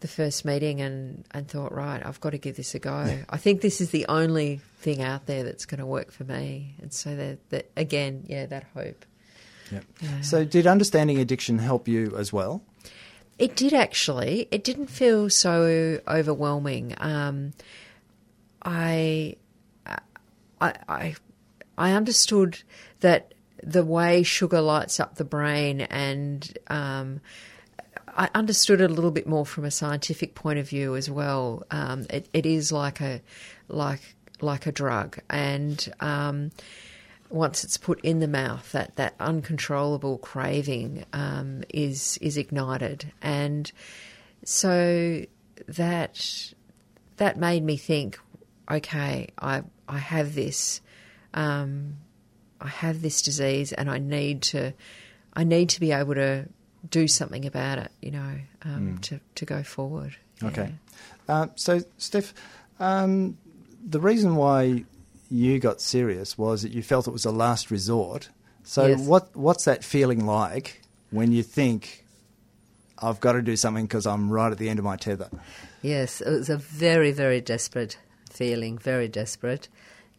the 0.00 0.08
first 0.08 0.46
meeting, 0.46 0.80
and 0.80 1.26
and 1.32 1.46
thought, 1.46 1.70
right, 1.70 2.00
I've 2.02 2.18
got 2.18 2.30
to 2.30 2.38
give 2.38 2.56
this 2.56 2.74
a 2.74 2.78
go. 2.78 3.18
I 3.28 3.36
think 3.36 3.60
this 3.60 3.78
is 3.82 3.90
the 3.90 4.06
only 4.08 4.62
thing 4.78 5.02
out 5.02 5.26
there 5.26 5.44
that's 5.44 5.66
going 5.66 5.80
to 5.80 5.86
work 5.86 6.10
for 6.10 6.24
me, 6.24 6.76
and 6.80 6.94
so 6.94 7.14
that, 7.14 7.50
that 7.50 7.70
again, 7.76 8.24
yeah, 8.26 8.46
that 8.46 8.64
hope. 8.72 9.04
Yep. 9.70 9.84
So, 10.22 10.46
did 10.46 10.66
understanding 10.66 11.18
addiction 11.18 11.58
help 11.58 11.86
you 11.86 12.16
as 12.16 12.32
well? 12.32 12.62
It 13.38 13.54
did 13.54 13.74
actually. 13.74 14.48
It 14.50 14.64
didn't 14.64 14.86
feel 14.86 15.28
so 15.28 16.00
overwhelming. 16.08 16.94
Um, 16.96 17.52
I, 18.62 19.36
I, 20.58 20.72
I, 20.88 21.14
I 21.76 21.92
understood 21.92 22.62
that 23.00 23.34
the 23.62 23.84
way 23.84 24.22
sugar 24.22 24.60
lights 24.60 25.00
up 25.00 25.16
the 25.16 25.24
brain, 25.24 25.80
and 25.82 26.58
um, 26.68 27.20
I 28.08 28.28
understood 28.34 28.80
it 28.80 28.90
a 28.90 28.94
little 28.94 29.10
bit 29.10 29.26
more 29.26 29.46
from 29.46 29.64
a 29.64 29.70
scientific 29.70 30.34
point 30.34 30.58
of 30.58 30.68
view 30.68 30.96
as 30.96 31.10
well. 31.10 31.64
Um, 31.70 32.06
it, 32.10 32.28
it 32.32 32.46
is 32.46 32.72
like 32.72 33.00
a, 33.00 33.20
like 33.68 34.14
like 34.40 34.66
a 34.66 34.72
drug, 34.72 35.18
and 35.28 35.92
um, 36.00 36.50
once 37.28 37.62
it's 37.64 37.76
put 37.76 38.00
in 38.00 38.18
the 38.18 38.28
mouth, 38.28 38.72
that, 38.72 38.96
that 38.96 39.14
uncontrollable 39.20 40.18
craving 40.18 41.04
um, 41.12 41.62
is 41.68 42.18
is 42.20 42.36
ignited, 42.36 43.12
and 43.22 43.70
so 44.44 45.24
that 45.68 46.52
that 47.18 47.38
made 47.38 47.62
me 47.62 47.76
think, 47.76 48.18
okay, 48.70 49.28
I 49.38 49.62
I 49.88 49.98
have 49.98 50.34
this, 50.34 50.80
um, 51.34 51.98
I 52.60 52.68
have 52.68 53.02
this 53.02 53.22
disease, 53.22 53.72
and 53.72 53.90
I 53.90 53.98
need 53.98 54.42
to, 54.42 54.72
I 55.34 55.44
need 55.44 55.68
to 55.70 55.80
be 55.80 55.92
able 55.92 56.14
to 56.14 56.46
do 56.90 57.08
something 57.08 57.44
about 57.46 57.78
it, 57.78 57.90
you 58.02 58.10
know, 58.10 58.34
um, 58.64 58.96
Mm. 58.96 59.00
to 59.02 59.20
to 59.34 59.44
go 59.44 59.62
forward. 59.62 60.16
Okay. 60.42 60.74
Uh, 61.28 61.46
so, 61.54 61.80
Steph, 61.98 62.32
um, 62.78 63.36
the 63.86 64.00
reason 64.00 64.36
why 64.36 64.84
you 65.30 65.58
got 65.58 65.80
serious 65.80 66.36
was 66.38 66.62
that 66.62 66.72
you 66.72 66.82
felt 66.82 67.06
it 67.06 67.12
was 67.12 67.24
a 67.24 67.30
last 67.30 67.70
resort. 67.70 68.30
So, 68.64 68.86
Yes. 68.86 69.00
what 69.00 69.34
what's 69.36 69.64
that 69.64 69.84
feeling 69.84 70.26
like 70.26 70.80
when 71.10 71.32
you 71.32 71.42
think, 71.42 72.04
I've 72.98 73.20
got 73.20 73.32
to 73.32 73.42
do 73.42 73.56
something 73.56 73.84
because 73.86 74.06
I'm 74.06 74.30
right 74.30 74.50
at 74.52 74.58
the 74.58 74.68
end 74.68 74.78
of 74.78 74.84
my 74.84 74.96
tether? 74.96 75.28
Yes, 75.82 76.20
it 76.20 76.30
was 76.30 76.50
a 76.50 76.56
very, 76.58 77.12
very 77.12 77.40
desperate 77.40 77.96
feeling, 78.30 78.78
very 78.78 79.08
desperate. 79.08 79.68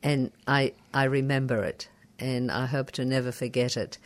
And 0.04 0.32
I, 0.48 0.74
I 0.94 1.04
remember 1.06 1.64
it, 1.64 1.88
and 2.22 2.52
I 2.52 2.68
hope 2.68 2.92
to 2.92 3.04
never 3.04 3.32
forget 3.32 3.76
it. 3.76 3.98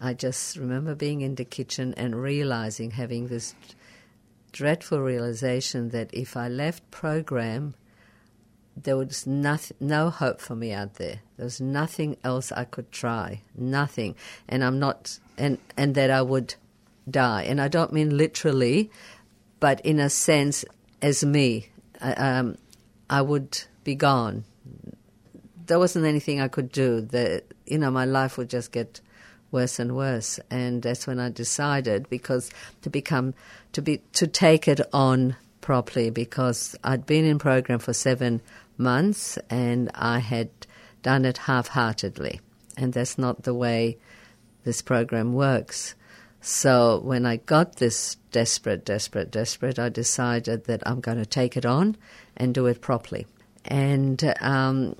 I 0.00 0.14
just 0.14 0.56
remember 0.56 0.94
being 0.94 1.20
in 1.20 1.34
the 1.34 1.44
kitchen 1.44 1.94
and 1.96 2.20
realizing, 2.20 2.92
having 2.92 3.28
this 3.28 3.54
dreadful 4.52 5.00
realization 5.00 5.90
that 5.90 6.10
if 6.12 6.36
I 6.36 6.48
left 6.48 6.90
program, 6.90 7.74
there 8.76 8.96
was 8.96 9.26
nothing, 9.26 9.76
no 9.80 10.10
hope 10.10 10.40
for 10.40 10.54
me 10.54 10.72
out 10.72 10.94
there. 10.94 11.20
There 11.36 11.44
was 11.44 11.60
nothing 11.60 12.16
else 12.22 12.52
I 12.52 12.64
could 12.64 12.92
try, 12.92 13.42
nothing. 13.56 14.14
And 14.48 14.62
I'm 14.62 14.78
not, 14.78 15.18
and, 15.36 15.58
and 15.76 15.94
that 15.96 16.10
I 16.10 16.22
would 16.22 16.54
die. 17.10 17.42
And 17.42 17.60
I 17.60 17.68
don't 17.68 17.92
mean 17.92 18.16
literally, 18.16 18.90
but 19.60 19.80
in 19.80 19.98
a 19.98 20.08
sense, 20.08 20.64
as 21.02 21.24
me, 21.24 21.70
I, 22.00 22.12
um, 22.12 22.56
I 23.10 23.22
would 23.22 23.64
be 23.84 23.94
gone. 23.94 24.44
There 25.66 25.78
wasn't 25.78 26.06
anything 26.06 26.40
I 26.40 26.48
could 26.48 26.70
do. 26.70 27.00
The, 27.00 27.42
you 27.70 27.78
know, 27.78 27.90
my 27.90 28.04
life 28.04 28.38
would 28.38 28.50
just 28.50 28.72
get 28.72 29.00
worse 29.50 29.78
and 29.78 29.96
worse. 29.96 30.40
And 30.50 30.82
that's 30.82 31.06
when 31.06 31.18
I 31.18 31.30
decided, 31.30 32.08
because 32.10 32.50
to 32.82 32.90
become, 32.90 33.34
to 33.72 33.82
be, 33.82 34.02
to 34.14 34.26
take 34.26 34.68
it 34.68 34.80
on 34.92 35.36
properly, 35.60 36.10
because 36.10 36.76
I'd 36.84 37.06
been 37.06 37.24
in 37.24 37.38
program 37.38 37.78
for 37.78 37.92
seven 37.92 38.40
months 38.76 39.38
and 39.50 39.90
I 39.94 40.18
had 40.20 40.50
done 41.02 41.24
it 41.24 41.38
half-heartedly, 41.38 42.40
and 42.76 42.92
that's 42.92 43.18
not 43.18 43.42
the 43.42 43.54
way 43.54 43.98
this 44.64 44.82
program 44.82 45.32
works. 45.32 45.94
So 46.40 47.00
when 47.02 47.26
I 47.26 47.36
got 47.36 47.76
this 47.76 48.16
desperate, 48.30 48.84
desperate, 48.84 49.30
desperate, 49.30 49.78
I 49.78 49.88
decided 49.88 50.64
that 50.64 50.82
I'm 50.86 51.00
going 51.00 51.18
to 51.18 51.26
take 51.26 51.56
it 51.56 51.66
on 51.66 51.96
and 52.36 52.54
do 52.54 52.66
it 52.66 52.80
properly. 52.80 53.26
And 53.64 54.34
um, 54.40 54.96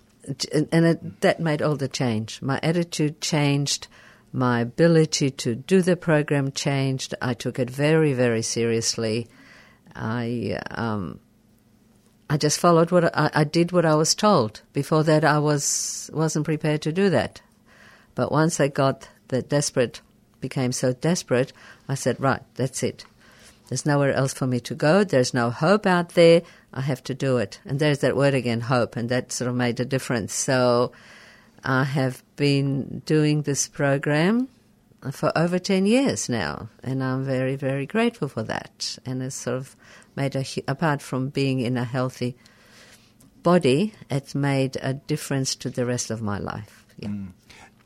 and 0.72 0.86
it, 0.86 1.20
that 1.20 1.40
made 1.40 1.62
all 1.62 1.76
the 1.76 1.88
change. 1.88 2.40
My 2.42 2.60
attitude 2.62 3.20
changed. 3.20 3.88
My 4.32 4.60
ability 4.60 5.30
to 5.30 5.54
do 5.54 5.80
the 5.80 5.96
program 5.96 6.52
changed. 6.52 7.14
I 7.22 7.34
took 7.34 7.58
it 7.58 7.70
very, 7.70 8.12
very 8.12 8.42
seriously. 8.42 9.26
I 9.94 10.58
um, 10.70 11.20
I 12.30 12.36
just 12.36 12.60
followed 12.60 12.90
what 12.90 13.16
I, 13.16 13.30
I 13.34 13.44
did 13.44 13.72
what 13.72 13.86
I 13.86 13.94
was 13.94 14.14
told. 14.14 14.62
Before 14.72 15.02
that, 15.04 15.24
I 15.24 15.38
was 15.38 16.10
wasn't 16.12 16.44
prepared 16.44 16.82
to 16.82 16.92
do 16.92 17.08
that. 17.10 17.40
But 18.14 18.30
once 18.30 18.60
I 18.60 18.68
got 18.68 19.08
the 19.28 19.42
desperate, 19.42 20.02
became 20.40 20.72
so 20.72 20.92
desperate, 20.92 21.52
I 21.88 21.94
said, 21.94 22.20
right, 22.20 22.42
that's 22.54 22.82
it. 22.82 23.04
There's 23.68 23.86
nowhere 23.86 24.12
else 24.12 24.32
for 24.32 24.46
me 24.46 24.60
to 24.60 24.74
go. 24.74 25.04
There's 25.04 25.32
no 25.32 25.50
hope 25.50 25.86
out 25.86 26.10
there. 26.10 26.42
I 26.72 26.80
have 26.80 27.02
to 27.04 27.14
do 27.14 27.36
it. 27.36 27.60
And 27.64 27.78
there's 27.78 27.98
that 27.98 28.16
word 28.16 28.34
again, 28.34 28.60
hope, 28.60 28.96
and 28.96 29.08
that 29.10 29.30
sort 29.30 29.48
of 29.48 29.56
made 29.56 29.78
a 29.78 29.84
difference. 29.84 30.34
So 30.34 30.92
I 31.62 31.84
have 31.84 32.22
been 32.36 33.00
doing 33.04 33.42
this 33.42 33.68
program 33.68 34.48
for 35.12 35.30
over 35.36 35.58
10 35.58 35.86
years 35.86 36.28
now, 36.28 36.68
and 36.82 37.04
I'm 37.04 37.24
very, 37.24 37.56
very 37.56 37.86
grateful 37.86 38.28
for 38.28 38.42
that. 38.44 38.98
And 39.06 39.22
it's 39.22 39.36
sort 39.36 39.56
of 39.58 39.76
made 40.16 40.34
a, 40.34 40.44
apart 40.66 41.02
from 41.02 41.28
being 41.28 41.60
in 41.60 41.76
a 41.76 41.84
healthy 41.84 42.36
body, 43.42 43.94
it's 44.10 44.34
made 44.34 44.76
a 44.82 44.94
difference 44.94 45.54
to 45.56 45.70
the 45.70 45.86
rest 45.86 46.10
of 46.10 46.20
my 46.20 46.38
life. 46.38 46.86
Yeah. 46.98 47.08
Mm. 47.08 47.32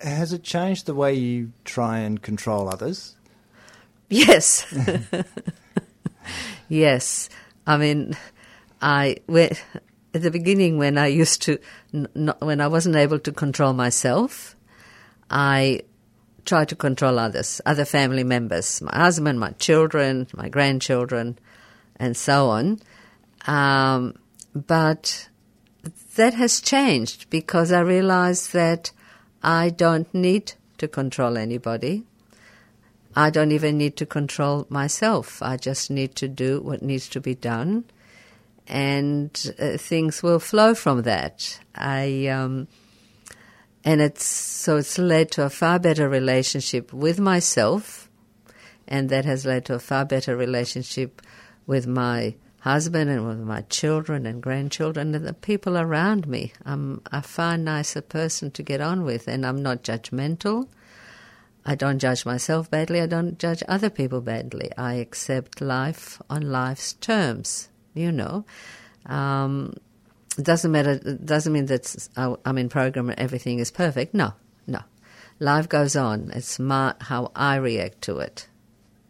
Has 0.00 0.32
it 0.32 0.42
changed 0.42 0.86
the 0.86 0.94
way 0.94 1.14
you 1.14 1.52
try 1.64 1.98
and 1.98 2.20
control 2.20 2.68
others? 2.68 3.14
Yes. 4.12 4.66
yes. 6.68 7.30
I 7.66 7.78
mean, 7.78 8.14
I 8.82 9.16
at 9.28 10.20
the 10.22 10.30
beginning 10.30 10.76
when 10.76 10.98
I 10.98 11.06
used 11.06 11.40
to 11.42 11.58
when 11.92 12.60
I 12.60 12.66
wasn't 12.66 12.96
able 12.96 13.18
to 13.20 13.32
control 13.32 13.72
myself, 13.72 14.54
I 15.30 15.80
tried 16.44 16.68
to 16.68 16.76
control 16.76 17.18
others, 17.18 17.62
other 17.64 17.86
family 17.86 18.24
members, 18.24 18.82
my 18.82 18.94
husband, 18.94 19.40
my 19.40 19.52
children, 19.52 20.26
my 20.34 20.50
grandchildren, 20.50 21.38
and 21.96 22.14
so 22.14 22.50
on. 22.50 22.80
Um, 23.46 24.14
but 24.54 25.28
that 26.16 26.34
has 26.34 26.60
changed 26.60 27.30
because 27.30 27.72
I 27.72 27.80
realized 27.80 28.52
that 28.52 28.92
I 29.42 29.70
don't 29.70 30.12
need 30.12 30.52
to 30.76 30.86
control 30.86 31.38
anybody. 31.38 32.04
I 33.14 33.30
don't 33.30 33.52
even 33.52 33.78
need 33.78 33.96
to 33.98 34.06
control 34.06 34.66
myself. 34.68 35.42
I 35.42 35.56
just 35.56 35.90
need 35.90 36.14
to 36.16 36.28
do 36.28 36.60
what 36.60 36.82
needs 36.82 37.08
to 37.10 37.20
be 37.20 37.34
done, 37.34 37.84
and 38.66 39.54
uh, 39.58 39.76
things 39.76 40.22
will 40.22 40.38
flow 40.38 40.74
from 40.74 41.02
that. 41.02 41.60
I 41.74 42.26
um, 42.28 42.68
and 43.84 44.00
it's 44.00 44.24
so 44.24 44.76
it's 44.76 44.98
led 44.98 45.30
to 45.32 45.44
a 45.44 45.50
far 45.50 45.78
better 45.78 46.08
relationship 46.08 46.92
with 46.92 47.20
myself, 47.20 48.08
and 48.88 49.08
that 49.10 49.24
has 49.24 49.44
led 49.44 49.64
to 49.66 49.74
a 49.74 49.78
far 49.78 50.04
better 50.04 50.36
relationship 50.36 51.20
with 51.66 51.86
my 51.86 52.34
husband 52.60 53.10
and 53.10 53.26
with 53.26 53.40
my 53.40 53.60
children 53.62 54.24
and 54.24 54.40
grandchildren 54.40 55.14
and 55.14 55.26
the 55.26 55.32
people 55.32 55.76
around 55.76 56.28
me. 56.28 56.52
I'm 56.64 57.02
a 57.10 57.20
far 57.20 57.58
nicer 57.58 58.00
person 58.00 58.52
to 58.52 58.62
get 58.62 58.80
on 58.80 59.04
with, 59.04 59.26
and 59.26 59.44
I'm 59.44 59.62
not 59.62 59.82
judgmental. 59.82 60.68
I 61.64 61.74
don't 61.74 61.98
judge 61.98 62.26
myself 62.26 62.70
badly. 62.70 63.00
I 63.00 63.06
don't 63.06 63.38
judge 63.38 63.62
other 63.68 63.90
people 63.90 64.20
badly. 64.20 64.70
I 64.76 64.94
accept 64.94 65.60
life 65.60 66.20
on 66.28 66.42
life's 66.50 66.94
terms. 66.94 67.68
You 67.94 68.10
know, 68.10 68.44
um, 69.06 69.74
it 70.38 70.44
doesn't 70.44 70.72
matter. 70.72 70.92
It 70.92 71.26
doesn't 71.26 71.52
mean 71.52 71.66
that 71.66 72.08
I'm 72.16 72.58
in 72.58 72.68
program 72.68 73.10
and 73.10 73.18
everything 73.18 73.58
is 73.58 73.70
perfect. 73.70 74.14
No, 74.14 74.32
no. 74.66 74.80
Life 75.38 75.68
goes 75.68 75.94
on. 75.96 76.30
It's 76.34 76.58
my, 76.58 76.94
how 77.00 77.32
I 77.36 77.56
react 77.56 78.02
to 78.02 78.18
it 78.18 78.48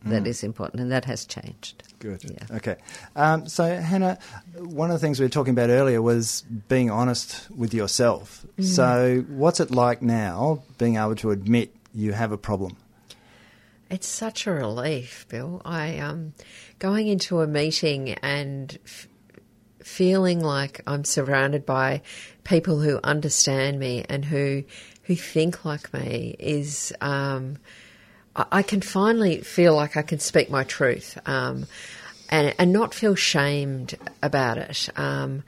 that 0.05 0.25
Mm. 0.25 0.27
is 0.27 0.43
important, 0.43 0.81
and 0.83 0.91
that 0.91 1.05
has 1.05 1.25
changed. 1.25 1.85
Good. 2.01 2.25
Yeah. 2.25 2.57
Okay. 2.57 2.77
Um, 3.15 3.47
so, 3.47 3.65
Hannah, 3.77 4.19
one 4.59 4.91
of 4.91 4.95
the 4.95 4.99
things 4.99 5.21
we 5.21 5.27
were 5.27 5.31
talking 5.31 5.53
about 5.53 5.71
earlier 5.71 6.03
was 6.03 6.43
being 6.69 6.91
honest 6.91 7.49
with 7.53 7.73
yourself. 7.73 8.45
Mm. 8.59 8.65
So, 8.65 9.25
what's 9.29 9.61
it 9.61 9.71
like 9.71 10.03
now 10.03 10.65
being 10.79 10.97
able 10.97 11.15
to 11.17 11.31
admit 11.31 11.73
you 11.95 12.13
have 12.13 12.33
a 12.33 12.39
problem? 12.39 12.77
It's 13.91 14.09
such 14.09 14.47
a 14.47 14.53
relief, 14.53 15.27
Bill. 15.29 15.61
I 15.65 15.99
um, 15.99 16.33
going 16.79 17.09
into 17.09 17.41
a 17.41 17.47
meeting 17.47 18.11
and 18.23 18.79
f- 18.87 19.07
feeling 19.81 20.41
like 20.41 20.81
I'm 20.87 21.05
surrounded 21.05 21.67
by 21.67 22.01
people 22.43 22.81
who 22.81 23.01
understand 23.05 23.79
me 23.79 24.05
and 24.09 24.25
who 24.25 24.65
who 25.03 25.15
think 25.15 25.65
like 25.65 25.93
me 25.93 26.35
is. 26.39 26.93
Um, 27.01 27.59
I, 28.35 28.63
can 28.63 28.81
finally 28.81 29.43
feel 29.43 29.75
like 29.75 29.99
I 29.99 30.01
can 30.01 30.19
speak 30.19 30.49
my 30.49 30.65
truth 30.65 31.19
um, 31.27 31.67
and 32.31 32.55
and 32.59 32.73
not 32.73 32.95
feel 32.95 33.15
shamed 33.15 33.95
about 34.23 34.57
it. 34.57 34.89
Um, 34.97 35.43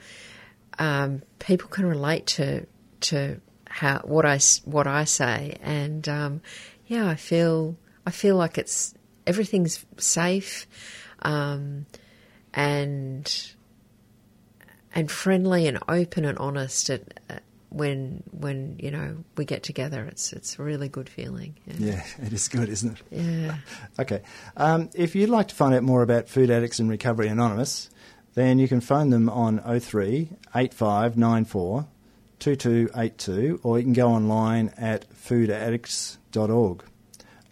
um, 0.78 1.22
people 1.38 1.68
can 1.68 1.86
relate 1.86 2.26
to 2.26 2.66
to 3.00 3.40
how 3.74 3.98
what 4.04 4.24
I 4.24 4.38
what 4.64 4.86
I 4.86 5.04
say, 5.04 5.56
and 5.60 6.08
um, 6.08 6.40
yeah, 6.86 7.08
I 7.08 7.16
feel 7.16 7.76
I 8.06 8.10
feel 8.10 8.36
like 8.36 8.56
it's 8.56 8.94
everything's 9.26 9.84
safe. 9.98 10.66
um, 11.22 11.86
and 12.52 13.52
and 14.94 15.10
friendly 15.10 15.66
and 15.66 15.78
open 15.88 16.24
and 16.24 16.38
honest 16.38 16.88
at, 16.88 17.02
uh, 17.28 17.38
when 17.70 18.22
when 18.30 18.76
you 18.78 18.92
know 18.92 19.24
we 19.36 19.44
get 19.44 19.64
together. 19.64 20.04
It's 20.04 20.32
it's 20.32 20.58
a 20.58 20.62
really 20.62 20.88
good 20.88 21.08
feeling. 21.08 21.56
Yeah, 21.66 22.04
it 22.22 22.32
is 22.32 22.46
good, 22.46 22.68
isn't 22.68 23.00
it? 23.00 23.02
Yeah. 23.10 23.56
okay. 23.98 24.22
Um, 24.56 24.90
if 24.94 25.16
you'd 25.16 25.30
like 25.30 25.48
to 25.48 25.54
find 25.54 25.74
out 25.74 25.82
more 25.82 26.02
about 26.02 26.28
Food 26.28 26.50
Addicts 26.50 26.78
in 26.78 26.88
Recovery 26.88 27.26
Anonymous, 27.26 27.90
then 28.34 28.60
you 28.60 28.68
can 28.68 28.80
phone 28.80 29.10
them 29.10 29.28
on 29.28 29.58
03 29.58 30.30
8594 30.54 31.88
2282 32.44 33.60
or 33.62 33.78
you 33.78 33.84
can 33.84 33.94
go 33.94 34.08
online 34.08 34.70
at 34.76 35.08
foodaddicts.org. 35.14 36.84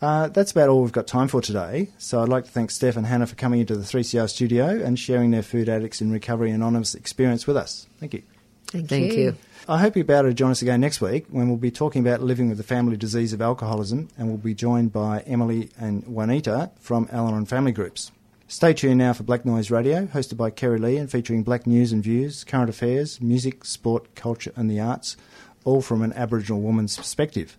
Uh, 0.03 0.29
that's 0.29 0.51
about 0.51 0.69
all 0.69 0.83
we've 0.83 0.93
got 0.93 1.07
time 1.07 1.29
for 1.29 1.41
today. 1.41 1.89
So 1.97 2.21
I'd 2.23 2.29
like 2.29 2.45
to 2.45 2.51
thank 2.51 2.71
Steph 2.71 2.97
and 2.97 3.07
Hannah 3.07 3.27
for 3.27 3.37
coming 3.37 3.61
into 3.61 3.75
the 3.75 3.85
3CR 3.85 4.29
studio 4.29 4.67
and 4.67 4.99
sharing 4.99 5.31
their 5.31 5.43
Food 5.43 5.71
Addicts 5.71 6.03
in 6.03 6.13
Recovery 6.13 6.51
Anonymous 6.51 6.95
experience 6.95 7.47
with 7.47 7.57
us. 7.57 7.87
Thank 8.01 8.13
you. 8.13 8.23
Thank, 8.67 8.89
Thank 8.89 9.13
you. 9.13 9.19
you. 9.19 9.37
I 9.69 9.79
hope 9.79 9.97
you'll 9.97 10.07
be 10.07 10.13
able 10.13 10.29
to 10.29 10.35
join 10.35 10.51
us 10.51 10.61
again 10.61 10.81
next 10.81 11.01
week 11.01 11.27
when 11.31 11.49
we'll 11.49 11.57
be 11.57 11.71
talking 11.71 12.07
about 12.07 12.21
living 12.21 12.49
with 12.49 12.59
the 12.59 12.65
family 12.65 12.97
disease 12.97 13.33
of 13.33 13.41
alcoholism 13.41 14.09
and 14.19 14.29
we'll 14.29 14.37
be 14.37 14.55
joined 14.55 14.93
by 14.93 15.21
Emily 15.21 15.71
and 15.79 16.07
Juanita 16.07 16.71
from 16.81 17.09
Al 17.13 17.29
Anon 17.29 17.47
Family 17.47 17.73
Groups. 17.73 18.11
Stay 18.53 18.75
tuned 18.75 18.99
now 18.99 19.15
for 19.15 19.23
Black 19.23 19.47
Noise 19.47 19.71
Radio, 19.71 20.05
hosted 20.05 20.37
by 20.37 20.51
Kerry 20.51 20.79
Lee 20.79 20.99
and 20.99 21.11
featuring 21.11 21.43
black 21.43 21.67
news 21.67 21.91
and 21.91 22.03
views, 22.03 22.45
current 22.45 22.69
affairs, 22.69 23.19
music, 23.19 23.65
sport, 23.65 24.15
culture, 24.15 24.53
and 24.55 24.71
the 24.71 24.79
arts, 24.79 25.17
all 25.65 25.81
from 25.81 26.03
an 26.03 26.13
Aboriginal 26.13 26.61
woman's 26.61 26.99
perspective. 26.99 27.57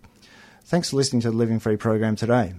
Thanks 0.62 0.90
for 0.90 0.96
listening 0.96 1.20
to 1.22 1.32
the 1.32 1.36
Living 1.36 1.58
Free 1.58 1.76
program 1.76 2.14
today. 2.14 2.54